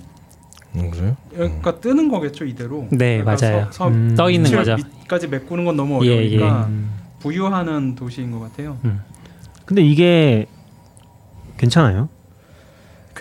[0.75, 1.17] 음, 그래요?
[1.31, 2.87] 그러니까 뜨는 거겠죠 이대로.
[2.91, 3.65] 네, 그러니까 맞아요.
[3.65, 4.15] 서, 서 음.
[4.15, 4.75] 떠 있는 거죠.
[4.75, 6.91] 밑까지 메꾸는 건 너무 예, 어려우니까 음.
[7.19, 8.77] 부유하는 도시인 것 같아요.
[9.65, 10.47] 근데 이게
[11.57, 12.09] 괜찮아요?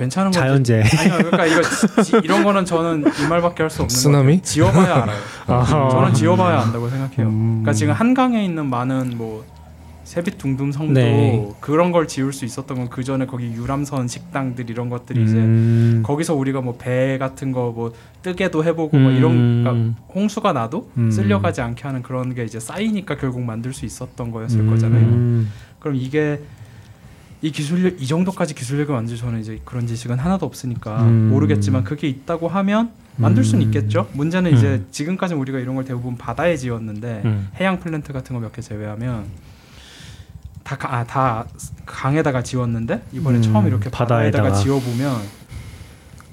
[0.01, 0.33] 괜찮은.
[0.33, 0.83] 자연재.
[0.99, 4.39] 아니요, 그러니까 이거 지, 지- 이런 거는 저는 이 말밖에 할 수 없는 쓰나미?
[4.39, 5.19] 거 지어봐야 알아요.
[5.47, 5.89] 아하.
[5.91, 7.29] 저는 지어봐야 안다고 생각해요.
[7.29, 7.49] 음.
[7.61, 9.45] 그러니까 지금 한강에 있는 많은 뭐
[10.05, 11.49] 세빛둥둥 성도 네.
[11.61, 16.03] 그런 걸 지을 수 있었던 건 그 전에 거기 유람선 식당들 이런 것들이 이제 음.
[16.05, 17.93] 거기서 우리가 뭐 배 같은 거 뭐
[18.23, 19.97] 뜨개도 해보고 뭐 이런 그러니까 음.
[20.15, 21.11] 홍수가 나도 음.
[21.11, 24.71] 쓸려가지 않게 하는 그런 게 이제 쌓이니까 결국 만들 수 있었던 거였을 음.
[24.71, 25.47] 거잖아요.
[25.79, 26.41] 그럼 이게
[27.43, 31.31] 이 기술력 이 정도까지 기술력을 만들 저는 이제 그런 지식은 하나도 없으니까 음.
[31.31, 33.67] 모르겠지만 그게 있다고 하면 만들 수는 음.
[33.69, 34.09] 있겠죠.
[34.13, 34.87] 문제는 이제 음.
[34.91, 37.49] 지금까지 우리가 이런 걸 대부분 바다에 지었는데 음.
[37.59, 39.25] 해양 플랜트 같은 거 몇 개 제외하면
[40.63, 41.47] 다, 가, 아, 다
[41.87, 44.63] 강에다가 지웠는데 이번에 음, 처음 이렇게 바다에다가, 바다에다가.
[44.63, 45.21] 지어보면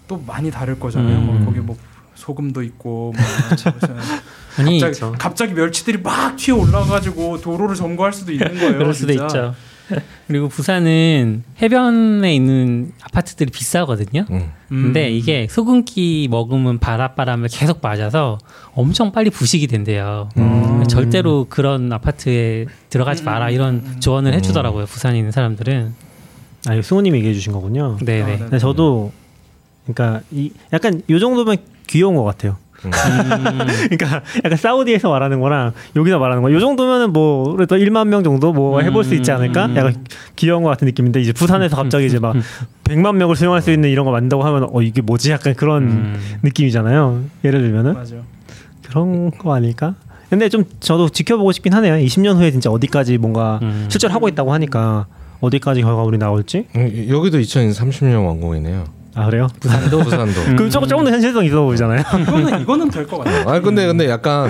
[0.07, 1.17] 또 많이 다를 거잖아요.
[1.19, 1.25] 음.
[1.25, 1.77] 뭐 거기 뭐
[2.15, 3.25] 소금도 있고 뭐
[4.59, 8.77] 아니 갑자기, 갑자기 멸치들이 막 튀어 올라가지고 도로를 점거할 수도 있는 거예요.
[8.77, 9.25] 그럴 수도 진짜.
[9.25, 9.55] 있죠.
[10.27, 14.25] 그리고 부산은 해변에 있는 아파트들이 비싸거든요.
[14.29, 14.51] 음.
[14.69, 18.37] 근데 이게 소금기 머금은 바닷바람을 계속 맞아서
[18.73, 20.29] 엄청 빨리 부식이 된대요.
[20.37, 20.83] 음.
[20.87, 24.85] 절대로 그런 아파트에 들어가지 마라 이런 조언을 해주더라고요.
[24.85, 25.93] 부산에 있는 사람들은.
[26.67, 27.97] 아, 이거 승우님이 얘기해 주신 거군요.
[28.03, 28.39] 네네.
[28.41, 28.59] 아, 네.
[28.59, 29.11] 저도
[29.85, 31.57] 그러니까 이 약간 요 정도면
[31.87, 32.57] 귀여운 것 같아요.
[32.85, 32.91] 음.
[33.89, 36.51] 그러니까 약간 사우디에서 말하는 거랑 여기서 말하는 거.
[36.51, 39.67] 요 정도면은 뭐 그래도 1만 명 정도 뭐 해볼 수 있지 않을까?
[39.67, 39.75] 음.
[39.75, 40.05] 약간
[40.35, 42.35] 귀여운 것 같은 느낌인데 이제 부산에서 갑자기 이제 막
[42.83, 45.31] 100만 명을 수용할 수 있는 이런 거 만든다고 하면 어 이게 뭐지?
[45.31, 46.19] 약간 그런 음.
[46.43, 47.23] 느낌이잖아요.
[47.43, 48.15] 예를 들면은 맞아.
[48.87, 49.95] 그런 거 아닐까?
[50.29, 51.95] 근데 좀 저도 지켜보고 싶긴 하네요.
[51.95, 53.85] 20년 후에 진짜 어디까지 뭔가 음.
[53.89, 55.07] 실제로 하고 있다고 하니까
[55.39, 56.65] 어디까지 결과물이 나올지.
[56.75, 58.96] 음, 여기도 2030년 완공이네요.
[59.17, 59.47] 아 그래요?
[59.59, 60.41] 부산도 부산도.
[60.41, 60.55] 음.
[60.55, 62.01] 그럼 조금 조금 더 현실성 있어 보이잖아요.
[62.21, 63.49] 이거는 이거는 될 것 같아요.
[63.49, 64.49] 아 근데 근데 약간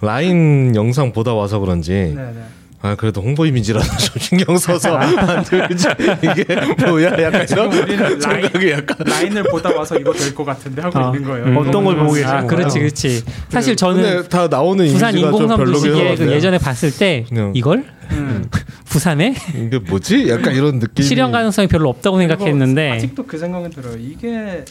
[0.00, 2.32] 라인 영상 보다 와서 그런지 네네.
[2.80, 5.88] 아 그래도 홍보 이미지라도 좀 신경 써서 만들지
[6.22, 6.44] 이게
[6.86, 10.96] 뭐야 약간 이런 우리는 라인- 생각이 약간 라인을 보다 와서 이거 될 것 같은데 하고
[10.98, 11.46] 아, 있는 거예요.
[11.46, 11.56] 음.
[11.56, 13.24] 어떤 걸 보고 계시는 아, 그렇지, 그렇지.
[13.48, 16.30] 사실 저는 다 나오는 부산 인공섬 도시계획을 하거든요.
[16.32, 18.48] 예전에 봤을 때 그냥- 이걸 음.
[18.86, 20.28] 부산에 이게 뭐지?
[20.30, 21.04] 약간 이런 느낌.
[21.04, 23.96] 실현 가능성이 별로 없다고 생각했는데 아직도 그 생각은 들어요.
[23.98, 24.64] 이게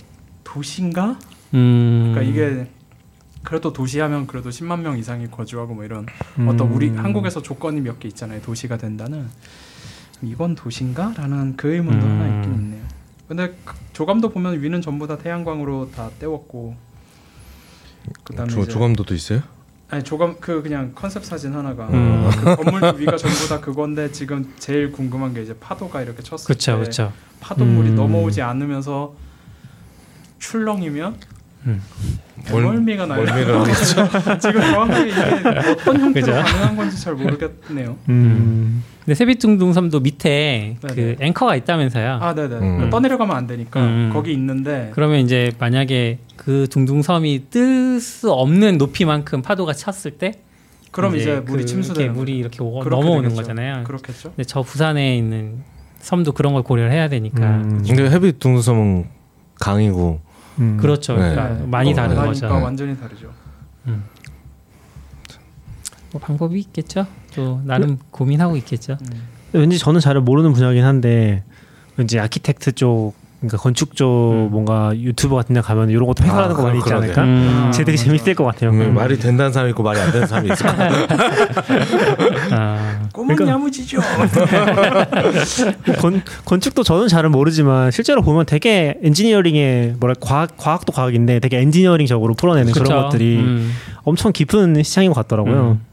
[0.45, 1.20] 도시인가?
[1.53, 2.14] 음.
[2.16, 2.68] 그러니까 이게
[3.47, 6.05] 그래도 도시하면 그래도 10만 명 이상이 거주하고 뭐 이런
[6.37, 6.49] 음.
[6.49, 8.41] 어떤 우리 한국에서 조건이 몇 개 있잖아요.
[8.41, 9.29] 도시가 된다는
[10.21, 12.11] 이건 도시인가라는 그 의문도 음.
[12.11, 12.83] 하나 있긴 있네요.
[13.29, 16.75] 근데 그 조감도 보면 위는 전부 다 태양광으로 다 때웠고
[18.25, 19.41] 그다음에 조, 조감도도 있어요?
[19.89, 22.29] 아니 조감 그 그냥 컨셉 사진 하나가 음.
[22.29, 26.73] 그 건물 위가 전부 다 그건데 지금 제일 궁금한 게 이제 파도가 이렇게 쳤을 그렇죠,
[26.73, 27.13] 때 그렇죠.
[27.39, 27.95] 파도물이 음.
[27.95, 29.15] 넘어오지 않으면서
[30.39, 31.82] 출렁이면 음.
[32.49, 33.24] 멀미가 나요.
[33.24, 33.66] 멀미가
[34.39, 35.22] 지금 정확하게 이게
[35.72, 36.32] 어떤 형태로 그죠?
[36.32, 37.97] 가능한 건지 잘 모르겠네요.
[38.10, 38.84] 음.
[38.99, 40.95] 근데 세빛둥둥섬도 밑에 네네.
[40.95, 42.20] 그 앵커가 있다면서요.
[42.22, 42.55] 아, 네네.
[42.55, 42.89] 음.
[42.89, 44.10] 떠내려가면 안 되니까 음.
[44.14, 50.34] 거기 있는데 그러면 이제 만약에 그 둥둥섬이 뜰 수 없는 높이만큼 파도가 쳤을 때
[50.91, 53.36] 그럼 이제, 그 물이 이렇게 침수되는 물이 이렇게 오- 넘어오는 되겠죠.
[53.41, 53.84] 거잖아요.
[53.84, 54.30] 그렇겠죠.
[54.30, 55.64] 근데 저 부산에 있는
[55.99, 57.84] 섬도 그런 걸 고려를 해야 되니까 음.
[57.88, 59.05] 근데 헤비 둥섬은
[59.60, 60.22] 강이고
[60.60, 60.78] 음.
[60.78, 61.14] 그렇죠.
[61.18, 61.30] 네.
[61.32, 62.41] 그러니까 많이 어, 다른 거죠.
[62.41, 63.32] 그러니까 완전히 다르죠.
[66.12, 67.05] 뭐 방법이 있겠죠.
[67.36, 68.97] 또 나름 고민하고 있겠죠.
[69.01, 69.28] 음.
[69.53, 71.43] 왠지 저는 잘 모르는 분야긴 한데
[71.95, 74.49] 왠지 아키텍트 쪽 그러니까 건축 쪽 음.
[74.51, 76.91] 뭔가 유튜버 같은 데 가면 이런 것도 해설하는 아, 거 많이 있지.
[76.91, 77.21] 않을까?
[77.23, 77.69] 음.
[77.71, 77.95] 제 되게.
[77.95, 78.71] 재밌을 것 같아요.
[78.71, 80.89] 음, 말이 된다는 사람이 있고 말이 안 되는 사람이 거야.
[82.51, 83.99] 아, 꿈은 그러니까- 야무지죠.
[86.01, 92.33] 건, 건축도 저는 잘은 모르지만 실제로 보면 되게 엔지니어링의 뭐랄 과학 과학도 과학인데 되게 엔지니어링적으로
[92.33, 92.95] 풀어내는 그런 그쵸.
[93.03, 93.71] 것들이 음.
[94.03, 95.77] 엄청 깊은 시장인 것 같더라고요.
[95.79, 95.85] 음.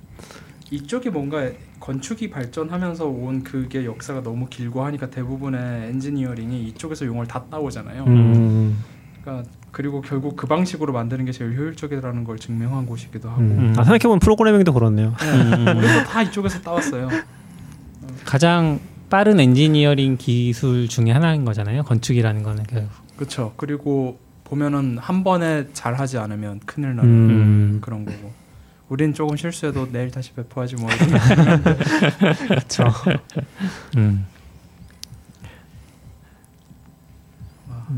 [0.71, 1.43] 이쪽이 뭔가
[1.85, 8.05] 건축이 발전하면서 온 그게 역사가 너무 길고 하니까 대부분의 엔지니어링이 이쪽에서 용어를 다 따오잖아요.
[8.05, 8.83] 음.
[9.21, 13.43] 그러니까 그리고 결국 그 방식으로 만드는 게 제일 효율적이라는 걸 증명한 곳이기도 하고.
[13.43, 13.75] 음.
[13.77, 15.15] 아, 생각해보면 프로그래밍도 그렇네요.
[15.21, 15.77] 음.
[15.77, 17.11] 우리도 다 이쪽에서 따왔어요.
[18.25, 18.81] 가장
[19.11, 21.83] 빠른 엔지니어링 기술 중에 하나인 거잖아요.
[21.83, 23.53] 건축이라는 거는 그 그렇죠.
[23.59, 27.79] 그리고 보면은 한 번에 잘 하지 않으면 큰일 나는 음.
[27.83, 28.44] 그런 거고.
[28.95, 30.89] 우린 조금 실수해도 내일 다시 배포하지 뭐.
[32.47, 32.85] 그렇죠.
[33.97, 34.25] 음.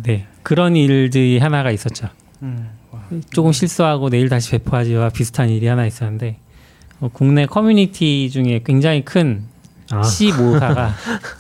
[0.03, 2.09] 네 그런 일들이 하나가 있었죠.
[2.41, 3.03] 음, 와.
[3.31, 6.39] 조금 실수하고 내일 다시 배포하지와 비슷한 일이 하나 있었는데
[7.01, 9.45] 어, 국내 커뮤니티 중에 굉장히 큰
[9.91, 10.03] 아.
[10.03, 10.95] C 모사가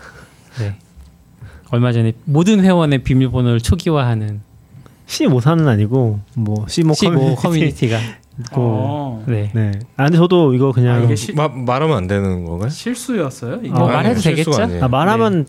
[0.61, 0.77] 네.
[1.71, 4.43] 얼마 전에 모든 회원의 비밀번호를 초기화하는
[5.07, 7.43] C모사는 아니고 뭐 C모 C모 커뮤니티
[7.89, 8.05] 커뮤니티가 있
[8.53, 8.61] 고.
[8.61, 9.25] 어.
[9.27, 9.51] 네.
[9.55, 9.73] 네.
[9.97, 12.69] 아 근데 저도 이거 아, 그냥 이게 시, 마, 말하면 안 되는 건가요?
[12.69, 13.61] 실수였어요?
[13.63, 13.71] 이게?
[13.71, 14.53] 뭐 아, 말해도 되겠죠?
[14.61, 14.85] 아니에요.
[14.85, 15.47] 아, 말하면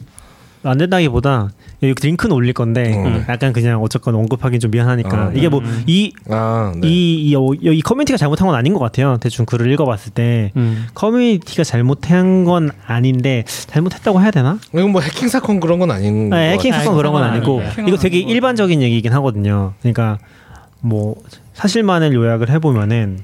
[0.63, 1.49] 안 된다기보다
[1.83, 3.25] 여기 링크는 올릴 건데 음.
[3.29, 6.87] 약간 그냥 어쨌건 언급하긴 좀 미안하니까 아, 이게 뭐이 아, 네.
[6.87, 9.17] 이, 이, 어, 이 커뮤니티가 잘못한 건 아닌 것 같아요.
[9.19, 10.87] 대충 글을 읽어봤을 때 음.
[10.95, 14.57] 커뮤니티가 잘못한 건 아닌데 잘못했다고 해야 되나?
[14.73, 16.73] 이건 뭐 해킹 사건 그런 건 아닌 네, 것 해킹.
[16.73, 17.61] 사건 그런 건 아니고.
[17.87, 19.73] 이거 되게 일반적인 얘기긴 하거든요.
[19.81, 20.17] 그러니까
[20.81, 21.15] 뭐
[21.57, 23.17] 사실만을 요약을 해보면은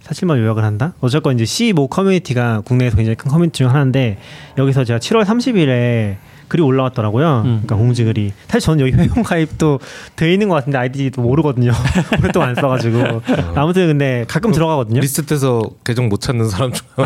[0.00, 0.94] 사실만 요약을 한다?
[1.00, 4.18] 어쨌건 이제 C모 커뮤니티가 국내에서 굉장히 큰 커뮤니티 중 하나인데
[4.58, 6.16] 여기서 제가 7월 30일에
[6.48, 7.42] 글이 올라왔더라고요.
[7.44, 7.62] 음.
[7.64, 8.32] 그러니까 공지글이.
[8.48, 9.80] 사실 저는 여기 회원 가입도
[10.16, 11.72] 돼 있는 것 같은데 아이디도 모르거든요.
[12.20, 13.22] 오랫동안 안 써가지고.
[13.54, 15.00] 아무튼 근데 가끔 들어가거든요.
[15.00, 17.04] 리스트에서 계정 못 찾는 사람 중 아,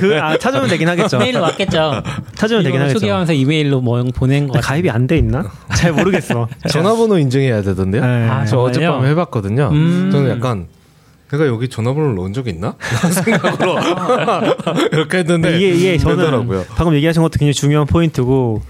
[0.00, 1.18] 그, 아, 찾으면 되긴 하겠죠.
[1.18, 2.02] 메일로 왔겠죠.
[2.34, 2.98] 찾으면 되긴 하겠죠.
[3.00, 4.58] 초기화하면서 이메일로 뭐 보낸 거.
[4.60, 5.44] 가입이 안 돼 있나?
[5.76, 6.48] 잘 모르겠어.
[6.70, 8.00] 전화번호 인증해야 되던데요.
[8.02, 8.28] 네.
[8.28, 8.90] 아, 저 정말요?
[8.90, 9.68] 어젯밤에 해봤거든요.
[9.72, 10.08] 음.
[10.10, 10.66] 저는 약간
[11.30, 12.76] 내가 여기 전화번호를 넣은 적 있나?
[13.24, 13.76] 생각으로
[14.92, 16.64] 이렇게 했는데 이게 이게 저는 되더라고요.
[16.76, 18.62] 방금 얘기하신 것도 굉장히 중요한 포인트고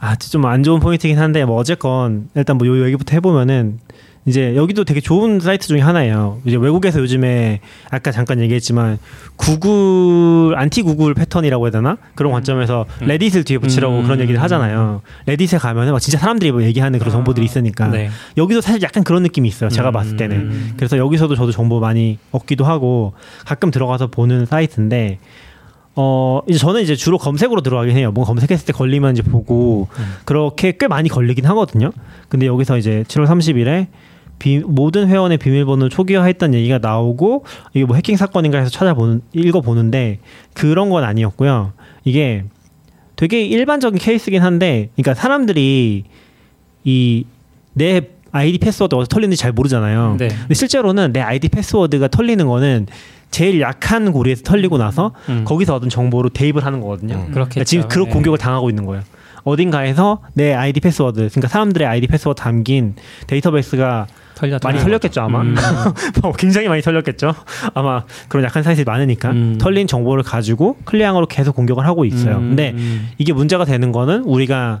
[0.00, 3.80] 아 좀 안 좋은 포인트긴 한데 뭐 어쨌건 일단 뭐 요 얘기부터 해보면은
[4.28, 6.40] 이제 여기도 되게 좋은 사이트 중에 하나예요.
[6.44, 7.60] 이제 외국에서 요즘에
[7.90, 8.98] 아까 잠깐 얘기했지만
[9.36, 14.02] 구글 안티 구글 패턴이라고 해야 되나 그런 관점에서 레딧을 뒤에 붙이라고 음.
[14.04, 15.00] 그런 얘기를 하잖아요.
[15.26, 18.10] 레딧에 가면은 막 진짜 사람들이 뭐 얘기하는 그런 정보들이 있으니까 네.
[18.36, 19.70] 여기도 사실 약간 그런 느낌이 있어요.
[19.70, 19.92] 제가 음.
[19.92, 20.74] 봤을 때는.
[20.76, 23.14] 그래서 여기서도 저도 정보 많이 얻기도 하고
[23.46, 25.18] 가끔 들어가서 보는 사이트인데
[26.00, 28.12] 어 이제 저는 이제 주로 검색으로 들어가긴 해요.
[28.12, 29.88] 뭔가 검색했을 때 걸리면 이제 보고
[30.26, 31.90] 그렇게 꽤 많이 걸리긴 하거든요.
[32.28, 33.86] 근데 여기서 이제 7월 30일에
[34.38, 40.18] 비, 모든 회원의 비밀번호 초기화했던 얘기가 나오고 이게 뭐 해킹 사건인가 해서 찾아보는 읽어 보는데
[40.54, 41.72] 그런 건 아니었고요.
[42.04, 42.44] 이게
[43.16, 46.04] 되게 일반적인 케이스긴 한데, 그러니까 사람들이
[46.84, 47.24] 이
[47.78, 50.16] 내 아이디 패스워드 어디서 털리는지 잘 모르잖아요.
[50.18, 50.28] 네.
[50.28, 52.86] 근데 실제로는 내 아이디 패스워드가 털리는 거는
[53.30, 55.44] 제일 약한 고리에서 털리고 나서 음.
[55.46, 57.14] 거기서 얻은 정보로 대입을 하는 거거든요.
[57.14, 57.18] 음.
[57.30, 57.64] 그러니까 그렇겠죠.
[57.64, 58.12] 지금 그런 네.
[58.12, 59.02] 공격을 당하고 있는 거예요.
[59.44, 62.96] 어딘가에서 내 아이디 패스워드, 그러니까 사람들의 아이디 패스워드 담긴
[63.28, 64.06] 데이터베이스가
[64.38, 64.68] 털렸다.
[64.68, 65.42] 많이 털렸겠죠 아마.
[65.42, 65.54] 음.
[66.22, 67.34] 뭐 굉장히 많이 털렸겠죠.
[67.74, 69.58] 아마 그런 약한 사이트들이 많으니까 음.
[69.58, 72.36] 털린 정보를 가지고 클리앙으로 계속 공격을 하고 있어요.
[72.36, 73.10] 음, 근데 음.
[73.18, 74.80] 이게 문제가 되는 거는 우리가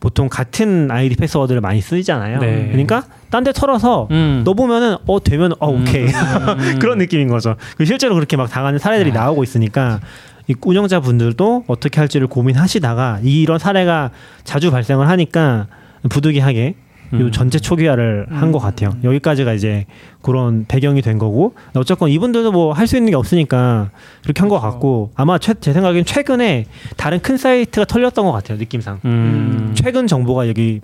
[0.00, 2.40] 보통 같은 아이디 패스워드를 많이 쓰잖아요.
[2.40, 2.68] 네.
[2.68, 4.42] 그러니까 딴 데 털어서 음.
[4.44, 6.06] 너 보면은 어 되면 어 오케이
[6.80, 7.56] 그런 느낌인 거죠.
[7.76, 9.14] 그 실제로 그렇게 막 당하는 사례들이 아.
[9.14, 10.00] 나오고 있으니까
[10.48, 14.10] 이 운영자 분들도 어떻게 할지를 고민하시다가 이런 사례가
[14.44, 15.68] 자주 발생을 하니까
[16.08, 16.74] 부득이하게
[17.14, 17.32] 요 음.
[17.32, 18.96] 전체 초기화를 한것 같아요.
[19.02, 19.86] 여기까지가 이제
[20.22, 23.90] 그런 배경이 된 거고 어쨌건 이분들도 뭐 할 수 있는 게 없으니까
[24.22, 24.72] 그렇게 한것 그렇죠.
[24.74, 29.00] 같고 아마 최, 제 생각엔 최근에 다른 큰 사이트가 털렸던 것 같아요 느낌상.
[29.04, 29.72] 음.
[29.74, 30.80] 최근 정보가 여기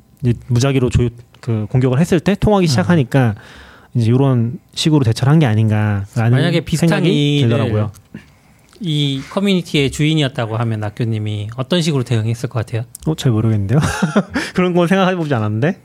[0.49, 1.09] 무작위로 조,
[1.41, 3.35] 그 공격을 했을 때 통하기 시작하니까
[3.95, 7.93] 이제 이런 식으로 대처를 한 게 아닌가라는 만약에 비슷한 생각이 들더라고요.
[8.81, 12.83] 이 커뮤니티의 주인이었다고 하면 낙교님이 어떤 식으로 대응했을 것 같아요?
[13.07, 13.79] 어, 잘 모르겠는데요.
[14.55, 15.79] 그런 건 생각해 보지 않았는데.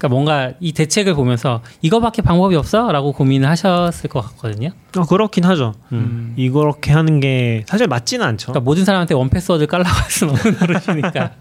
[0.00, 4.70] 그러니까 뭔가 이 대책을 보면서 이거밖에 방법이 없어라고 고민을 하셨을 것 같거든요.
[4.96, 5.74] 어, 그렇긴 하죠.
[5.92, 6.32] 음.
[6.36, 8.46] 이렇게 하는 게 사실 맞지는 않죠.
[8.46, 11.32] 그러니까 모든 사람한테 원 패스워드 깔라고 할 수는 없는 노릇이니까.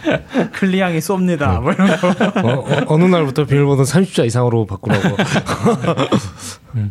[0.54, 1.60] 클리앙이 쏩니다.
[1.60, 2.64] 뭐 이런 거.
[2.94, 5.14] 어, 느 날부터 비밀번호 30자 이상으로 바꾸라고.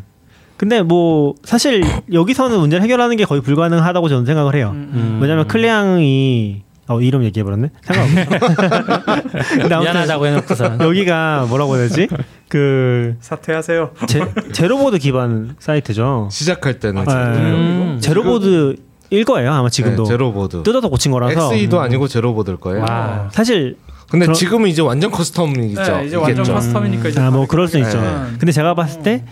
[0.57, 4.72] 근데 뭐 사실 여기서는 문제를 해결하는 게 거의 불가능하다고 저는 생각을 해요.
[4.76, 5.18] 음.
[5.20, 7.70] 왜냐하면 클리앙이 어 이름 얘기해버렸네.
[7.84, 9.22] 상관없어.
[9.60, 12.08] 근데 미안하다고 해놓고서 여기가 뭐라고 해야 되지?
[12.48, 13.92] 그 사퇴하세요.
[14.08, 14.22] 제,
[14.54, 16.30] 제로보드 기반 사이트죠.
[16.32, 17.14] 시작할 때는 네.
[17.14, 17.98] 음.
[18.02, 18.76] 제로보드
[19.10, 20.64] 일 거예요 아마 지금도 네, 제로보드.
[20.64, 22.82] 뜯어서 고친 거라서 XE도 아니고 제로보드일 거예요.
[22.84, 23.30] 와.
[23.32, 23.78] 사실
[24.10, 25.76] 근데 그럼- 지금은 이제 완전 custom이죠.
[25.76, 26.56] 네, 이제 완전 이겠죠.
[26.55, 28.00] custom이니까 이제 아뭐다 그럴 수 있죠.
[28.00, 28.16] 네.
[28.40, 29.26] 근데 제가 봤을 때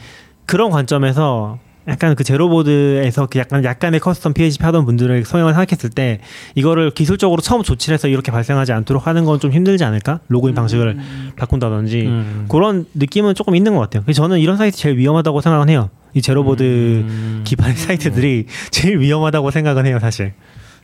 [0.45, 6.19] 그런 관점에서 약간 그 제로보드에서 그 약간 약간의 custom PHP 하던 분들의 성향을 생각했을 때
[6.55, 10.21] 이거를 기술적으로 처음 조치를 해서 이렇게 발생하지 않도록 하는 건 좀 힘들지 않을까?
[10.29, 10.97] 로그인 방식을
[11.35, 12.45] 바꾼다든지 음.
[12.49, 14.01] 그런 느낌은 조금 있는 것 같아요.
[14.03, 15.89] 그래서 저는 이런 사이트 제일 위험하다고 생각은 해요.
[16.13, 17.41] 이 제로보드 음.
[17.45, 20.33] 기반의 사이트들이 제일 위험하다고 생각은 해요, 사실.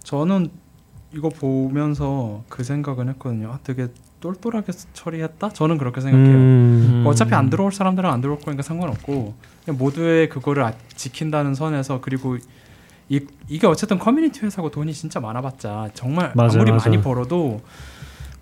[0.04, 0.50] 저는
[1.16, 3.52] 이거 보면서 그 생각은 했거든요.
[3.54, 3.88] 아, 되게
[4.22, 5.50] 똘똘하게 처리했다.
[5.50, 6.36] 저는 그렇게 생각해요.
[6.36, 7.04] 음, 음.
[7.08, 9.34] 어차피 안 들어올 사람들은 안 들어올 거니까 상관없고
[9.68, 12.38] 모두의 그거를 아- 지킨다는 선에서 그리고
[13.10, 13.20] 이,
[13.50, 16.82] 이게 어쨌든 커뮤니티 회사고 돈이 진짜 많아봤자 정말 맞아요, 아무리 맞아요.
[16.86, 17.62] 많이 벌어도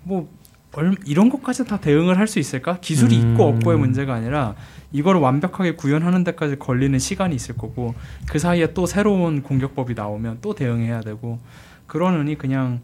[0.04, 0.28] 뭐
[0.74, 2.78] 얼, 이런 것까지 다 대응을 할 수 있을까?
[2.80, 3.32] 기술이 음.
[3.32, 4.54] 있고 없고의 문제가 아니라
[4.92, 7.94] 이거를 완벽하게 구현하는 데까지 걸리는 시간이 있을 거고
[8.28, 11.40] 그 사이에 또 새로운 공격법이 나오면 또 대응해야 되고
[11.88, 12.80] 그러느니 그냥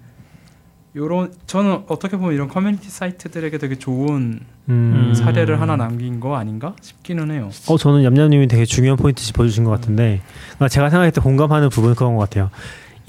[0.97, 4.41] 요런 저는 어떻게 보면 이런 커뮤니티 사이트들에게 되게 좋은
[4.71, 5.13] 음.
[5.15, 7.51] 사례를 하나 남긴 거 아닌가 싶기는 해요.
[7.69, 10.23] 어, 저는 얌얌님이 되게 중요한 포인트 짚어주신 것 같은데,
[10.55, 12.51] 그러니까 제가 생각할 때 공감하는 부분은 그런 것 같아요.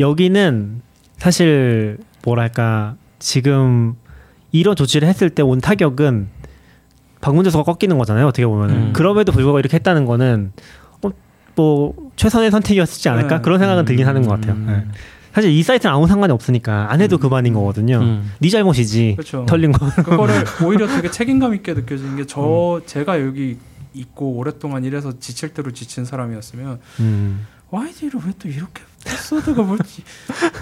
[0.02, 0.82] 여기는
[1.16, 3.96] 사실, 뭐랄까, 지금
[4.52, 6.28] 이런 조치를 했을 때 온 타격은
[7.22, 8.70] 방문자수가 꺾이는 거잖아요, 어떻게 보면.
[8.70, 8.94] 은 음.
[8.94, 10.52] 그럼에도 불구하고 이렇게 했다는 거는,
[11.04, 11.10] 어,
[11.56, 13.38] 뭐, 최선의 선택이었지 않을까?
[13.38, 13.42] 네.
[13.42, 14.54] 그런 생각은 들긴 하는 것 같아요.
[14.56, 14.66] 음.
[14.68, 14.86] 네.
[15.38, 18.00] 사실 이 사이트는 아무 상관이 없으니까, 안 해도 그만인 거거든요.
[18.00, 18.32] 음.
[18.40, 19.14] 네 잘못이지.
[19.18, 19.46] 그렇죠.
[19.48, 19.86] 털린 거.
[20.02, 20.34] 그거를
[20.66, 23.58] 오히려 되게 책임감 있게 느껴지는 게 저 제가 여기
[23.94, 27.46] 있고 오랫동안 일해서 지칠 대로 지친 사람이었으면 음.
[27.70, 30.02] YD를 왜 또 이렇게 패스워드가 뭐지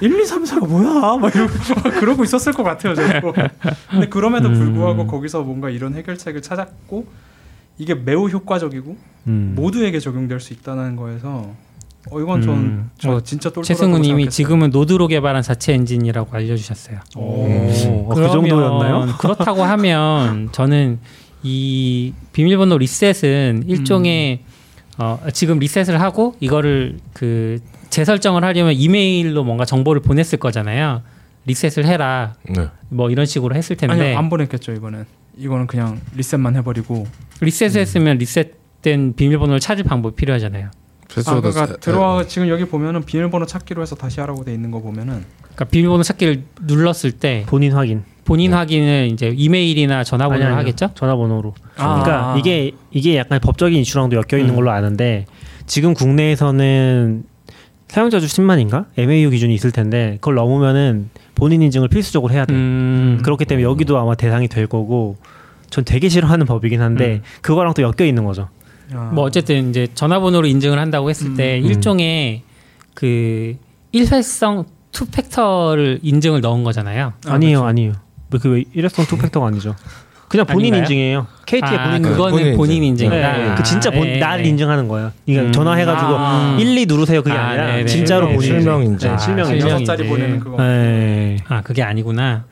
[0.02, 3.34] 1, 2, 3, 4가 뭐야 막 이러고 막 그러고 있었을 것 같아요 저도
[3.90, 5.08] 근데 그럼에도 불구하고 음.
[5.08, 7.08] 거기서 뭔가 이런 해결책을 찾았고
[7.78, 8.98] 이게 매우 효과적이고
[9.28, 9.54] 음.
[9.56, 11.54] 모두에게 적용될 수 있다는 거에서
[12.12, 12.90] 어 이건 전 음.
[12.98, 14.30] 저 어, 진짜 똘똘하다고 최승우님이.
[14.30, 17.00] 지금은 Node로 개발한 자체 엔진이라고 알려주셨어요.
[17.16, 19.16] 오, 어, 그 정도였나요?
[19.20, 21.00] 그렇다고 하면 저는
[21.44, 24.42] 이 비밀번호 리셋은 일종의
[24.98, 31.02] 어, 지금 리셋을 하고 이거를 그 재설정을 하려면 이메일로 뭔가 정보를 보냈을 거잖아요.
[31.46, 32.36] 리셋을 해라.
[32.50, 32.68] 네.
[32.90, 35.06] 뭐 이런 식으로 했을 텐데 아니요 안 보냈겠죠 이거는.
[35.38, 37.06] 이거는 그냥 리셋만 해버리고.
[37.42, 40.72] 리셋을 했으면 리셋된 비밀번호를 찾을 방법이 필요하잖아요.
[41.16, 44.72] 아, 패스워드 그러니까 세- 들어와 지금 여기 보면은 비밀번호 찾기로 해서 다시 하라고 돼 있는
[44.72, 48.04] 거 보면은 그러니까 비밀번호 찾기를 눌렀을 때 본인 확인.
[48.26, 50.56] 본인 확인을 이제 이메일이나 아니, 아니요.
[50.58, 50.90] 하겠죠?
[50.96, 51.54] 전화번호로.
[51.78, 52.02] 아.
[52.04, 54.56] 그러니까 이게 이게 약간 법적인 이슈랑도 엮여 있는 음.
[54.56, 55.26] 걸로 아는데
[55.68, 57.24] 지금 국내에서는
[57.88, 62.54] 사용자 주 10만인가 MAU 기준이 있을 텐데 그걸 넘으면은 본인 인증을 필수적으로 해야 돼.
[62.54, 65.18] 요 음, 그렇기 때문에 여기도 아마 대상이 될 거고
[65.70, 67.22] 전 되게 싫어하는 법이긴 한데 음.
[67.42, 68.50] 그거랑 또 엮여 있는 거죠.
[68.94, 71.66] 아, 뭐 어쨌든 이제 전화번호로 인증을 한다고 했을 때 음.
[71.66, 72.44] 일종의
[72.94, 73.56] 그
[73.92, 77.14] 일회성 two factor를 인증을 넣은 거잖아요.
[77.28, 77.68] 아, 아니에요, 그렇죠.
[77.68, 77.94] 아니에요.
[78.42, 79.76] 그 일회성 two factor가 아니죠.
[80.28, 80.82] 그냥 본인 아닌가요?
[80.84, 81.28] 인증이에요.
[81.46, 82.12] KT의 아, 본인 인증.
[82.12, 83.06] 그거는 본인 본인, 인증.
[83.06, 83.38] 인증이다.
[83.38, 84.50] 네, 그 진짜 본, 네, 나를 네.
[84.50, 85.12] 인증하는 거예요.
[85.26, 85.52] 그러니까 음.
[85.52, 86.58] 전화해가지고 아.
[86.60, 87.86] 1, 2 누르세요 그게 아, 아, 니라.
[87.86, 89.12] 진짜로 네, 본인 실명 인증.
[89.12, 89.70] 네, 실명 아, 인증.
[89.70, 90.10] 여섯 자리 인증.
[90.16, 90.58] 보내는 그거.
[90.58, 91.38] 네.
[91.48, 92.46] 아 그게 아니구나.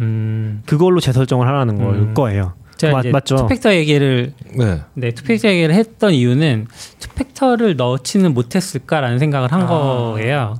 [0.00, 2.14] 음, 그걸로 재설정을 하라는 걸 음.
[2.14, 2.54] 거예요.
[2.80, 3.36] 제가 맞- 이제 맞죠?
[3.36, 4.80] two factor 얘기를 네.
[4.94, 6.66] 네 two factor 얘기를 했던 이유는
[6.98, 9.66] two factor를 넣지는 못했을까라는 생각을 한 아.
[9.66, 10.58] 거예요.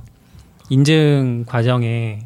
[0.69, 2.19] 인증 과정에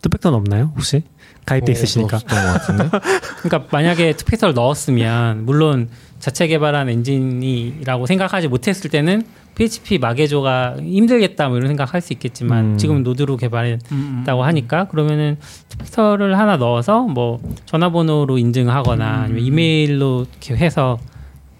[0.00, 1.02] two factor는 없나요 혹시?
[1.44, 2.16] 가입돼 있으시니까.
[2.16, 2.88] 어, 같은데.
[3.42, 5.88] 그러니까 만약에 two factor를 넣었으면 물론
[6.20, 9.24] 자체 개발한 엔진이라고 생각하지 못했을 때는
[9.56, 12.78] PHP 마개조가 힘들겠다 뭐 이런 생각할 수 있겠지만 음.
[12.78, 14.40] 지금 Node로 개발했다고 음, 음.
[14.40, 15.38] 하니까 그러면은
[15.70, 19.22] two factor를 하나 넣어서 뭐 전화번호로 인증하거나 음.
[19.24, 20.98] 아니면 이메일로 이렇게 해서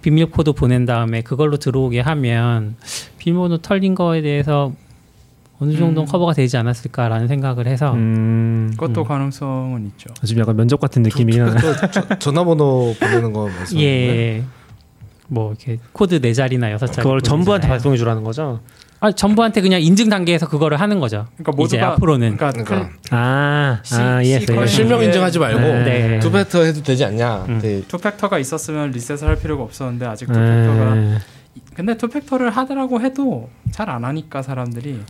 [0.03, 2.77] 비밀 코드 보낸 다음에 그걸로 들어오게 하면
[3.19, 4.73] 비밀번호 털린 거에 대해서
[5.59, 6.05] 어느 정도 는 음.
[6.05, 9.09] 커버가 되지 않았을까라는 생각을 해서 음, 그것도 음.
[9.09, 10.11] 가능성은 있죠.
[10.23, 11.61] 지금 약간 면접 같은 느낌이긴 하네.
[12.21, 14.13] 전화번호 보내는 거 말씀하시는 거예요?
[14.13, 14.45] 예.
[15.29, 17.69] 뭐 이렇게 코드 네 자리나 여섯 자리 그걸 전부한테.
[17.69, 18.61] 발송해 주라는 거죠?
[19.01, 21.27] 아 전부한테 그냥 인증 단계에서 그거를 하는 거죠.
[21.37, 24.23] 그러니까 이제 모두가 앞으로는 그러니까, 그러니까 아, 시- 아.
[24.23, 24.67] 시- 이해했어요.
[24.67, 26.19] 실명 인증하지 말고 네.
[26.21, 27.45] two factor 해도 되지 않냐.
[27.49, 27.59] 음.
[27.61, 27.83] 네.
[27.87, 31.19] two factor가 있었으면 리셋을 할 필요가 없었는데 아직 two factor가 네.
[31.75, 35.01] 근데 two factor를 하더라고 해도 잘 안 하니까 사람들이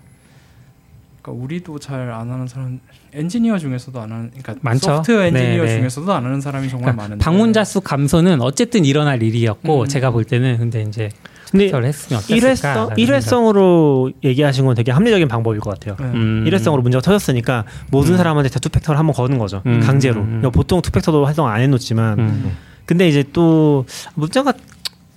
[1.27, 2.79] 그러니까 우리도 잘 안 하는 사람
[3.13, 4.97] 엔지니어 중에서도 안 하는 그러니까 많죠.
[4.97, 5.79] 소프트웨어 엔지니어 네, 네.
[5.79, 9.89] 중에서도 안 하는 사람이 정말 그러니까 많은데 방문자 수 감소는 어쨌든 일어날 일이었고 음.
[9.89, 11.11] 제가 볼 때는 근데 이제
[11.51, 11.71] 근데?
[12.29, 15.97] 일회성, 일회성으로 얘기하신 건 되게 합리적인 방법일 것 같아요.
[15.99, 16.19] 네.
[16.19, 16.45] 음.
[16.47, 18.17] 일회성으로 문제가 터졌으니까 모든 음.
[18.17, 19.63] 사람한테 다 two factor를 한번 거는 거죠.
[19.67, 19.81] 음.
[19.81, 20.21] 강제로.
[20.21, 20.43] 음.
[20.53, 22.19] 보통 two factor도 활성 안 해놓지만.
[22.19, 22.57] 음.
[22.85, 24.53] 근데 이제 또 문제가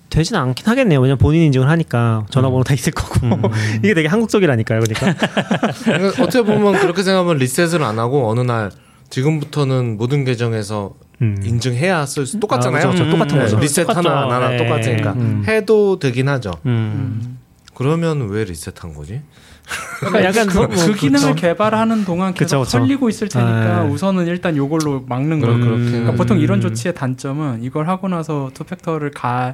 [0.10, 0.99] 되진 않긴 하겠네요.
[0.99, 3.28] 왜냐면 본인 인증을 하니까 전화번호 다 있을 거고.
[3.28, 3.41] 음.
[3.84, 4.80] 이게 되게 한국적이라니까요.
[4.82, 5.28] 그러니까.
[5.84, 8.72] 그러니까 어떻게 보면 그렇게 생각하면 리셋을 안 하고 어느 날
[9.10, 11.38] 지금부터는 모든 계정에서 음.
[11.43, 12.82] 인증해야 쓸 수 똑같잖아요.
[12.82, 13.03] 아, 그렇죠.
[13.03, 13.43] 음, 똑같은 네.
[13.43, 13.60] 거죠.
[13.60, 14.10] 리셋 똑같죠.
[14.10, 14.57] 하나 안 하나 네.
[14.57, 15.43] 똑같으니까 음.
[15.47, 16.51] 해도 되긴 하죠.
[16.66, 16.70] 음.
[16.72, 17.38] 음.
[17.76, 19.22] 그러면 왜 리셋한 거지?
[19.99, 22.80] 그러니까 약간 그, 뭐 그 기능을 개발하는 동안 계속 그쵸, 그쵸.
[22.80, 23.89] 털리고 있을 테니까 네.
[23.89, 25.60] 우선은 일단 요걸로 막는 거예요.
[25.60, 26.16] 그렇게 그러니까 음.
[26.16, 29.53] 보통 이런 조치의 단점은 이걸 하고 나서 투팩터를 가는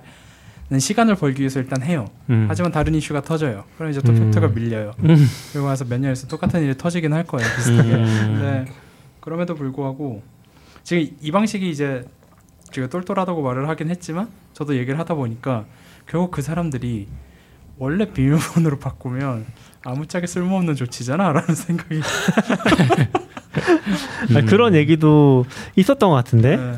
[0.79, 2.07] 시간을 벌기 위해서 일단 해요.
[2.29, 2.45] 음.
[2.49, 3.63] 하지만 다른 이슈가 터져요.
[3.77, 4.93] 그럼 이제 투팩터가 밀려요.
[5.03, 5.27] 음.
[5.51, 7.47] 그리고 나서 몇 년에서 똑같은 일이 터지긴 할 거예요.
[7.55, 7.93] 비슷하게.
[7.93, 8.39] 음.
[8.39, 8.71] 근데
[9.19, 10.23] 그럼에도 불구하고
[10.83, 12.03] 지금 이 방식이 이제
[12.71, 15.65] 제가 똘똘하다고 말을 하긴 했지만 저도 얘기를 하다 보니까
[16.07, 17.07] 결국 그 사람들이
[17.77, 19.45] 원래 비밀번호로 바꾸면
[19.83, 22.01] 아무짝에 쓸모없는 조치잖아라는 생각이
[24.35, 25.45] 아니, 그런 얘기도
[25.75, 26.57] 있었던 것 같은데.
[26.57, 26.73] 네.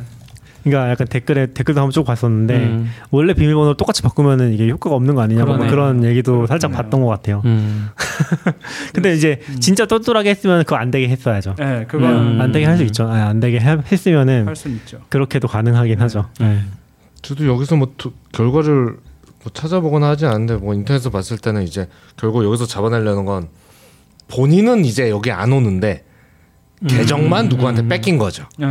[0.69, 2.89] 그러니까 약간 댓글에 댓글도 한번 쭉 봤었는데 음.
[3.11, 5.67] 원래 비밀번호를 똑같이 바꾸면은 이게 효과가 없는 거 아니냐고 뭐.
[5.67, 6.83] 그런 얘기도 살짝 그러네요.
[6.83, 7.41] 봤던 것 같아요.
[7.45, 7.89] 음.
[8.93, 9.59] 근데 이제 음.
[9.59, 11.55] 진짜 똘똘하게 했으면 그거 안 되게 했어야죠.
[11.57, 12.41] 네, 그건 음.
[12.41, 13.05] 안 되게 할 수 있죠.
[13.07, 14.99] 아, 안 되게 해- 했으면은 할 수는 있죠.
[15.09, 16.25] 그렇게도 가능하긴 하죠.
[16.39, 16.59] 네.
[17.21, 18.85] 저도 여기서 뭐 투- 결과를
[19.43, 21.87] 뭐 찾아보거나 하지 않는데 뭐 인터넷에서 봤을 때는 이제
[22.17, 23.47] 결국 여기서 잡아내려는 건
[24.27, 26.03] 본인은 이제 여기 안 오는데
[26.85, 27.49] 계정만 음.
[27.49, 28.43] 누구한테 뺏긴 거죠.
[28.59, 28.67] 네.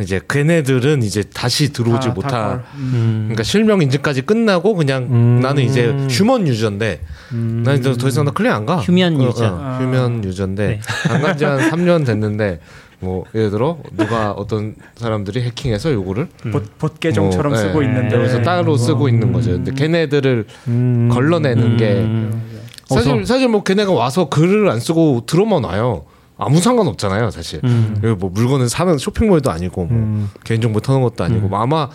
[0.00, 2.48] 이제 걔네들은 이제 다시 들어오지 다- 다 못한.
[2.50, 2.90] 걸- 음.
[2.94, 3.20] 음.
[3.24, 5.40] 그러니까 실명 인증까지 끝나고 그냥 음.
[5.42, 7.00] 나는 이제 휴먼 유저인데
[7.32, 7.62] 음.
[7.66, 8.76] 난 이제 더 이상 나 클릭 안 가.
[8.76, 9.44] 휴면 어, 유저.
[9.46, 9.78] 어, 아.
[9.80, 10.80] 휴면 유저인데 네.
[11.12, 12.60] 안간지 한 3년 됐는데
[13.00, 18.16] 뭐 예를 들어 누가 어떤 사람들이 해킹해서 요거를 봇, 봇 계정처럼 뭐, 쓰고 예, 있는데
[18.16, 19.50] 여기서 따로 쓰고 있는 거죠.
[19.52, 21.08] 근데 걔네들을 음.
[21.12, 22.42] 걸러내는 게 음.
[22.86, 26.04] 사실 사실 뭐 걔네가 와서 글을 안 쓰고 들어만 와요.
[26.38, 27.60] 아무 상관 없잖아요, 사실.
[27.64, 28.00] 음.
[28.04, 30.30] 여기 뭐 물건을 사는 쇼핑몰도 아니고 뭐 음.
[30.44, 31.50] 개인정보 터는 것도 아니고 음.
[31.50, 31.90] 뭐 아마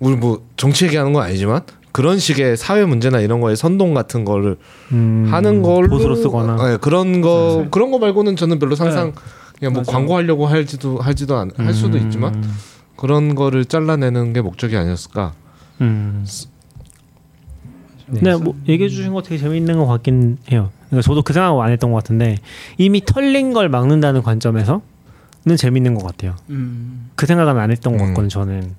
[0.00, 1.62] 우리 뭐 정치 얘기하는 건 아니지만
[1.92, 4.56] 그런 식의 사회 문제나 이런 거에 선동 같은 거를
[4.92, 5.28] 음.
[5.30, 6.56] 하는 걸로 보수로 쓰거나.
[6.56, 7.68] 네, 그런 거 네.
[7.70, 9.12] 그런 거 말고는 저는 별로 상상
[9.58, 9.96] 그냥 뭐 맞아요.
[9.96, 12.04] 광고하려고 할지도 할지도 안, 할 수도 음.
[12.04, 12.44] 있지만
[12.96, 15.34] 그런 거를 잘라내는 게 목적이 아니었을까.
[15.80, 16.26] 음.
[18.08, 20.70] 네, 뭐 얘기해 주신 거 되게 재밌는 것 같긴 해요.
[20.88, 22.36] 그러니까 저도 그 생각 안 했던 것 같은데
[22.76, 24.80] 이미 털린 걸 막는다는 관점에서는
[25.56, 26.36] 재밌는 것 같아요.
[26.50, 27.10] 음.
[27.14, 28.08] 그 생각은 안 했던 것 음.
[28.08, 28.74] 같거든 저는.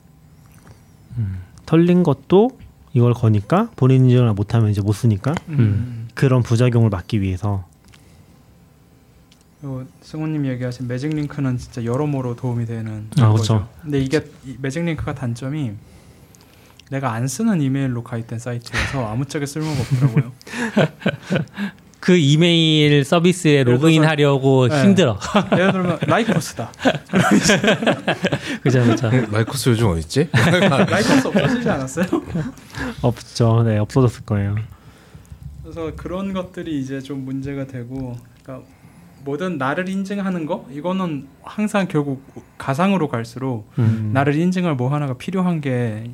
[1.17, 2.51] 음, 털린 것도
[2.93, 6.07] 이걸 거니까 본인 인증을 못하면 이제 못 쓰니까 음.
[6.15, 7.65] 그런 부작용을 막기 위해서.
[9.61, 13.41] 그리고 승우님 얘기하신 매직 링크는 진짜 여러모로 도움이 되는 아, 거죠.
[13.41, 13.69] 그쵸.
[13.81, 15.73] 근데 이게 이 매직 링크가 단점이
[16.89, 20.31] 내가 안 쓰는 이메일로 가입된 사이트여서 아무짝에 쓸모가 없더라고요.
[21.99, 24.83] 그 이메일 서비스에 로그인하려고 네.
[24.83, 25.19] 힘들어.
[25.53, 26.71] 예를 들면 Lycos다.
[28.63, 29.09] 그죠, 그죠.
[29.31, 30.29] Lycos 요즘 어딨지?
[30.33, 32.05] Lycos 없어지지 않았어요?
[33.01, 33.63] 없죠.
[33.63, 34.55] 네, 없어졌을 거예요.
[35.61, 38.67] 그래서 그런 것들이 이제 좀 문제가 되고, 그러니까
[39.25, 42.23] 뭐든 나를 인증하는 거 이거는 항상 결국
[42.57, 44.11] 가상으로 갈수록 음.
[44.13, 46.11] 나를 인증할 뭐 하나가 필요한 게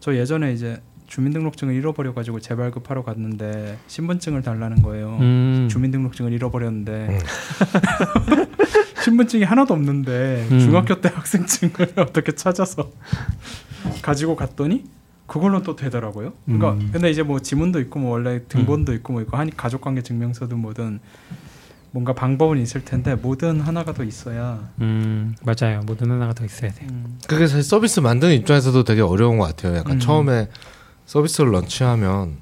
[0.00, 0.80] 저 예전에 이제
[1.10, 5.18] 주민등록증을 잃어버려 가지고 재발급하러 갔는데 신분증을 달라는 거예요.
[5.20, 5.68] 음.
[5.68, 7.18] 주민등록증을 잃어버렸는데
[9.04, 10.60] 신분증이 하나도 없는데 음.
[10.60, 12.90] 중학교 때 학생증을 어떻게 찾아서
[14.02, 14.84] 가지고 갔더니
[15.26, 16.32] 그걸로 또 되더라고요.
[16.44, 16.90] 그러니까 음.
[16.92, 21.00] 근데 이제 뭐 지문도 있고 뭐 원래 등본도 있고 뭐 있고 하니 가족관계 증명서든 뭐든
[21.90, 24.68] 뭔가 방법은 있을 텐데 뭐든 하나가 더 있어야.
[24.80, 25.80] 음, 맞아요.
[25.86, 26.86] 모든 하나가 더 있어야 돼.
[26.88, 27.18] 음.
[27.26, 29.76] 그게 사실 서비스 만드는 입장에서도 되게 어려운 것 같아요.
[29.76, 29.98] 약간 음.
[29.98, 30.48] 처음에
[31.14, 32.36] 서비스를 런치하면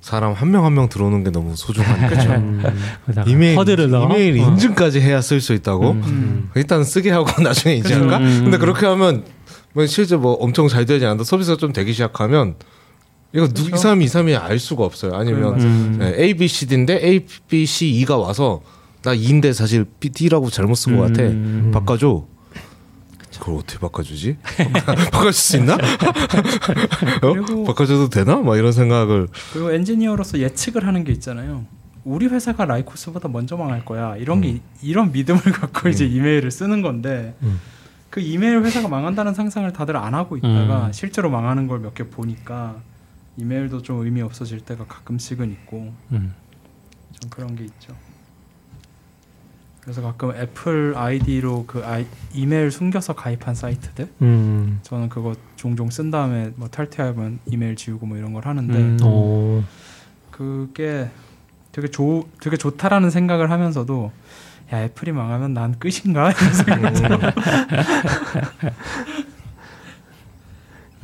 [0.00, 2.62] 사람 한 명 한 명 들어오는 게 너무 소중하니까 음.
[3.04, 3.56] 그러다가 이메일.
[3.56, 4.48] 이메일 어.
[4.48, 6.02] 인증까지 해야 쓸 수 있다고 음.
[6.04, 6.50] 음.
[6.56, 8.18] 일단 쓰게 하고 나중에 인증할까?
[8.18, 8.40] 음.
[8.44, 9.24] 근데 그렇게 하면
[9.72, 12.56] 뭐 실제 뭐 엄청 잘 되지 않아도 서비스가 좀 되기 시작하면
[13.32, 13.76] 이거 누, 이 그렇죠.
[13.82, 15.14] 사람이 이 사람이 알 수가 없어요.
[15.14, 15.96] 아니면 음.
[16.00, 18.60] 네, A, B, C, D인데 A, B, C, E가 와서
[19.02, 21.22] 나 2인데 사실 B, D라고 잘못 쓴 것 같아.
[21.22, 21.70] 음.
[21.72, 22.26] 바꿔줘.
[23.42, 24.36] 그걸 어떻게 바꿔주지?
[25.10, 25.74] 바꿔줄 수 있나?
[25.74, 27.64] 어?
[27.66, 28.36] 바꿔줘도 되나?
[28.36, 31.64] 막 이런 생각을 그리고 엔지니어로서 예측을 하는 게 있잖아요.
[32.04, 34.16] 우리 회사가 라이코스보다 먼저 망할 거야.
[34.16, 37.58] 이런 게 이런 믿음을 갖고 이제 이메일을 쓰는 건데 음.
[38.10, 40.92] 그 이메일 회사가 망한다는 상상을 다들 안 하고 있다가 음.
[40.92, 42.76] 실제로 망하는 걸 몇 개 보니까
[43.38, 46.32] 이메일도 좀 의미 없어질 때가 가끔씩은 있고 음.
[47.18, 47.92] 좀 그런 게 있죠.
[49.82, 54.78] 그래서 가끔 애플 아이디로 그 아이, 이메일 숨겨서 가입한 사이트들 음.
[54.82, 58.98] 저는 그거 종종 쓴 다음에 뭐 탈퇴하면 이메일 지우고 뭐 이런 걸 하는데 음.
[59.02, 59.64] 오.
[60.30, 61.10] 그게
[61.72, 64.12] 되게 좋 되게 좋다라는 생각을 하면서도
[64.72, 67.18] 야 애플이 망하면 난 끝인가 이런 생각이 들어.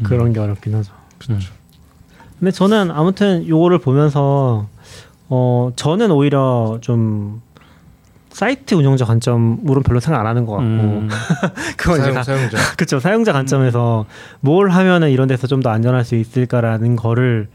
[0.05, 0.95] 그런 게 어렵긴 하죠.
[1.31, 1.41] 음.
[2.39, 4.69] 근데 저는 아무튼 요거를 보면서
[5.29, 7.43] 어 저는 오히려 좀
[8.39, 11.09] 사이트 운영자 관점으로 별로 생각 안 하는 것 같고 음.
[11.77, 14.07] 그건 사용, 제가 사용자 그쵸 사용자 관점에서
[14.39, 17.49] 뭘 하면은 이런 데서 좀 더 안전할 수 있을까라는 거를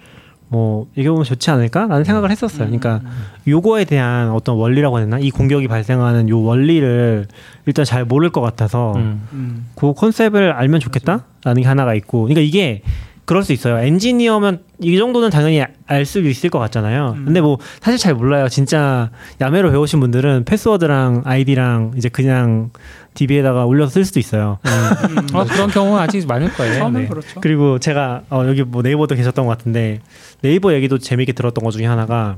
[0.50, 2.66] 뭐 얘기해보면 좋지 않을까라는 생각을 했었어요.
[2.66, 3.00] 그러니까
[3.48, 7.28] 요거에 대한 어떤 원리라고 해야 되나 이 공격이 발생하는 요 원리를
[7.66, 9.22] 일단 잘 모를 것 같아서 음.
[9.32, 9.68] 음.
[9.76, 12.82] 그 컨셉을 알면 좋겠다라는 게 하나가 있고 그러니까 이게
[13.26, 17.26] 그럴 수 있어요 엔지니어면 이 정도는 당연히 알 수 있을 것 같잖아요 음.
[17.26, 19.10] 근데 뭐 사실 잘 몰라요 진짜
[19.40, 22.72] 야매로 배우신 분들은 패스워드랑 아이디랑 이제 그냥
[23.14, 25.28] DB에다가 올려서 쓸 수도 있어요 음.
[25.34, 26.80] 어, 그런 경우 아직 많을 거예요.
[26.80, 27.08] 처음엔 네.
[27.08, 27.40] 그렇죠.
[27.42, 30.00] 그리고 제가 어, 여기 뭐 네이버도 계셨던 것 같은데
[30.42, 32.36] 네이버 얘기도 재미있게 들었던 것 중에 하나가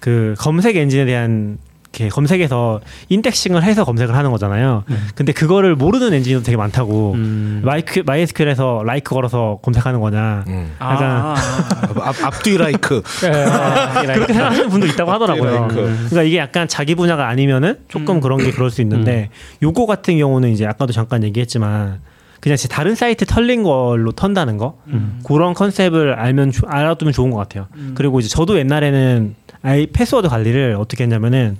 [0.00, 1.58] 그 검색 엔진에 대한
[1.92, 4.84] 이렇게 검색에서 indexing을 해서 검색을 하는 거잖아요.
[5.14, 7.14] 근데 그거를 모르는 엔지니어도 되게 많다고.
[7.14, 7.62] 음.
[7.64, 10.44] 마이크, MySQL에서 LIKE 걸어서 검색하는 거냐.
[10.48, 10.72] 음.
[10.78, 12.08] 아, 약간- 아, 아.
[12.08, 15.50] 앞, 앞뒤 LIKE 그렇게 생각하시는 분도 있다고 하더라고요.
[15.60, 15.74] LIKE.
[15.74, 18.20] 그러니까 이게 약간 자기 분야가 아니면은 조금 음.
[18.20, 19.30] 그런 게 그럴 수 있는데
[19.62, 22.00] 요거 같은 경우는 이제 아까도 잠깐 얘기했지만
[22.40, 25.20] 그냥 제 다른 사이트 털린 걸로 턴다는 거 음.
[25.24, 27.66] 그런 컨셉을 알면 조- 알아두면 좋은 것 같아요.
[27.76, 27.94] 음.
[27.96, 31.56] 그리고 이제 저도 옛날에는 아이 패스워드 관리를 어떻게 했냐면은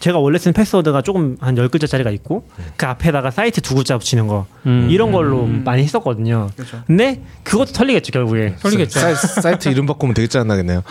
[0.00, 2.44] 제가 원래 쓴 패스워드가 조금 한 10글자짜리가 있고
[2.76, 4.88] 그 앞에다가 사이트 두 글자 붙이는 거 음.
[4.90, 5.62] 이런 걸로 음.
[5.64, 6.48] 많이 했었거든요.
[6.56, 6.78] 그렇죠.
[6.86, 8.56] 근데 그것도 털리겠죠 결국에.
[8.60, 8.98] 털리겠죠.
[8.98, 10.82] 사이, 사이트 이름 바꾸면 되게 짠나겠네요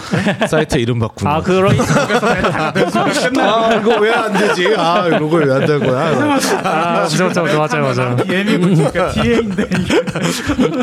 [0.48, 1.44] 사이트 이름 바꾸는 아 거.
[1.44, 1.76] 그런
[3.40, 4.74] 아 이거 왜 안 되지?
[4.78, 6.08] 아 이거 왜안될 거야?
[6.64, 8.16] 아 맞아 맞아 맞아 맞아.
[8.18, 9.70] DM이 붙으니까 TA인데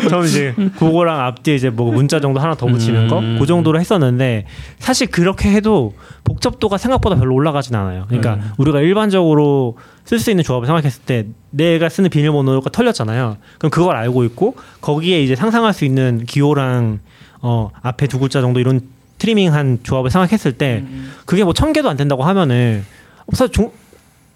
[0.09, 3.37] 저는 이제 그거랑 앞뒤에 이제 뭐 문자 정도 하나 더 붙이는 음.
[3.37, 4.47] 거그 정도로 했었는데
[4.79, 8.07] 사실 그렇게 해도 복잡도가 생각보다 별로 올라가진 않아요.
[8.18, 8.50] 그러니까 음.
[8.58, 13.36] 우리가 일반적으로 쓸 수 있는 조합을 생각했을 때 내가 쓰는 비밀번호가 털렸잖아요.
[13.58, 17.00] 그럼 그걸 알고 있고 거기에 이제 상상할 수 있는 기호랑
[17.42, 18.80] 어 앞에 두 글자 정도 이런
[19.18, 21.12] 트리밍한 조합을 생각했을 때 음.
[21.24, 22.84] 그게 뭐 천 개도 안 된다고 하면은
[23.32, 23.72] 사실 종,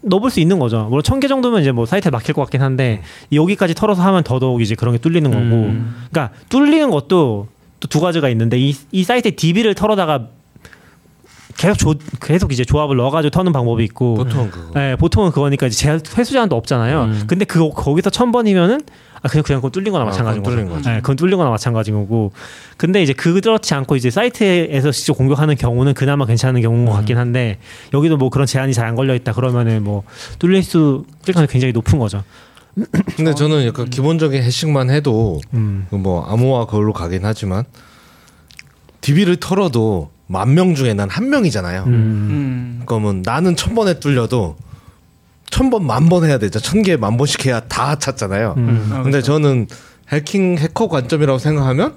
[0.02, 0.86] 넣어볼 수 있는 거죠.
[0.88, 3.02] 물론 천개 정도면 이제 뭐 사이트에 막힐 것 같긴 한데
[3.32, 5.40] 여기까지 털어서 하면 더더욱 이제 그런 게 뚫리는 거고.
[5.40, 5.94] 음.
[6.10, 7.48] 그러니까 뚫리는 것도
[7.80, 10.28] 또 두 가지가 있는데 이, 이 사이트에 DB를 털어다가
[11.60, 14.50] 계속 조, 계속 이제 조합을 넣어가지고 터는 방법이 있고 보통.
[14.74, 17.02] 네, 보통은 그거니까 이제 제한 회수 제한도 없잖아요.
[17.02, 17.24] 음.
[17.26, 18.80] 근데 그 거기서 천 번이면은
[19.20, 20.56] 아 그냥 그냥 그건 뚫린 거나 아, 마찬가지인 거죠.
[20.56, 20.88] 뚫린 거죠.
[20.88, 22.32] 네, 그건 뚫린 거나 마찬가지인 거고.
[22.78, 27.58] 근데 이제 그렇지 않고 이제 사이트에서 직접 공격하는 경우는 그나마 괜찮은 경우인 것 같긴 한데
[27.92, 30.04] 여기도 뭐 그런 제한이 잘 안 걸려 있다 그러면은 뭐
[30.38, 32.24] 뚫릴 수 가능성이 굉장히 높은 거죠.
[33.16, 35.86] 근데 저는 약간 기본적인 해식만 해도 음.
[35.90, 37.64] 뭐 암호화 그걸로 가긴 하지만
[39.02, 41.84] DB를 털어도 만 명 중에 난 한 명이잖아요.
[41.86, 41.92] 음.
[41.92, 42.82] 음.
[42.86, 44.56] 그러면 나는 천 번에 뚫려도
[45.50, 46.60] 천 번 만 번 해야 되죠.
[46.60, 48.54] 천 개 만 번씩 해야 다 찼잖아요.
[48.56, 48.88] 음.
[48.92, 49.26] 아, 근데 그렇죠.
[49.32, 49.66] 저는
[50.12, 51.94] 해킹 해커 관점이라고 생각하면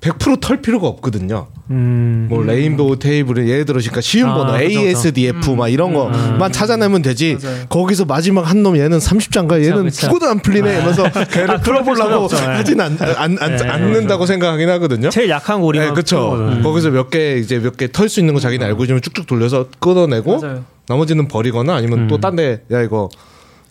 [0.00, 1.48] 100%털 필요가 없거든요.
[1.70, 2.26] 음.
[2.30, 4.56] 뭐 레인보우 테이블에 예를 들어 그러니까 쉬운 아, 번호.
[4.58, 7.36] ASDF 막 이런 거만 찾아내면 되지.
[7.42, 7.66] 맞아요.
[7.68, 10.00] 거기서 마지막 한 놈 얘는 30장가 얘는 그쵸.
[10.06, 12.36] 죽어도 안 풀리네 이러면서 걔를 풀어보려고 없죠.
[12.36, 12.46] 네.
[12.46, 15.10] 하진 않, 안, 안, 네, 않는다고 생각하긴 하거든요.
[15.10, 16.02] 제일 약한 고리만 네.
[16.02, 16.62] 풀거든.
[16.62, 19.66] 거기서 몇 개 이제 몇 개 털 수 있는 거 자기는 알고 있으면 쭉쭉 돌려서
[19.80, 20.64] 끊어내고 맞아요.
[20.88, 22.08] 나머지는 버리거나 아니면 음.
[22.08, 23.08] 또딴 데 야 이거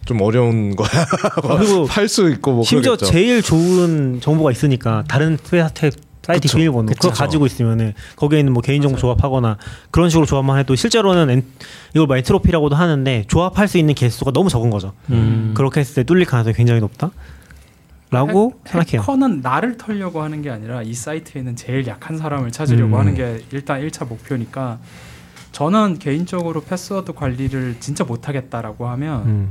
[0.06, 0.88] 좀 어려운 거야.
[1.58, 3.12] 그리고 팔 수 있고 뭐 심지어 그러겠죠.
[3.12, 5.94] 제일 좋은 정보가 있으니까 다른 회사 탭
[6.30, 6.58] 사이트 그쵸.
[6.58, 7.12] 비밀번호 그거 그쵸.
[7.12, 9.58] 가지고 있으면은 거기에 있는 뭐 개인정보 조합하거나
[9.90, 11.44] 그런 식으로 조합만 해도 실제로는 엔,
[11.96, 14.94] 이걸 뭐 엔트로피라고도 하는데 조합할 수 있는 개수가 너무 적은 거죠.
[15.10, 15.54] 음.
[15.56, 17.10] 그렇게 했을 때 뚫릴 가능성이 굉장히 높다.
[18.12, 19.02] 라고 해- 생각해요.
[19.02, 23.00] 해커는 나를 털려고 하는 게 아니라 이 사이트에 있는 제일 약한 사람을 찾으려고 음.
[23.00, 24.80] 하는 게 일단 1차 목표니까
[25.52, 29.50] 저는 개인적으로 패스워드 관리를 진짜 못하겠다라고 하면 음.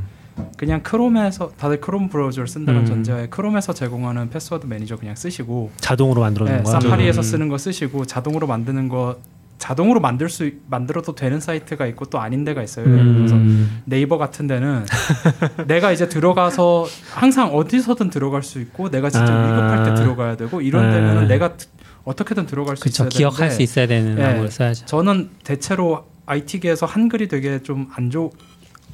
[0.57, 2.87] 그냥 Chrome에서 다들 크롬 브라우저를 쓴다는 음.
[2.87, 6.81] 전제하에 Chrome에서 제공하는 패스워드 매니저 그냥 쓰시고 자동으로 만들어주는 네, 거야.
[6.81, 7.23] Safari에서 음.
[7.23, 9.17] 쓰는 거 쓰시고 자동으로 만드는 거
[9.59, 12.85] 자동으로 만들 수 만들어도 되는 사이트가 있고 또 아닌 데가 있어요.
[12.85, 13.83] 들어서 음.
[13.87, 14.85] 네이버 같은 데는
[15.67, 19.47] 내가 이제 들어가서 항상 어디서든 들어갈 수 있고 내가 진짜 아.
[19.47, 20.93] 위급할 때 들어가야 되고 이런 아.
[20.93, 21.67] 데면은 내가 드-
[22.05, 24.49] 어떻게든 들어갈 수 그쵸 있어야 기억할 되는데 수 있어야 되는 네.
[24.49, 24.87] 써야죠.
[24.87, 28.31] 저는 대체로 IT계에서 한글이 되게 좀 안 좋,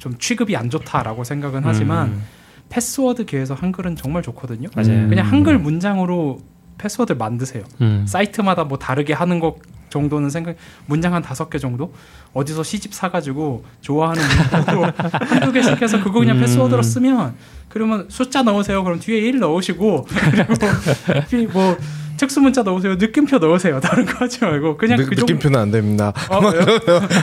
[0.05, 2.23] 좀 취급이 안 좋다라고 생각은 하지만 음.
[2.69, 4.69] 패스워드 계에서 한글은 정말 좋거든요.
[4.75, 5.09] 맞아요.
[5.09, 6.41] 그냥 한글 문장으로
[6.77, 7.63] 패스워드를 만드세요.
[7.81, 8.05] 음.
[8.07, 9.55] 사이트마다 뭐 다르게 하는 것
[9.89, 11.91] 정도는 생각 문장 한 다섯 개 정도
[12.33, 14.21] 어디서 시집 사가지고 좋아하는
[15.25, 16.41] 한두 개씩 해서 그거 그냥 음.
[16.41, 17.33] 패스워드로 쓰면
[17.69, 20.05] 그러면 숫자 넣으세요 그럼 뒤에 1 넣으시고
[21.29, 21.77] 그리고 뭐
[22.17, 25.71] 특수 문자 넣으세요 느낌표 넣으세요 다른 거 하지 말고 그냥 느, 그 정도 느낌표는 안
[25.71, 26.13] 됩니다.
[26.29, 26.61] 어, 왜요?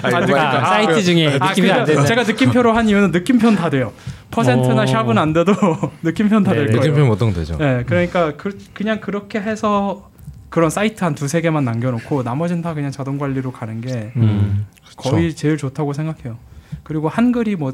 [0.03, 0.38] 아, 느낌표.
[0.38, 2.05] 아, 아, 사이트 중에 아, 느낌이 안 되는.
[2.07, 3.93] 제가 느낌표로 한 이유는 느낌표는 다 돼요.
[4.30, 4.86] 퍼센트나 어.
[4.86, 5.53] 샵은 안 돼도
[6.03, 6.90] 느낌표는 다될 네, 거예요.
[6.90, 7.57] 느낌표 못동 되죠.
[7.59, 10.11] 네, 그러니까 그, 그냥 그렇게 해서
[10.49, 14.66] 그런 사이트 한 두세 개만 남겨놓고 나머지는 다 그냥 자동 관리로 가는 게 음.
[14.97, 16.36] 거의 제일 좋다고 생각해요.
[16.82, 17.72] 그리고 한글이 뭐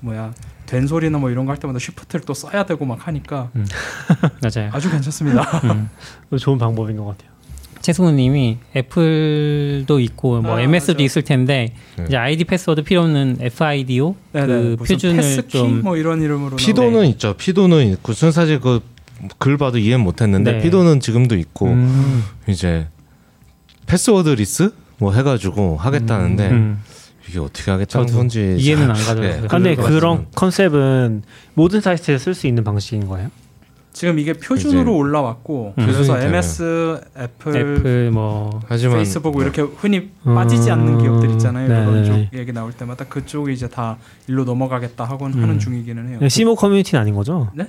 [0.00, 0.32] 뭐야
[0.70, 3.50] 된 소리나 뭐 이런 거 할 때마다 쉬프트를 또 써야 되고 막 하니까
[4.40, 4.70] 맞아요.
[4.72, 5.42] 아주 괜찮습니다.
[5.64, 5.88] 음.
[6.38, 7.30] 좋은 방법인 것 같아요.
[7.80, 11.02] 최승우님이 Apple도 있고 뭐 아, MS도 맞아.
[11.04, 12.04] 있을 텐데 네.
[12.06, 17.06] 이제 아이디 패스워드 필요 없는 FIDO 네네, 그 무슨 표준을 passkey 좀뭐 이런 이름으로 FIDO는
[17.08, 17.34] 있죠.
[17.36, 18.80] FIDO는 있고 전 사실 그
[19.38, 20.62] 글 봐도 이해 못했는데 네.
[20.62, 22.24] FIDO는 지금도 있고 음.
[22.48, 22.86] 이제
[23.84, 26.82] passwordless 뭐 해가지고 하겠다는데 음.
[27.30, 29.42] 이게 어떻게 하겠다는 저도 건지 이해는 안 잘- 가져요.
[29.44, 30.26] 예, 근데 그런.
[30.34, 31.22] 컨셉은
[31.54, 33.30] 모든 사이트에 쓸 수 있는 방식인 거예요?
[33.92, 35.86] 지금 이게 표준으로 올라왔고 음.
[35.86, 36.18] 그래서.
[36.18, 40.34] MS, Apple, Apple 뭐 하지만 페이스북 이렇게 흔히 음.
[40.34, 41.68] 빠지지 않는 기업들 있잖아요.
[41.68, 42.30] 네, 그런 네, 쪽 네.
[42.34, 43.96] 얘기 나올 때마다 그쪽이 이제 다
[44.28, 45.42] 일로 넘어가겠다 하고는 음.
[45.42, 46.28] 하는 중이기는 해요.
[46.28, 47.50] 시모 커뮤니티는 아닌 거죠?
[47.54, 47.64] 네?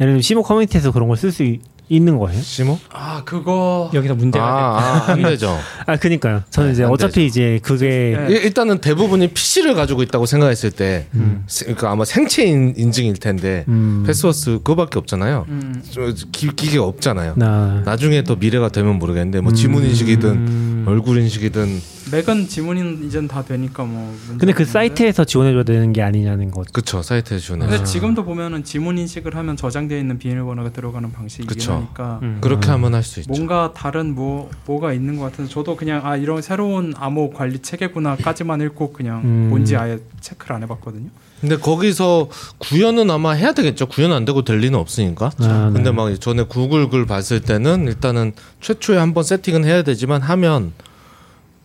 [0.00, 1.42] 예를 들면 시모 커뮤니티에서 그런 걸 쓸 수
[1.88, 2.40] 있는 거예요?
[2.40, 2.78] 시모?
[2.92, 4.78] 아 그거 여기서 문제가 아,
[5.08, 5.56] 아, 안 되죠.
[5.86, 6.42] 아, 그니까요.
[6.50, 8.26] 저는 네, 이제 안 어차피 이제 그게 네.
[8.34, 11.44] 일- 일단은 대부분이 PC를 가지고 있다고 생각했을 때, 음.
[11.46, 14.02] 세- 그러니까 아마 생체 인- 인증일 텐데 음.
[14.06, 15.46] 패스워드 그거밖에 없잖아요.
[15.48, 17.34] 음, 저 기, 기계가 없잖아요.
[17.36, 20.84] 나 나중에 또 미래가 되면 모르겠는데 뭐 지문 인식이든 음.
[20.88, 21.80] 얼굴 인식이든
[22.12, 24.14] Mac은 지문인 이젠 다 되니까 뭐.
[24.28, 24.64] 근데 그 없는데.
[24.64, 26.70] 사이트에서 지원해줘야 되는 게 아니냐는 거죠.
[26.72, 27.66] 그쵸 사이트에 주네.
[27.66, 27.84] 근데 아.
[27.84, 31.75] 지금도 보면은 지문 인식을 하면 저장되어 있는 비밀번호가 들어가는 방식이긴 그쵸.
[31.76, 32.38] 하니까 음.
[32.40, 33.30] 그렇게 하면 할 수 있죠.
[33.32, 38.60] 뭔가 다른 뭐 뭐가 있는 것 같은데 저도 그냥 아 이런 새로운 암호 관리 체계구나까지만
[38.62, 39.46] 읽고 그냥 음.
[39.50, 41.08] 뭔지 아예 체크를 안 해봤거든요.
[41.40, 42.28] 근데 거기서
[42.58, 43.86] 구현은 아마 해야 되겠죠.
[43.86, 45.30] 구현 안 되고 될 리는 없으니까.
[45.40, 45.92] 아, 근데 네.
[45.92, 48.32] 막 전에 구글 글 봤을 때는 일단은
[48.62, 50.72] 최초에 한번 세팅은 해야 되지만 하면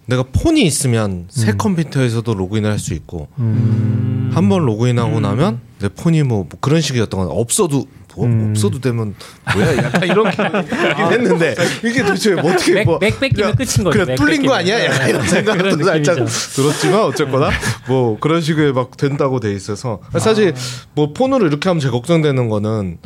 [0.08, 1.58] 내가 폰이 있으면 새 음.
[1.58, 4.30] 컴퓨터에서도 로그인을 할 수 있고 음.
[4.34, 5.22] 한번 로그인하고 음.
[5.22, 7.86] 나면 내 폰이 뭐, 뭐 그런 식이었던 건 없어도
[8.16, 8.48] 뭐 음.
[8.52, 9.16] 없어도 되면
[9.54, 14.06] 뭐야 약간 이런 기분이긴 했는데 이게 도대체 뭐 어떻게 맥, 뭐맥 뺏기면 그냥- 끝인 거죠.
[14.06, 14.54] 맥 뚫린 거.
[14.54, 14.84] 아니야?
[14.86, 16.16] 약간 이런 그런 생각도 살짝.
[16.56, 17.50] 들었지만 어쨌거나
[17.88, 20.54] 뭐 그런 식의 막 된다고 돼 있어서 사실
[20.94, 22.98] 뭐 폰으로 이렇게 하면 제일 걱정되는 거는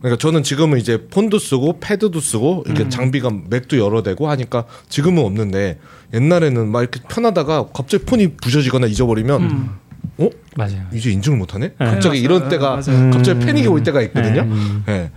[0.00, 2.72] 그러니까 저는 지금은 이제 폰도 쓰고 패드도 쓰고 음.
[2.74, 5.78] 이렇게 장비가 맥도 여러 대고 하니까 지금은 없는데
[6.12, 9.70] 옛날에는 막 이렇게 편하다가 갑자기 폰이 부셔지거나 잊어버리면 음.
[10.18, 10.86] 어 맞아요.
[10.92, 11.68] 이제 인증을 못하네?
[11.68, 11.74] 네.
[11.78, 12.50] 갑자기 네, 이런 맞아요.
[12.50, 13.00] 때가 맞아요.
[13.00, 13.10] 음.
[13.10, 14.42] 갑자기 패닉이 올 때가 있거든요.
[14.42, 14.84] 음.
[14.88, 15.10] 예.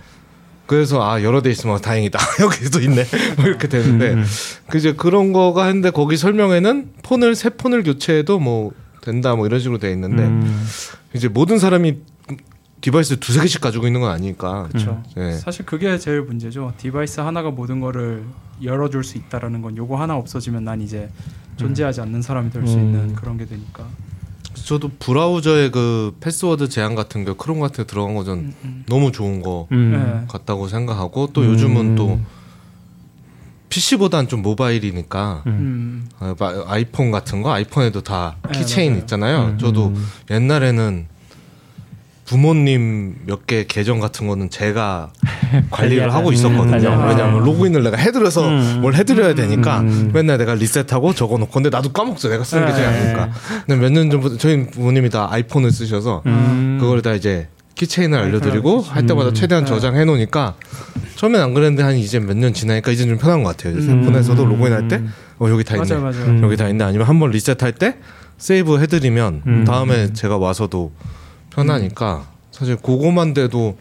[0.65, 3.05] 그래서 아 여러 대 있으면 다행이다 여기도 있네
[3.37, 4.25] 뭐 이렇게 되는데 음.
[4.67, 8.71] 그 이제 그런 거가 했는데 거기 설명에는 폰을 새 폰을 교체해도 뭐
[9.01, 10.65] 된다 뭐 이런 식으로 돼 있는데 음.
[11.13, 11.97] 이제 모든 사람이
[12.81, 15.01] 디바이스 두세 개씩 가지고 있는 건 아니니까 그렇죠.
[15.17, 15.31] 예.
[15.33, 16.73] 사실 그게 제일 문제죠.
[16.77, 18.23] 디바이스 하나가 모든 거를
[18.61, 21.09] 열어줄 수 있다라는 건 요거 하나 없어지면 난 이제
[21.57, 22.79] 존재하지 않는 사람이 될수 음.
[22.79, 23.87] 있는 그런 게 되니까.
[24.65, 28.83] 저도 브라우저의 그 패스워드 제한 같은 게 크롬 같은 데 들어간 거전 음, 음.
[28.87, 29.91] 너무 좋은 거 음.
[29.91, 30.27] 네.
[30.27, 31.51] 같다고 생각하고 또 음.
[31.51, 32.19] 요즘은 또
[33.69, 35.51] PC보단 좀 모바일이니까 음.
[35.51, 36.09] 음.
[36.17, 39.01] 아, 마- 아이폰 같은 거 iPhone에도 다 네, keychain 맞아요.
[39.01, 39.39] 있잖아요.
[39.49, 39.57] 음.
[39.59, 40.07] 저도 음.
[40.31, 41.07] 옛날에는
[42.25, 45.11] 부모님 몇 개 계정 같은 거는 제가
[45.69, 46.89] 관리를 하고 음, 있었거든요.
[46.89, 47.07] 맞아요.
[47.09, 48.77] 왜냐하면 로그인을 내가 해드려서 음.
[48.81, 50.09] 뭘 해드려야 되니까 음.
[50.13, 52.29] 맨날 내가 리셋하고 적어놓고 근데 나도 까먹죠.
[52.29, 52.97] 내가 쓰는 게 제일 네.
[52.97, 53.29] 아니니까.
[53.67, 56.77] 근데 몇 년 전부터 저희 부모님이 다 iPhone을 쓰셔서 음.
[56.81, 59.33] 그걸 다 이제 keychain을 알려드리고 할 때마다 음.
[59.35, 59.69] 최대한 네.
[59.69, 60.55] 저장해 놓으니까
[61.17, 63.77] 처음엔 안 그랬는데 한 이제 몇 년 지나니까 이제 좀 편한 것 같아요.
[63.77, 64.03] 이제 음.
[64.03, 65.01] 폰에서도 로그인 할 때
[65.37, 65.95] 어, 여기 다 있네.
[65.95, 66.15] 맞아요.
[66.25, 66.39] 음.
[66.43, 66.83] 여기 다 있네.
[66.83, 67.97] 아니면 한번 리셋할 때
[68.39, 69.63] save 해드리면 음.
[69.65, 70.91] 다음에 제가 와서도
[71.55, 73.77] 편하니까 사실 그거만 돼도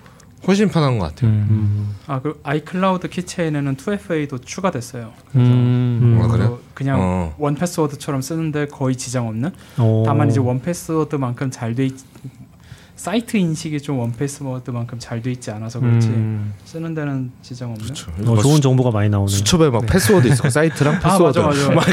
[0.46, 1.30] 훨씬 편한 것 같아요.
[1.30, 1.94] 음.
[2.06, 5.12] 아, 그 iCloud keychain에는 2FA도 추가됐어요.
[5.36, 6.20] 음.
[6.22, 6.48] 아, 그래요?
[6.50, 7.34] 뭐 그냥 어.
[7.38, 9.50] 1Password처럼 쓰는데 거의 지장 없는.
[9.78, 10.02] 오.
[10.04, 11.94] 다만 이제 1Password만큼 잘돼 있.
[12.96, 16.52] 사이트 인식이 좀 1Password만큼 잘 돼 있지 않아서 그렇지 음.
[16.64, 17.84] 쓰는 데는 지장 없는.
[17.84, 18.10] 그렇죠.
[18.26, 19.30] 어, 좋은 정보가 많이 나오네.
[19.32, 20.48] 수첩에 막 패스워드 있어.
[20.50, 21.38] 사이트랑 아 패스워드.
[21.38, 21.90] 맞아 맞아.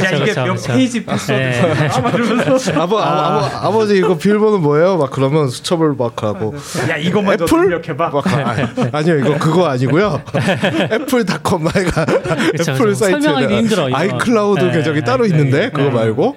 [0.04, 0.54] 야 이게 몇.
[0.66, 1.42] 페이지 패스워드.
[1.42, 1.88] 네.
[1.88, 2.72] 아 맞으면서.
[2.80, 4.96] 아버, 아 버, 아버, 지 이거 비밀번호 뭐예요?
[4.96, 6.54] 막 그러면 수첩을 막 하고
[6.88, 7.64] 야 이거 먼저 애플?
[7.64, 8.08] 입력해봐.
[8.10, 8.56] 막 아,
[8.92, 10.22] 아니요 이거 그거 아니고요.
[10.90, 12.06] Apple.com 말가
[12.58, 13.94] 애플 사이트에 힘들어.
[13.94, 15.70] iCloud 네, 계정이 네, 따로 네, 있는데 네.
[15.70, 16.34] 그거 말고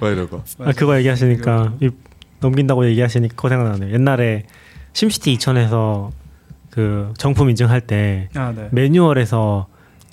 [0.00, 0.42] 막 이러고.
[0.60, 1.88] 아, 그거 얘기하시니까 이,
[2.40, 3.92] 넘긴다고 얘기하시니까 그거 생각나네요.
[3.94, 4.44] 옛날에
[4.92, 6.10] SimCity 2000에서
[6.70, 8.68] 그 정품 인증할 때 아 네.
[8.70, 9.66] 매뉴얼에서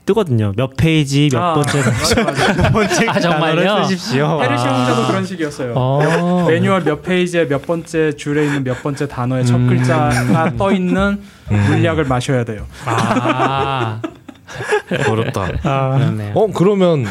[0.05, 0.53] 뜨거든요.
[0.55, 2.69] 몇 페이지 몇 아, 번째 맞아, 맞아.
[2.71, 3.21] 번째 아, 단어를
[3.65, 3.83] 정말요?
[3.85, 4.37] 쓰십시오.
[4.41, 4.73] 페르시아 아.
[4.77, 5.73] 왕자도 그런 식이었어요.
[5.75, 6.45] 어.
[6.47, 9.67] 매뉴얼 몇 페이지에 몇 번째 줄에 있는 몇 번째 단어의 첫 음.
[9.67, 11.19] 글자가 떠 있는
[11.49, 12.65] 물약을 마셔야 돼요.
[12.85, 13.99] 아,
[15.09, 15.47] 어렵다.
[15.63, 16.31] 아, 그렇네요.
[16.35, 17.05] 어 그러면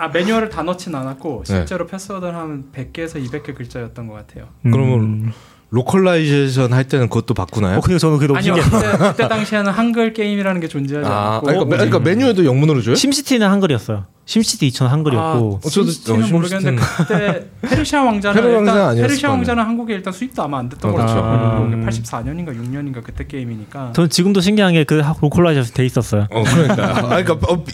[0.00, 1.54] 아 매뉴얼을 다 넣진 않았고 네.
[1.56, 4.48] 실제로 패스워드는 한 100개에서 200개 글자였던 것 같아요.
[4.62, 5.32] 그러면
[5.68, 7.78] localization 할 때는 그것도 바꾸나요?
[7.78, 8.92] 어, 근데 저는 그게 너무 아니요 신기해요.
[8.92, 12.94] 그때, 그때 당시에는 한글 게임이라는 게 존재하지 아, 않았고 그러니까, 메- 그러니까 메뉴에도 영문으로 줘요?
[12.94, 14.06] SimCity는 한글이었어요.
[14.30, 15.60] SimCity 2000 한글이었고.
[15.60, 19.94] 아, 저도- SimCity는 어, 모르겠는데 그때 페르시아 왕자는 왕자는 일단 아니었을 페르시아 거 왕자는 한국에
[19.94, 21.20] 일단 수입도 아마 안 됐던 어, 걸로 그렇죠.
[21.20, 21.86] 기억하고 음.
[21.86, 26.26] 84년인가 6년인가 그때 게임이니까 저는 지금도 신기한 게 그 localization 돼 있었어요.
[26.30, 26.84] 어 그러니까.
[27.12, 27.64] 아 그러니까 어,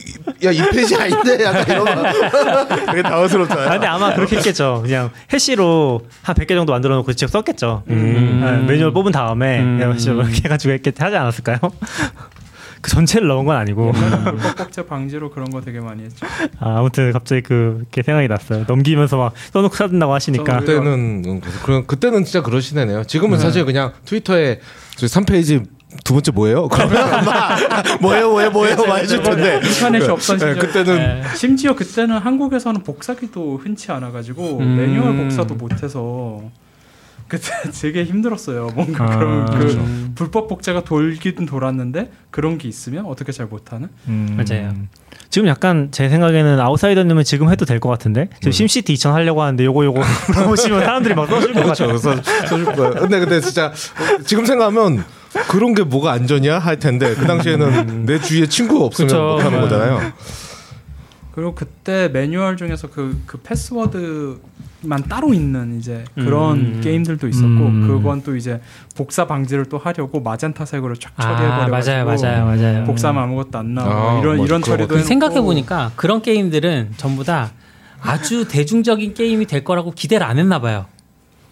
[0.42, 2.76] 야이 페이지 아닌데 약간 이런 거.
[2.92, 3.66] 되게 당황스럽잖아요.
[3.68, 4.80] 아, 근데 아마 그렇게 했겠죠.
[4.82, 7.82] 그냥 hash로 한 100개 정도 만들어 놓고 직접 썼겠죠.
[7.90, 8.40] 음.
[8.42, 9.76] 네, 매뉴얼 뽑은 다음에 음.
[9.78, 11.58] 그냥 hash로 이렇게 해가지고 했겠 하지 않았을까요?
[12.86, 13.90] 그 전체를 넣은 건 아니고.
[13.90, 16.24] 불법 복제 방지로 그런 거 되게 많이 했죠.
[16.60, 18.64] 아, 아무튼 갑자기 그게 생각이 났어요.
[18.68, 20.60] 넘기면서 막 써놓고 사든다고 하시니까.
[20.60, 23.02] 그때는 음, 그런 그때는 진짜 그러시네요.
[23.02, 24.60] 지금은 사실 그냥 트위터에
[24.94, 25.66] 저 3페이지
[26.04, 26.68] 두 번째 뭐예요?
[26.70, 27.56] 그러면 아마
[28.00, 29.60] 뭐예요, 뭐예요, 뭐예요, 많이 해줄 텐데.
[29.64, 31.22] 인터넷이 없던 네, 시절 그때는 네.
[31.34, 34.76] 심지어 그때는 한국에서는 복사기도 흔치 않아가지고 음.
[34.76, 36.40] 매뉴얼 복사도 못해서
[37.28, 37.50] 그때
[37.80, 38.70] 되게 힘들었어요.
[38.74, 39.84] 뭔가 아, 그런 그 그렇죠.
[40.14, 43.88] 불법 복제가 돌긴 돌았는데 그런 게 있으면 어떻게 잘 못하는?
[44.08, 44.36] 음.
[44.36, 44.72] 맞아요.
[45.28, 49.64] 지금 약간 제 생각에는 아웃사이더님은 지금 해도 될 것 같은데 지금 심시티 2000 하려고 하는데
[49.64, 50.00] 요거 요거
[50.34, 51.86] 물어보시면 사람들이 막 써줄 것 그렇죠.
[51.86, 52.00] 같아요.
[52.00, 52.90] 그래서 써줄 거예요.
[52.94, 55.04] 근데 근데 진짜 어, 지금 생각하면
[55.48, 59.20] 그런 게 뭐가 안전이야 할 텐데 그 당시에는 내 주위에 친구가 없으면 그쵸.
[59.22, 59.60] 못 하는 네.
[59.62, 60.12] 거잖아요.
[61.36, 66.80] 그리고 그때 매뉴얼 중에서 그, 그 패스워드만 따로 있는 이제 그런 음.
[66.82, 67.86] 게임들도 있었고 음.
[67.86, 68.58] 그건 또 이제
[68.96, 72.84] 복사 방지를 또 하려고 마젠타색으로 쫙 아, 처리해버려가지고 맞아요, 맞아요, 맞아요.
[72.84, 74.40] 복사하면 아무것도 안 나오고 아, 이런.
[74.40, 77.52] 이런 처리도 생각해 보니까 그런 게임들은 전부 다
[78.00, 80.86] 아주 대중적인 게임이 될 거라고 기대를 안 했나 봐요.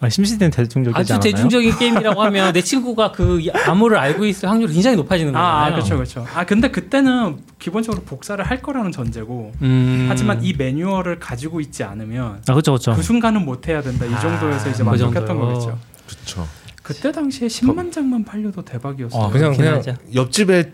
[0.01, 1.31] 아, 심시티는 대중적이지 아주 않았나요?
[1.31, 5.51] 대중적인 게임이라고 하면 내 친구가 그 암호를 알고 있을 확률이 굉장히 높아지는 거잖아요.
[5.53, 10.05] 아, 아 그렇죠 그렇죠 아 근데 그때는 기본적으로 복사를 할 거라는 전제고 음.
[10.09, 12.93] 하지만 이 매뉴얼을 가지고 있지 않으면 아 그렇죠 그렇죠.
[12.93, 15.47] 그 순간은 못 해야 된다 이 아, 정도에서 이제 그 만족했던 정도요.
[15.53, 16.47] 거겠죠 그렇죠.
[16.83, 19.81] 그때 당시에 10만 장만 팔려도 대박이었어요 어, 그냥 그냥.
[20.13, 20.71] 옆집에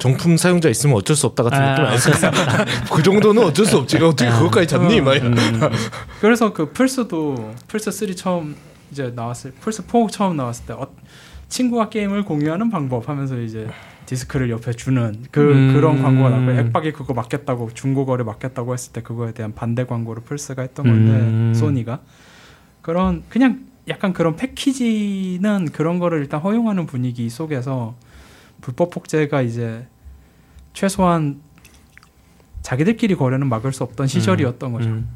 [0.00, 2.32] 정품 사용자 있으면 어쩔 수 없다 같은 아, 느낌 아니었어요?
[2.92, 3.98] 그 정도는 어쩔 수 없지.
[3.98, 5.00] 어떻게 그것까지 잡니?
[5.00, 5.38] 막 이런.
[5.38, 5.60] 음.
[6.20, 8.56] 그래서 그 플스도 플스 3 처음
[8.90, 10.88] 이제 나왔을 플스 4 처음 나왔을 때 어,
[11.48, 13.68] 친구와 게임을 공유하는 방법 하면서 이제
[14.06, 15.72] 디스크를 옆에 주는 그 음.
[15.72, 20.24] 그런 광고가 나고 액박이 그거 맡겼다고 중고 거래 맡겼다고 했을 때 그거에 대한 반대 광고를
[20.24, 21.54] 플스가 했던 건데 음.
[21.54, 22.00] 소니가
[22.82, 27.94] 그런 그냥 약간 그런 패키지는 그런 거를 일단 허용하는 분위기 속에서
[28.60, 29.86] 불법 복제가 이제
[30.72, 31.40] 최소한
[32.62, 34.88] 자기들끼리 거래는 막을 수 없던 시절이었던 거죠.
[34.88, 35.08] 음.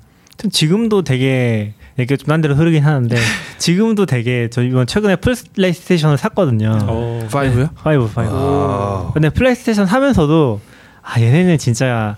[0.50, 3.16] 지금도 되게 이게 좀딴 데로 흐르긴 하는데
[3.58, 6.78] 지금도 되게 저 이번 최근에 플레이스테이션을 샀거든요.
[6.82, 7.28] 어.
[7.30, 7.70] five요?
[7.74, 8.32] five five.
[8.34, 9.10] 아.
[9.14, 10.60] 근데 플레이스테이션 사면서도
[11.02, 12.16] 아 얘네는 진짜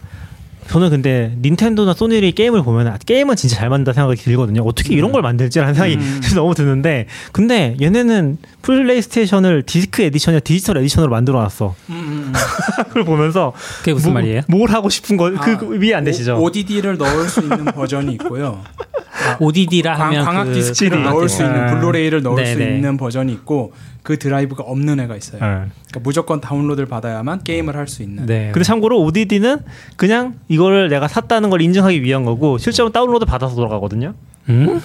[0.70, 4.62] 저는 근데 닌텐도나 소니의 게임을 보면 아, 게임은 진짜 잘 만든다 생각이 들거든요.
[4.62, 6.20] 어떻게 이런 걸 만들지라는 생각이 음.
[6.34, 11.74] 너무 드는데 근데 얘네는 플레이스테이션을 디스크 에디션이나 디지털 에디션으로 만들어 놨어.
[11.90, 12.32] 음, 음, 음.
[12.88, 14.42] 그걸 보면서 그게 무슨 뭐- 말이에요?
[14.48, 16.36] 뭘 하고 싶은 거그 아, 이해 안 되시죠?
[16.38, 18.62] ODD를 넣을 수 있는 버전이 있고요.
[19.40, 21.02] ODD라 광, 하면 광학 그 디스크를.
[21.02, 21.66] 넣을 수 있는 아.
[21.74, 22.74] 블루레이를 넣을 수 네네.
[22.76, 23.72] 있는 버전이 있고
[24.02, 25.40] 그 드라이브가 없는 애가 있어요.
[25.40, 25.46] 네.
[25.46, 28.26] 그러니까 무조건 다운로드를 받아야만 게임을 할 수 있는.
[28.26, 28.50] 네.
[28.52, 29.58] 근데 참고로 ODD는
[29.96, 34.14] 그냥 이거를 내가 샀다는 걸 인증하기 위한 거고 실제로 다운로드 받아서 돌아가거든요.
[34.48, 34.80] 음?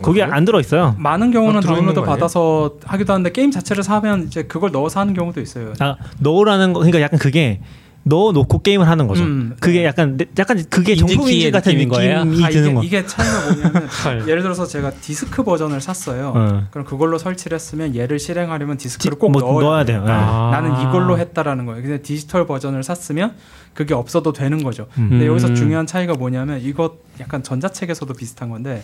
[0.00, 0.20] 거기?
[0.20, 0.96] 안 들어 있어요.
[0.98, 2.02] 많은 경우는 다운로드?
[2.02, 5.74] 받아서 하기도 하는데 게임 자체를 사면 이제 그걸 넣어서 하는 경우도 있어요.
[5.78, 7.60] 아, 넣으라는 거 그러니까 약간 그게
[8.04, 9.22] 넣어 놓고 게임을 하는 거죠.
[9.22, 9.54] 음.
[9.60, 12.18] 그게 약간 약간 그게 인증키의 정품 인증 같은 느낌이 거예요?
[12.18, 12.82] 아, 드는 이게, 거.
[12.82, 14.28] 이게 차이가 뭐냐면 헐.
[14.28, 16.32] 예를 들어서 제가 디스크 버전을 샀어요.
[16.34, 16.66] 어.
[16.72, 20.02] 그럼 그걸로 설치를 했으면 얘를 실행하려면 디- 디스크를 꼭뭐 넣어야, 넣어야 돼요.
[20.04, 20.10] 네.
[20.12, 20.50] 아.
[20.52, 21.80] 나는 이걸로 했다라는 거예요.
[21.82, 23.34] 근데 디지털 버전을 샀으면
[23.74, 24.88] 그게 없어도 되는 거죠.
[24.98, 25.08] 음.
[25.10, 25.54] 근데 여기서 음.
[25.54, 28.82] 중요한 차이가 뭐냐면 이거 약간 전자책에서도 비슷한 건데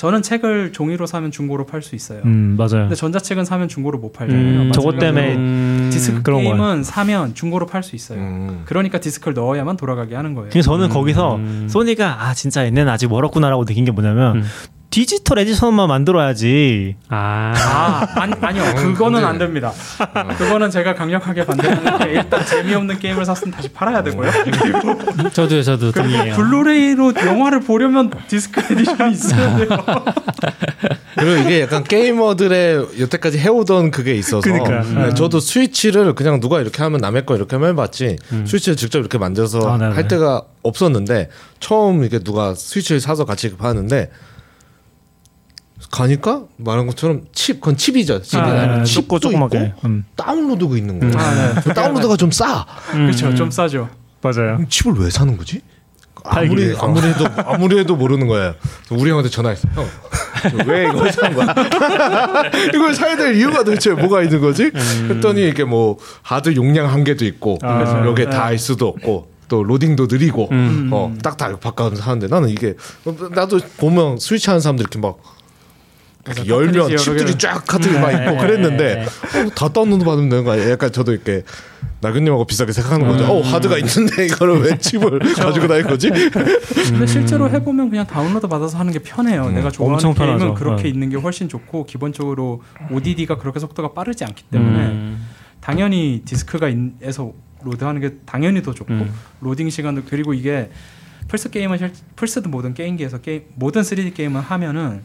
[0.00, 2.22] 저는 책을 종이로 사면 중고로 팔 수 있어요.
[2.24, 2.84] 음 맞아요.
[2.84, 4.62] 근데 전자책은 사면 중고로 못 팔잖아요.
[4.62, 5.90] 음, 저것 때문에 음.
[5.92, 8.18] 디스크 그런 게임은 사면 중고로 팔 수 있어요.
[8.18, 8.62] 음.
[8.64, 10.48] 그러니까 디스크를 넣어야만 돌아가게 하는 거예요.
[10.48, 10.88] 그래서 저는 음.
[10.88, 11.66] 거기서 음.
[11.68, 14.44] 소니가 아 진짜 얘네는 아직 멀었구나라고 느낀 게 뭐냐면 음.
[14.90, 16.96] 디지털 에디션만 만들어야지.
[17.08, 17.52] 아.
[17.56, 18.64] 아, 아니, 아니요.
[18.74, 19.72] 그거는 근데- 안 됩니다.
[20.36, 24.30] 그거는 제가 강력하게 반대하는 게 일단 재미없는 게임을 샀으면 다시 팔아야 되고요.
[25.32, 26.34] 저도요, 저도 동의해요.
[26.34, 29.68] 블루레이로 영화를 보려면 디스크 에디션이 있어야 돼요.
[31.16, 34.82] 그리고 이게 약간 게이머들의 여태까지 해오던 그게 있어서 그러니까.
[34.82, 39.18] 네, 저도 스위치를 그냥 누가 이렇게 하면 남의 거 이렇게 하면 해봤지 스위치를 직접 이렇게
[39.18, 39.94] 만들어서 아, 네네.
[39.94, 41.28] 할 때가 없었는데
[41.60, 44.10] 처음 이게 누가 스위치를 사서 같이 하는데
[45.90, 49.58] 가니까 말한 것처럼 칩 그건 칩이죠 칩이 아, 춥고 칩도 조그맣게.
[49.76, 50.04] 있고 음.
[50.16, 51.60] 다운로드가 있는 거예요 아, 네.
[51.62, 53.34] 그 다운로드가 좀싸 그렇죠.
[53.34, 53.88] 좀 싸죠.
[54.22, 54.60] 맞아요.
[54.68, 55.62] 칩을 왜 사는 거지?
[56.24, 56.84] 아무리 위해서.
[56.86, 58.54] 아무리 해도 아무리 해도 모르는 거예요.
[58.90, 59.68] 우리 형한테 전화했어.
[59.74, 59.86] 형,
[60.66, 61.54] 왜 이걸 산 거야?
[62.74, 64.70] 이걸 사야 될 이유가 도대체 뭐가 있는 거지?
[65.08, 68.04] 했더니 이게 뭐 하드 용량 한계도 있고 아.
[68.06, 70.90] 여기에 다할 수도 없고 또 로딩도 느리고 음.
[70.92, 72.74] 어, 딱다 바꿔서 하는데 나는 이게
[73.34, 75.18] 나도 보면 스위치 하는 사람들 이렇게 막
[76.26, 77.38] 맞아, 열면 칩들이.
[77.38, 78.36] 쫙 카트리 막 있고 네.
[78.36, 80.70] 그랬는데 어, 다 다운로드 받으면 되는 거 아니야?
[80.70, 81.42] 약간 저도 이렇게
[82.00, 83.24] 나근님하고 비슷하게 생각하는 거죠.
[83.24, 86.10] 어 하드가 있는데 이거를 왜 칩을 가지고 다닐 거지?
[86.10, 89.50] 근데 실제로 해보면 그냥 다운로드 받아서 하는 게 편해요.
[89.50, 90.54] 내가 좋아하는 엄청 게임은 편하죠.
[90.54, 90.88] 그렇게 네.
[90.90, 95.26] 있는 게 훨씬 좋고 기본적으로 ODD가 그렇게 속도가 빠르지 않기 때문에 음.
[95.60, 96.70] 당연히 디스크가
[97.02, 97.32] 에서
[97.62, 99.12] 로드하는 게 당연히 더 좋고 음.
[99.40, 100.70] 로딩 시간도 그리고 이게
[101.28, 105.02] 플스 게임은 실, 플스도 모든 게임기에서 게임 모든 3D 게임을 하면은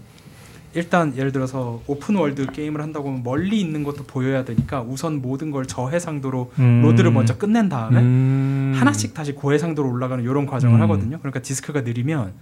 [0.75, 5.49] 일단 예를 들어서 오픈 월드 게임을 한다고 하면 멀리 있는 것도 보여야 되니까 우선 모든
[5.49, 6.81] 걸 저해상도로 음.
[6.83, 8.73] 로드를 먼저 끝낸 다음에 음.
[8.75, 10.81] 하나씩 다시 고해상도로 올라가는 이런 과정을 음.
[10.83, 11.17] 하거든요.
[11.19, 12.33] 그러니까 디스크가 느리면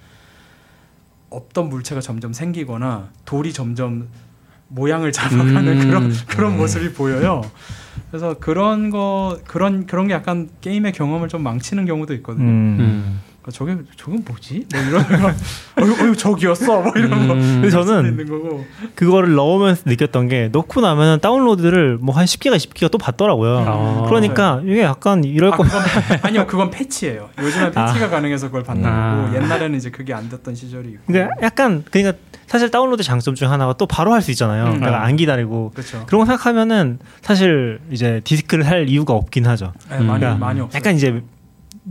[1.30, 4.08] 없던 물체가 점점 생기거나 돌이 점점
[4.68, 5.88] 모양을 잡아가는 음.
[5.88, 7.44] 그런 그런 모습이 보여요.
[8.10, 12.48] 그래서 그런 거 그런 그런 게 약간 게임의 경험을 좀 망치는 경우도 있거든요.
[13.44, 13.50] 음.
[13.50, 13.52] 음.
[13.52, 14.66] 그러니까 저게 저건 뭐지?
[14.74, 15.28] 뭐 이런 거,
[15.82, 17.34] 어유, 어유 저기였어, 뭐 이런 거.
[17.34, 17.62] 음.
[17.62, 18.92] 근데 할 수도 저는.
[18.96, 23.58] 그거를 넣으면서 느꼈던 게 넣고 나면 다운로드를 뭐 한 10기가 20기가 또 받더라고요.
[23.68, 24.06] 아.
[24.08, 25.82] 그러니까 이게 약간 이럴 아, 거 그건,
[26.22, 27.30] 아니요, 그건 패치예요.
[27.42, 29.26] 요즘엔 패치가 가능해서 그걸 받는 아.
[29.32, 31.02] 거고 옛날에는 이제 그게 안 됐던 시절이 있고.
[31.08, 32.18] 그러니까 약간 그러니까
[32.48, 34.66] 사실 다운로드 장점 중 하나가 또 바로 할 수 있잖아요.
[34.68, 34.80] 음.
[34.80, 36.06] 그러니까 안 기다리고 그렇죠.
[36.06, 39.74] 그런 거 생각하면은 사실 이제 디스크를 할 이유가 없긴 하죠.
[39.90, 40.78] 네, 많이 그러니까 많이 없어요.
[40.78, 41.22] 약간 이제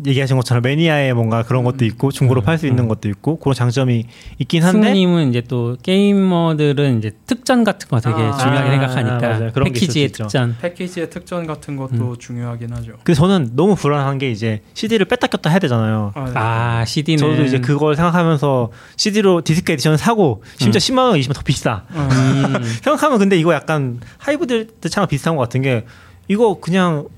[0.07, 4.07] 얘기하신 것처럼 매니아의 뭔가 그런 것도 있고 중고로 팔수 있는 것도 있고 그런 장점이
[4.39, 9.53] 있긴 한데 승우님은 이제 또 게이머들은 이제 특전 같은 거 되게 아, 중요하게 아, 생각하니까
[9.53, 10.09] 게 패키지의.
[10.09, 10.57] 특전.
[10.61, 12.93] 패키지의 특전 같은 것도 중요하긴 하죠.
[13.05, 16.13] 근데 저는 너무 불안한 게 이제 CD를 뺐다 꼈다 해야 되잖아요.
[16.15, 16.33] 아, 네.
[16.35, 21.33] 아 CD는 저도 이제 그걸 생각하면서 CD로 디스크 에디션을 사고 심지어 10만 원, 20만 원
[21.35, 21.85] 더 비싸.
[21.91, 22.63] 음.
[22.83, 25.85] 생각하면 근데 이거 약간 hybrid처럼 비슷한 것 같은 게
[26.29, 27.09] 이거 그냥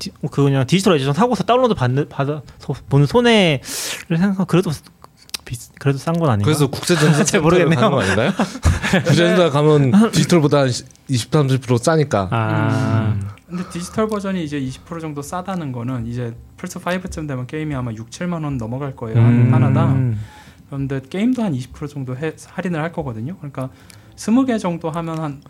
[0.00, 2.42] 디, 그 그냥 디지털 에디션 사고서 다운로드 받는 받아서
[2.88, 3.60] 보는 손해를
[4.08, 4.72] 생각하면 그래도
[5.44, 6.44] 비, 그래도 싼 건 아닌가?
[6.44, 7.78] 그래서 국제 전자 잘 모르겠네요.
[7.78, 8.32] 가는 거 아닌가요?
[9.04, 10.68] 국제전자 가면 디지털보다 한
[11.08, 12.28] 20, 30% 싸니까.
[12.30, 13.16] 아,
[13.46, 18.10] 근데 디지털 버전이 이제 20% 정도 싸다는 거는 이제 플스 5쯤 되면 게임이 아마 6,
[18.10, 19.52] 7만 원 넘어갈 거예요 음.
[19.52, 20.18] 하나당.
[20.68, 23.36] 그런데 게임도 한 20% 정도 해, 할인을 할 거거든요.
[23.36, 23.70] 그러니까
[24.16, 25.42] 20개 정도 하면 한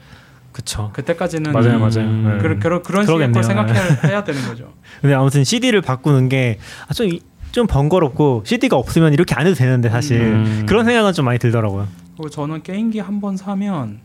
[0.53, 0.91] 그쵸.
[0.93, 1.81] 그때까지는 맞아요, 음.
[1.81, 2.35] 맞아요.
[2.35, 2.39] 네.
[2.43, 3.33] 그런 그런 그런.
[3.33, 4.73] 걸 생각해야 되는 거죠.
[5.01, 7.19] 근데 아무튼 CD를 바꾸는 게좀
[7.53, 10.67] 좀 번거롭고 CD가 없으면 이렇게 안 해도 되는데 사실 음.
[10.69, 11.87] 그런 생각은 좀 많이 들더라고요.
[12.17, 13.99] 그리고 저는 게임기 한 번 사면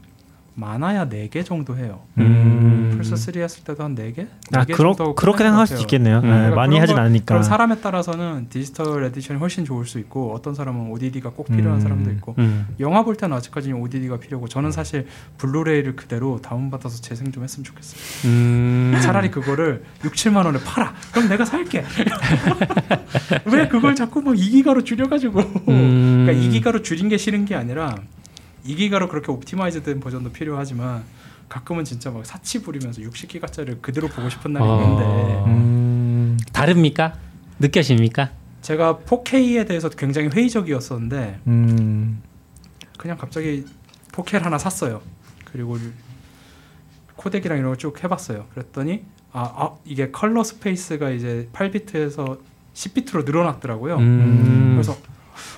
[0.58, 2.02] 많아야 4개 정도 해요.
[2.18, 2.94] 음.
[2.96, 4.26] 플스 3 했을 때도 한 4개?
[4.54, 6.22] 아, 그러, 그렇게 생각할 수도 있겠네요.
[6.22, 7.26] 네, 그러니까 많이 하진 거- 않으니까.
[7.26, 11.82] 그럼 사람에 따라서는 디지털 에디션이 훨씬 좋을 수 있고 어떤 사람은 ODD가 꼭 필요한 음.
[11.82, 12.68] 사람도 있고 음.
[12.80, 15.08] 영화 볼 때는 아직까지는 ODD가 필요고 저는 사실
[15.38, 18.00] 블루레이를 그대로 다운받아서 재생 좀 했으면 좋겠어요.
[18.32, 18.98] 음.
[19.04, 20.94] 차라리 그거를 6, 7만 원에 팔아.
[21.12, 21.84] 그럼 내가 살게.
[23.46, 25.40] 왜 그걸 자꾸 막 2기가로 줄여가지고.
[25.68, 26.26] 음.
[26.26, 27.96] 그러니까 2기가로 줄인 게 싫은 게 아니라
[28.66, 31.04] 2기가로 그렇게 옵티마이즈된 버전도 필요하지만
[31.50, 34.82] 가끔은 진짜 막 사치 부리면서 60기가짜리를 그대로 보고 싶은 날이 어.
[34.82, 36.38] 있는데 음.
[36.52, 37.14] 다릅니까?
[37.60, 38.32] 느껴집니까?
[38.62, 42.22] 제가 4K에 대해서 굉장히 회의적이었었는데 음.
[42.98, 43.64] 그냥 갑자기
[44.12, 45.02] 4K를 하나 샀어요.
[45.52, 45.78] 그리고
[47.16, 48.46] 코덱이랑 이런 걸 쭉 해봤어요.
[48.54, 52.40] 그랬더니 아, 아 이게 color space가 이제 8비트에서
[52.74, 53.98] 10비트로 늘어났더라고요.
[53.98, 54.72] 음.
[54.74, 54.98] 그래서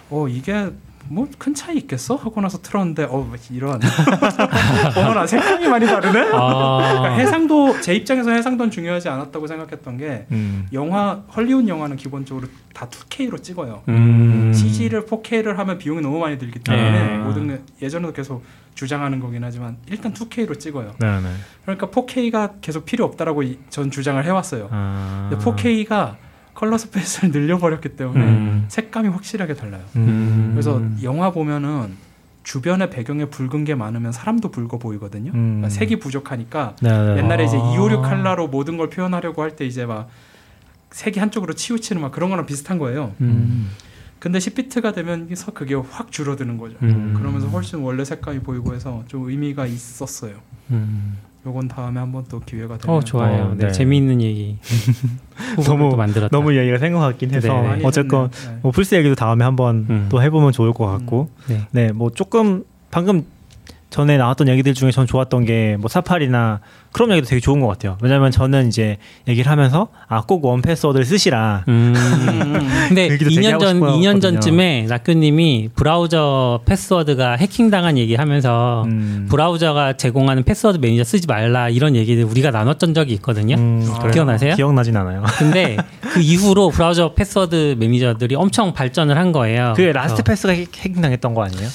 [0.09, 0.71] 어 이게
[1.09, 3.79] 뭐 큰 차이 있겠어 하고 나서 틀었는데 어 이런
[4.97, 6.31] 어머나 색감이 많이 다르네.
[6.33, 6.77] 아.
[6.77, 10.67] 그러니까 해상도 제 입장에서 해상도는 중요하지 않았다고 생각했던 게 음.
[10.73, 13.83] 영화 헐리우드 영화는 기본적으로 다 2K로 찍어요.
[13.89, 14.51] 음.
[14.53, 17.17] CG를 4K를 하면 비용이 너무 많이 들기 때문에 아.
[17.23, 18.43] 모든 게 예전에도 계속
[18.75, 20.93] 주장하는 거긴 하지만 일단 2K로 찍어요.
[20.99, 21.29] 네, 네.
[21.63, 24.69] 그러니까 4K가 계속 필요 없다라고 이- 전 주장을 해왔어요.
[24.71, 25.27] 아.
[25.29, 26.15] 근데 4K가
[26.57, 28.65] 컬러 스페이스를 늘려버렸기 때문에 음.
[28.67, 29.83] 색감이 확실하게 달라요.
[29.95, 30.49] 음.
[30.53, 31.95] 그래서 영화 보면은
[32.41, 35.31] 주변에 배경에 붉은 게 많으면 사람도 붉어 보이거든요.
[35.35, 35.57] 음.
[35.57, 37.17] 그러니까 색이 부족하니까 네, 네.
[37.19, 37.73] 옛날에 이제 아.
[37.73, 40.09] 256 칼라로 모든 걸 표현하려고 할 때 이제 막
[40.89, 43.13] 색이 한쪽으로 치우치는 막 그런 거랑 비슷한 거예요.
[43.21, 43.69] 음.
[44.17, 46.75] 근데 10비트가 되면서 그게 확 줄어드는 거죠.
[46.81, 47.13] 음.
[47.15, 50.37] 그러면서 훨씬 원래 색감이 보이고 해서 좀 의미가 있었어요.
[50.71, 51.17] 음.
[51.47, 53.43] 요건 다음에 한번 또 기회가 되면 어 좋아요.
[53.45, 53.67] 어, 네.
[53.67, 53.71] 네.
[53.71, 54.57] 재미있는 얘기.
[55.63, 56.29] 너무- 너무 만들었다.
[56.37, 57.81] 너무 이야기가 생각 같긴 해서 네.
[57.85, 58.29] 어쨌건.
[58.31, 58.57] 네.
[58.61, 60.05] 뭐 플스 얘기도 다음에 한번 음.
[60.09, 61.61] 또 해보면 좋을 것 같고 네.
[61.71, 63.23] 네뭐 조금 방금
[63.97, 66.59] 전에 나왔던 얘기들 중에 전 좋았던 게 뭐 사파리나
[66.91, 67.97] 크롬 얘기도 되게 좋은 것 같아요.
[68.01, 68.97] 왜냐면 저는 이제
[69.27, 71.63] 얘기를 하면서 아 꼭 원패스워드를 쓰시라.
[71.67, 71.93] 음.
[72.87, 74.19] 근데 그 얘기도 되게 2년 하고 전 싶어 2년 하거든요.
[74.19, 79.27] 전쯤에 낙교님이 브라우저 패스워드가 해킹당한 얘기하면서 음.
[79.29, 83.55] 브라우저가 제공하는 password manager 쓰지 말라 이런 얘기를 우리가 나눴던 적이 있거든요.
[83.55, 84.09] 음, 아.
[84.11, 84.55] 기억나세요?
[84.55, 85.23] 기억나진 않아요.
[85.39, 89.73] 근데 그 이후로 브라우저 password manager들이 엄청 발전을 한 거예요.
[89.75, 91.67] 그게 라스트 패스가 해- 해킹당했던 거 아니에요?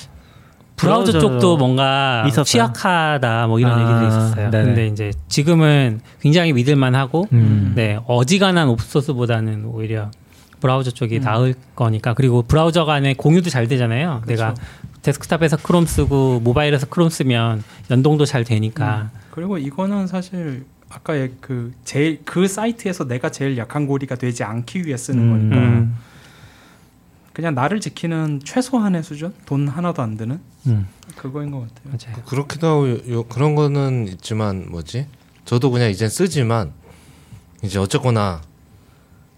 [0.82, 2.44] 브라우저 쪽도 뭔가 있었어요?
[2.44, 4.50] 취약하다 뭐 이런 아, 얘기들이 있었어요.
[4.50, 4.64] 네네.
[4.64, 7.72] 근데 이제 지금은 굉장히 믿을만하고 음.
[7.74, 10.10] 네 어지간한 오픈소스보다는 오히려
[10.60, 11.22] 브라우저 쪽이 음.
[11.22, 14.20] 나을 거니까 그리고 브라우저 간에 공유도 잘 되잖아요.
[14.22, 14.32] 그쵸.
[14.32, 14.54] 내가
[15.02, 19.10] 데스크탑에서 크롬 쓰고 모바일에서 크롬 쓰면 연동도 잘 되니까.
[19.30, 24.84] 그리고 이거는 사실 아까 얘- 그 제일 그 사이트에서 내가 제일 약한 고리가 되지 않기
[24.86, 25.30] 위해 쓰는 음.
[25.30, 25.96] 거니까 음.
[27.32, 30.86] 그냥 나를 지키는 최소한의 수준 돈 하나도 안 드는 음,
[31.16, 31.84] 그거인 것 같아요.
[32.12, 32.24] 맞아요.
[32.26, 35.06] 그렇기도 하고 요, 요- 그런 거는 있지만 뭐지?
[35.44, 36.72] 저도 그냥 이젠 쓰지만
[37.62, 38.42] 이제 어쨌거나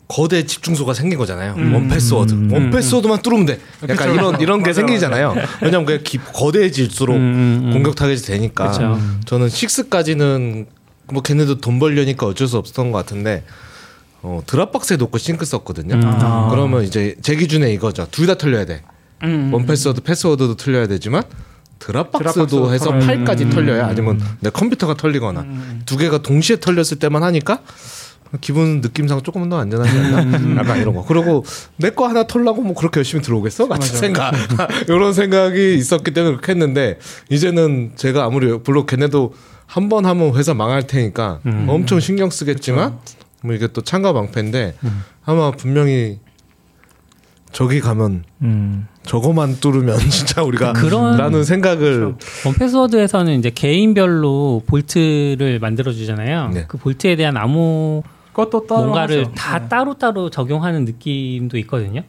[0.09, 1.55] 거대 집중소가 생긴 거잖아요.
[1.57, 1.73] 음.
[1.75, 2.53] 1Password, 음.
[2.53, 3.59] 1Password만 뚫으면 돼.
[3.85, 4.13] 약간 그쵸.
[4.15, 5.35] 이런 이런 게 맞아, 생기잖아요.
[5.63, 7.73] 왜냐면 그게 기- 거대해질수록 음, 음, 음.
[7.73, 8.71] 공격 타겟이 되니까.
[8.71, 8.99] 그쵸.
[9.25, 10.67] 저는 6까지는
[11.13, 13.45] 뭐 걔네도 돈 벌려니까 어쩔 수 없었던 것 같은데
[14.27, 15.95] 어, Dropbox에 놓고 싱크 썼거든요.
[15.97, 16.01] 음.
[16.05, 16.49] 아.
[16.51, 18.07] 그러면 이제 제 기준에 이거죠.
[18.11, 18.83] 둘다 털려야 돼.
[19.23, 21.23] 음, 1Password, 패스워드도 털려야 되지만
[21.79, 23.51] Dropbox도 Dropbox도 해서 털어야 8까지 음.
[23.51, 25.83] 털려야 아니면 내 컴퓨터가 털리거나 음.
[25.85, 27.61] 두 개가 동시에 털렸을 때만 하니까
[28.41, 30.23] 기분 느낌상 조금 더 안전하지 않나?
[30.23, 30.57] 음.
[30.59, 31.05] 약간 이런 거.
[31.07, 31.45] 그리고
[31.77, 33.69] 내 거 하나 털라고 뭐 그렇게 열심히 들어오겠어?
[33.69, 33.99] 같은 맞아.
[33.99, 34.33] 생각.
[34.89, 36.99] 이런 생각이 있었기 때문에 그렇게 했는데
[37.29, 39.35] 이제는 제가 아무리 물론 걔네도
[39.67, 41.67] 한 번 하면 회사 망할 테니까 음.
[41.69, 42.99] 엄청 신경 쓰겠지만
[43.45, 45.03] 뭐 이게 또 창과 방패인데 음.
[45.25, 46.19] 아마 분명히
[47.53, 48.89] 저기 가면 음.
[49.05, 52.15] 저거만 뚫으면 진짜 우리가 그런- 라는 생각을
[52.47, 56.49] 1Password에서는 이제 개인별로 vault를 만들어 주잖아요.
[56.49, 56.65] 네.
[56.67, 57.37] 그 vault에 대한
[58.33, 59.33] 그것도 따로 뭔가를 하죠.
[59.35, 59.69] 다 네.
[59.69, 62.03] 따로따로 적용하는 느낌도 있거든요.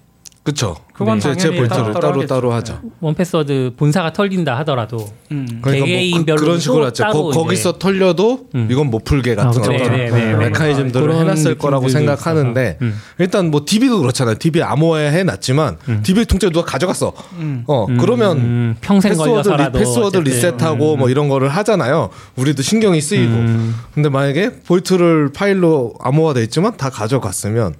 [0.45, 0.75] 그쵸.
[0.93, 2.79] 그건 제, 제 포인트를 따로 따로 하죠.
[3.01, 5.59] 1Password 본사가 털린다 하더라도 음.
[5.59, 7.03] 그러니까 개개인별로 뭐 그, 런 식으로 또 하죠.
[7.11, 8.67] 거, 거기서 털려도 음.
[8.69, 9.89] 이건 못 풀게 같은 아, 그쵸, 어떤 그쵸.
[9.91, 10.35] 네, 네, 네.
[10.35, 12.77] 메커니즘들을 그런 해놨을 거라고 생각하는데.
[12.79, 12.95] 음.
[13.17, 14.35] 일단 뭐 DB도 그렇잖아요.
[14.37, 17.11] DB 암호화해 해놨지만 DB 통째 누가 가져갔어.
[17.39, 17.63] 음.
[17.65, 20.31] 어 음, 그러면 음, 평생 패스워드, 리, 걸려서라도 패스워드 어쨌든.
[20.31, 22.11] 리셋하고 뭐 이런 거를 하잖아요.
[22.35, 23.33] 우리도 신경이 쓰이고.
[23.33, 23.75] 음.
[23.95, 27.73] 근데 만약에 vault를 파일로 암호화돼 있지만 다 가져갔으면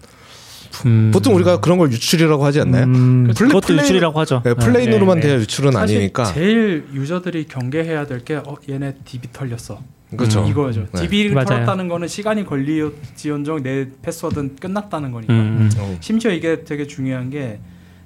[0.86, 1.12] 음.
[1.14, 2.84] 보통 우리가 그런 걸 유출이라고 하지 않나요?
[2.86, 4.42] 음, 플레- 그것도 플레이- 유출이라고 하죠.
[4.44, 5.28] 네, plain으로만 네, 네.
[5.30, 6.24] 돼야 유출은 사실 아니니까.
[6.26, 9.80] 제일 유저들이 경계해야 될 게 어, 얘네 DB 털렸어.
[10.16, 10.44] 그렇죠.
[10.44, 10.86] 음, 이거죠.
[10.94, 11.02] 네.
[11.02, 11.46] DB를 맞아요.
[11.46, 15.34] 털었다는 거는 시간이 걸리지언정 내 패스워드는 끝났다는 거니까.
[15.34, 15.72] 음, 음.
[15.80, 15.98] 어.
[16.00, 17.60] 심지어 이게 되게 중요한 게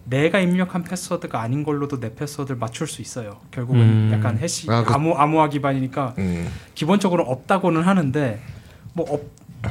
[0.06, 3.38] 내가 입력한 패스워드가 아닌 걸로도 내 패스워드를 맞출 수 있어요.
[3.52, 4.10] 결국은 음.
[4.14, 6.48] 약간 해시 아, 그- 암호 암호화 기반이니까 음.
[6.74, 8.40] 기본적으로 없다고는 하는데
[8.94, 9.22] 뭐 없,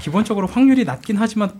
[0.00, 1.50] 기본적으로 확률이 낮긴 하지만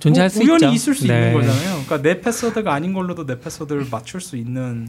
[0.00, 0.74] 존재할 뭐 수 우연히 있죠.
[0.74, 1.14] 있을 수 네.
[1.28, 1.70] 있는 거잖아요.
[1.84, 4.88] 그러니까 내 패스워드가 아닌 걸로도 내 패스워드를 맞출 수 있는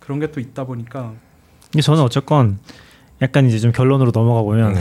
[0.00, 1.12] 그런 게 또 있다 보니까
[1.82, 2.58] 저는 어쨌건
[3.20, 4.76] 약간 이제 좀 결론으로 넘어가 보면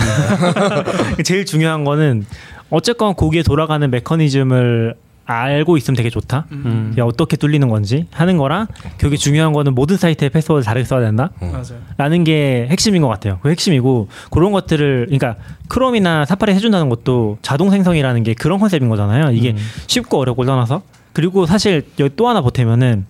[1.25, 2.25] 제일 중요한 거는
[2.69, 4.95] 어쨌건 거기에 돌아가는 메커니즘을
[5.27, 6.45] 알고 있으면 되게 좋다.
[6.51, 6.95] 음.
[6.97, 8.67] 야, 어떻게 뚫리는 건지 하는 거랑
[8.97, 11.31] 그게 중요한 거는 모든 사이트에 패스워드 다르게 써야 된다.
[11.39, 11.81] 맞아요.
[11.97, 13.39] 라는 게 핵심인 것 같아요.
[13.43, 15.35] 그 핵심이고 그런 것들을 그러니까
[15.67, 19.31] Chrome이나 Safari 해준다는 것도 자동 생성이라는 게 그런 컨셉인 거잖아요.
[19.31, 19.57] 이게 음.
[19.87, 20.81] 쉽고 어렵고 떠나서
[21.11, 23.05] 그리고 사실 여기 또 하나 보태면은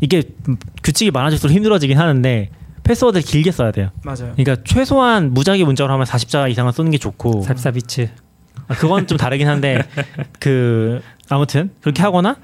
[0.00, 0.22] 이게
[0.82, 2.50] 규칙이 많아질수록 힘들어지긴 하는데
[2.84, 3.90] 패스워드를 길게 써야 돼요.
[4.02, 4.32] 맞아요.
[4.36, 8.08] 그러니까 최소한 무작위 문자로 하면 40자 이상은 쓰는 게 좋고 44비츠.
[8.68, 9.82] 아, 그건 좀 다르긴 한데
[10.40, 12.36] 그 아무튼 그렇게 하거나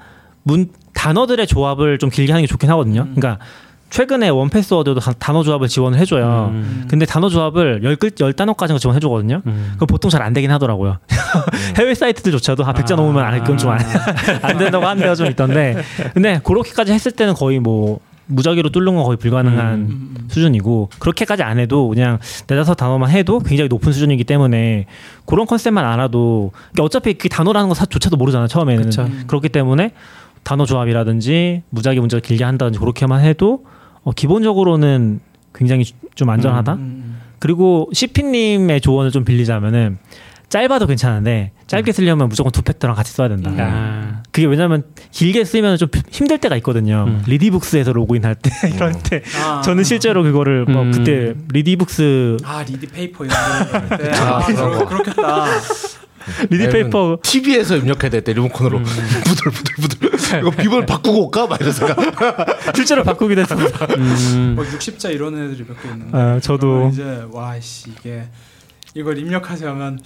[0.43, 3.01] 문 단어들의 조합을 좀 길게 하는 게 좋긴 하거든요.
[3.01, 3.15] 음.
[3.15, 3.43] 그러니까
[3.91, 6.49] 최근에 원패스워드도 다- 단어 조합을 지원을 해줘요.
[6.51, 6.85] 음.
[6.89, 9.41] 근데 단어 조합을 열, 글, 열 단어까지 지원해 주거든요.
[9.45, 9.73] 음.
[9.75, 10.97] 그럼 보통 잘 안 되긴 하더라고요.
[11.77, 12.95] 해외 사이트들조차도 한 100자 아.
[12.95, 13.79] 넘으면 안 그건 좀안
[14.41, 15.77] 안 된다고 하는 데가 좀 있던데.
[16.13, 20.27] 근데 그렇게까지 했을 때는 거의 뭐 무작위로 뚫는 건 거의 불가능한 음, 음.
[20.29, 24.85] 수준이고 그렇게까지 안 해도 그냥 네다섯 단어만 해도 굉장히 높은 수준이기 때문에
[25.25, 29.03] 그런 컨셉만 알아도 그러니까 어차피 그 단어라는 것조차도 모르잖아요 처음에는 그쵸.
[29.03, 29.23] 음.
[29.27, 29.91] 그렇기 때문에
[30.43, 33.65] 단어 조합이라든지 무작위 문자를 길게 한다든지 그렇게만 해도
[34.03, 35.19] 어, 기본적으로는
[35.53, 35.85] 굉장히
[36.15, 37.17] 좀 안전하다 음, 음.
[37.39, 39.97] 그리고 CP님의 조언을 좀 빌리자면은
[40.49, 43.49] 짧아도 괜찮은데 짧게 쓰려면 무조건 two factor랑 같이 써야 된다.
[43.49, 43.57] 음.
[43.59, 44.23] 아.
[44.31, 47.05] 그게 왜냐면 길게 쓰면 좀 힘들 때가 있거든요.
[47.07, 47.23] 음.
[47.27, 50.91] 리디북스에서 로그인 할 때 이럴 때 아, 저는 실제로 그거를 뭐 음.
[50.91, 53.95] 그때 리디북스 아 리디 페이퍼 이런 거.
[54.23, 54.85] 아, 아, 거.
[54.85, 55.45] 그렇, 그렇겠다.
[56.49, 61.45] 리디페이퍼 TV에서 입력해야 될 때 리모컨으로 부들부들부들 이거 비번 바꾸고 올까?
[61.47, 61.95] 막 이런 생각.
[62.75, 63.85] 실제로 바꾸기도 했습니다.
[63.95, 64.53] 음.
[64.55, 66.17] 뭐 60자 이런 애들이 몇 개 있는데.
[66.17, 66.89] 아, 저도.
[66.91, 68.23] 이제 와씨 이게
[68.95, 69.99] 이걸 입력하자면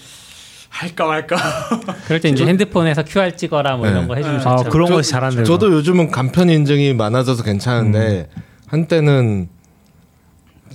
[0.69, 1.35] 할까 말까.
[2.05, 4.07] 그럴 때 이제 핸드폰에서 QR 찍어라 뭐 이런 네.
[4.07, 4.69] 거 해주면 아 좋죠.
[4.69, 5.43] 그런 저- 것이 잘한대요.
[5.43, 8.29] 저도 요즘은 간편 인증이 많아져서 괜찮은데
[8.67, 9.49] 한때는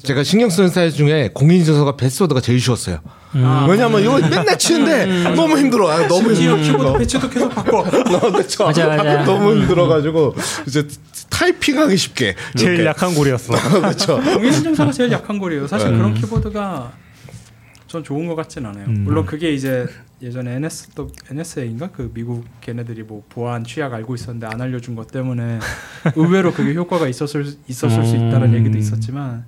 [0.02, 2.98] 제가 신경 쓰는 사이트 중에 공인인증서가 패스워드가 제일 쉬웠어요.
[3.36, 5.88] 아, 왜냐면 이거 맨날 치는데 너무 힘들어.
[5.90, 6.56] 아, 너무 힘들어.
[6.56, 7.84] 키보드 배치도 계속 바꿔.
[7.90, 8.64] 너무 그쵸.
[8.64, 9.24] 맞아, 맞아.
[9.24, 10.34] 너무 힘들어가지고
[10.66, 10.86] 이제
[11.30, 12.88] 타이핑하기 쉽게 제일 이렇게.
[12.88, 13.54] 약한 골이었어.
[13.80, 14.20] 그렇죠.
[14.20, 15.66] 공인인증서가 제일 약한 거리예요.
[15.66, 15.96] 사실 네.
[15.96, 16.92] 그런 키보드가
[17.94, 18.86] 전 좋은 것 같진 않아요.
[18.86, 19.04] 음.
[19.04, 19.86] 물론 그게 이제
[20.20, 25.12] 예전에 NS 또 NSA인가 그 미국 걔네들이 뭐 보안 취약 알고 있었는데 안 알려준 것
[25.12, 25.60] 때문에
[26.16, 28.54] 의외로 그게 효과가 있었을 있었을 수 있다는 음.
[28.54, 29.44] 얘기도 있었지만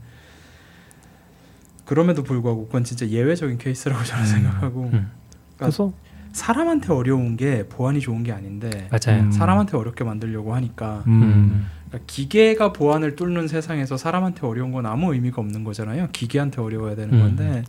[1.85, 5.10] 그럼에도 불구하고 그건 진짜 예외적인 케이스라고 저는 생각하고 음.
[5.56, 5.93] 그래서
[6.31, 9.24] 사람한테 어려운 게 보안이 좋은 게 아닌데 맞아요.
[9.24, 9.32] 음.
[9.32, 11.66] 사람한테 어렵게 만들려고 하니까 음.
[11.89, 16.10] 그러니까 기계가 보안을 뚫는 세상에서 사람한테 어려운 건 아무 의미가 없는 거잖아요.
[16.12, 17.20] 기계한테 어려워야 되는 음.
[17.20, 17.64] 건데.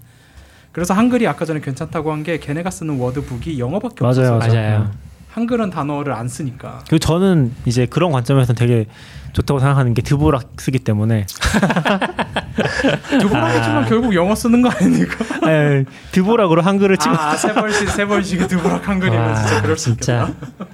[0.77, 4.91] 그래서 한글이 아까 전에 괜찮다고 한 게 걔네가 쓰는 워드북이 영어밖에 맞아요, 없어서 맞아요.
[5.31, 6.79] 한글은 단어를 안 쓰니까.
[6.87, 8.85] 그리고 저는 이제 그런 관점에서 되게
[9.33, 11.25] 좋다고 생각하는 게 드보락 쓰기 때문에
[13.19, 15.15] 드보락이지만 결국 영어 쓰는 거 아닙니까?
[15.49, 19.85] 에, 드보락으로 한글을 찍어 아, 세 번씩 세 번씩이 드보락 한글이면 와, 진짜 그럴 수
[19.95, 20.27] 진짜.
[20.27, 20.65] 있겠다.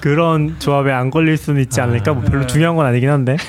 [0.00, 2.12] 그런 조합에 안 걸릴 수는 있지 않을까?
[2.14, 2.46] 뭐 별로 네.
[2.46, 3.36] 중요한 건 아니긴 한데.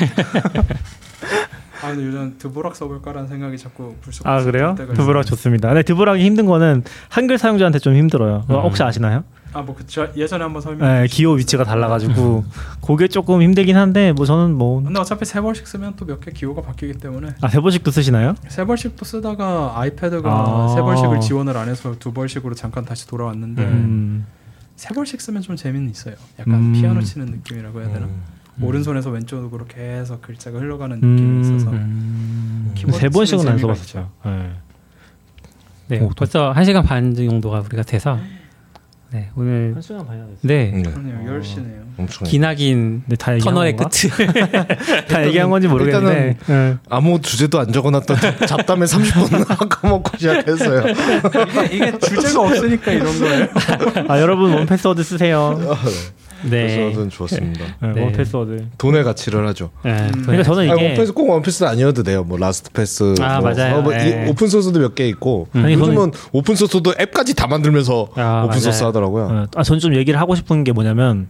[1.81, 4.75] 아, 근데 요즘 드보락 써볼까라는 생각이 자꾸 불쑥 아 그래요?
[4.77, 5.25] 드보락.
[5.25, 5.67] 좋습니다.
[5.69, 8.45] 근데 드보락이 힘든 거는 한글 사용자한테 좀 힘들어요.
[8.49, 8.55] 음.
[8.55, 9.23] 혹시 아시나요?
[9.53, 10.07] 아, 뭐 그쵸.
[10.15, 10.87] 예전에 한번 설명.
[10.87, 12.43] 네, 기호 위치가 달라가지고
[12.85, 16.31] 그게 조금 힘들긴 한데 뭐 저는 뭐 근데 어차피 세 번씩 쓰면 또 몇 개
[16.31, 18.35] 기호가 바뀌기 때문에 아, 세 번씩도 쓰시나요?
[18.49, 20.73] 세 번씩도 쓰다가 아이패드가 아.
[20.75, 24.25] 세 번씩을 지원을 안 해서 두 번씩으로 잠깐 다시 돌아왔는데 음.
[24.75, 26.15] 세 번씩 쓰면 좀 재미는 있어요.
[26.39, 26.73] 약간 음.
[26.73, 28.05] 피아노 치는 느낌이라고 해야 되나?
[28.05, 28.21] 음.
[28.61, 31.41] 오른손에서 왼쪽으로 계속 글자가 흘러가는 음.
[31.41, 32.73] 느낌이 있어서 음.
[32.93, 34.09] 세 번씩은 안 써봤어요.
[34.25, 34.49] 네.
[35.89, 38.19] 네, 오, 또- 벌써 한 시간 반 정도가 우리가 돼서
[39.09, 40.39] 네, 오늘 한 시간 반이나 됐어요.
[40.41, 40.81] 네 네.
[40.83, 41.39] 그러네요.
[41.41, 41.87] 10시네요.
[41.97, 43.89] 엄청 기나긴 근데 다 얘기한 터널의 건가?
[43.89, 44.09] 끝을
[45.07, 46.37] 다 얘기한 건지 모르겠는데.
[46.49, 46.79] 응.
[46.89, 50.83] 아무 주제도 안 적어놨던 잡- 잡담에 30분 까먹고 시작했어요.
[51.71, 53.47] 이게, 이게 주제가 없으니까 이런 거예요.
[54.09, 55.57] 아 여러분 1Password 쓰세요.
[56.43, 57.65] 네 그래서 좋았습니다.
[57.81, 58.01] 네, 네.
[58.01, 58.65] 1Password.
[58.77, 59.71] 돈의 가치를 하죠.
[59.83, 59.91] 네.
[59.91, 60.21] 음.
[60.21, 62.23] 그러니까 저는 아니, 이게 1Pass 꼭 1Pass 아니어도 돼요.
[62.23, 63.15] 뭐 LastPass.
[63.19, 63.77] 아, 뭐, 맞아요.
[63.77, 64.27] 어, 뭐 이- 네.
[64.29, 68.83] 오픈 소스도 몇 개 있고 아니, 요즘은 오픈 소스도 앱까지 다 만들면서 아, 오픈 소스.
[68.83, 69.23] 하더라고요.
[69.25, 71.27] 어, 아, 저는 좀 얘기를 하고 싶은 게 뭐냐면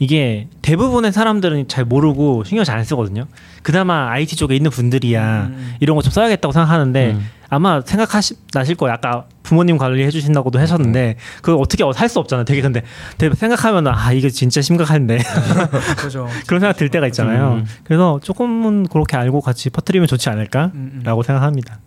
[0.00, 3.26] 이게 대부분의 사람들은 잘 모르고 신경 잘 안 쓰거든요.
[3.62, 5.74] 그나마 IT 쪽에 있는 분들이야 음.
[5.80, 7.26] 이런 거 좀 써야겠다고 생각하는데 음.
[7.50, 8.94] 아마 생각하시 나실 거예요.
[8.94, 12.44] 아까 부모님 관리해 주신다고도 하셨는데 그거 어떻게 할 수 없잖아요.
[12.46, 12.82] 되게 근데
[13.18, 15.18] 되게 생각하면 아 이게 진짜 심각한데
[15.98, 16.26] 그죠.
[16.48, 17.54] 그런 생각 들 때가 있잖아요.
[17.54, 17.66] 음.
[17.84, 21.22] 그래서 조금은 그렇게 알고 같이 퍼뜨리면 좋지 않을까라고 음, 음.
[21.22, 21.78] 생각합니다.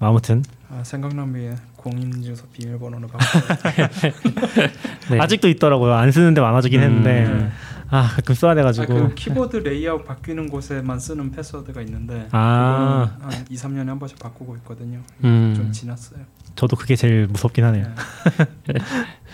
[0.00, 3.24] 아무튼 아, 생각나면 공인인증서 비밀번호를 바꿔.
[5.10, 5.20] 네.
[5.20, 5.94] 아직도 있더라고요.
[5.94, 6.84] 안 쓰는데 많아지긴 음.
[6.84, 7.50] 했는데 네.
[7.88, 13.16] 아 가끔 써야 아, 돼가지고 그 키보드 레이아웃 바뀌는 곳에만 쓰는 패스워드가 있는데 아.
[13.20, 14.98] 한 2, 3년에 한 번씩 바꾸고 있거든요.
[15.22, 15.52] 음.
[15.54, 16.20] 좀 지났어요.
[16.56, 17.86] 저도 그게 제일 무섭긴 하네요.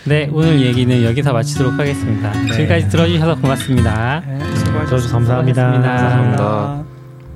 [0.07, 2.33] 네 오늘 얘기는 여기서 마치도록 하겠습니다.
[2.33, 4.21] 지금까지 들어주셔서 고맙습니다.
[4.21, 4.87] 네, 수고하셨습니다.
[4.87, 5.63] 저도 감사합니다.
[5.63, 5.97] 감사합니다.
[5.97, 6.92] 감사합니다.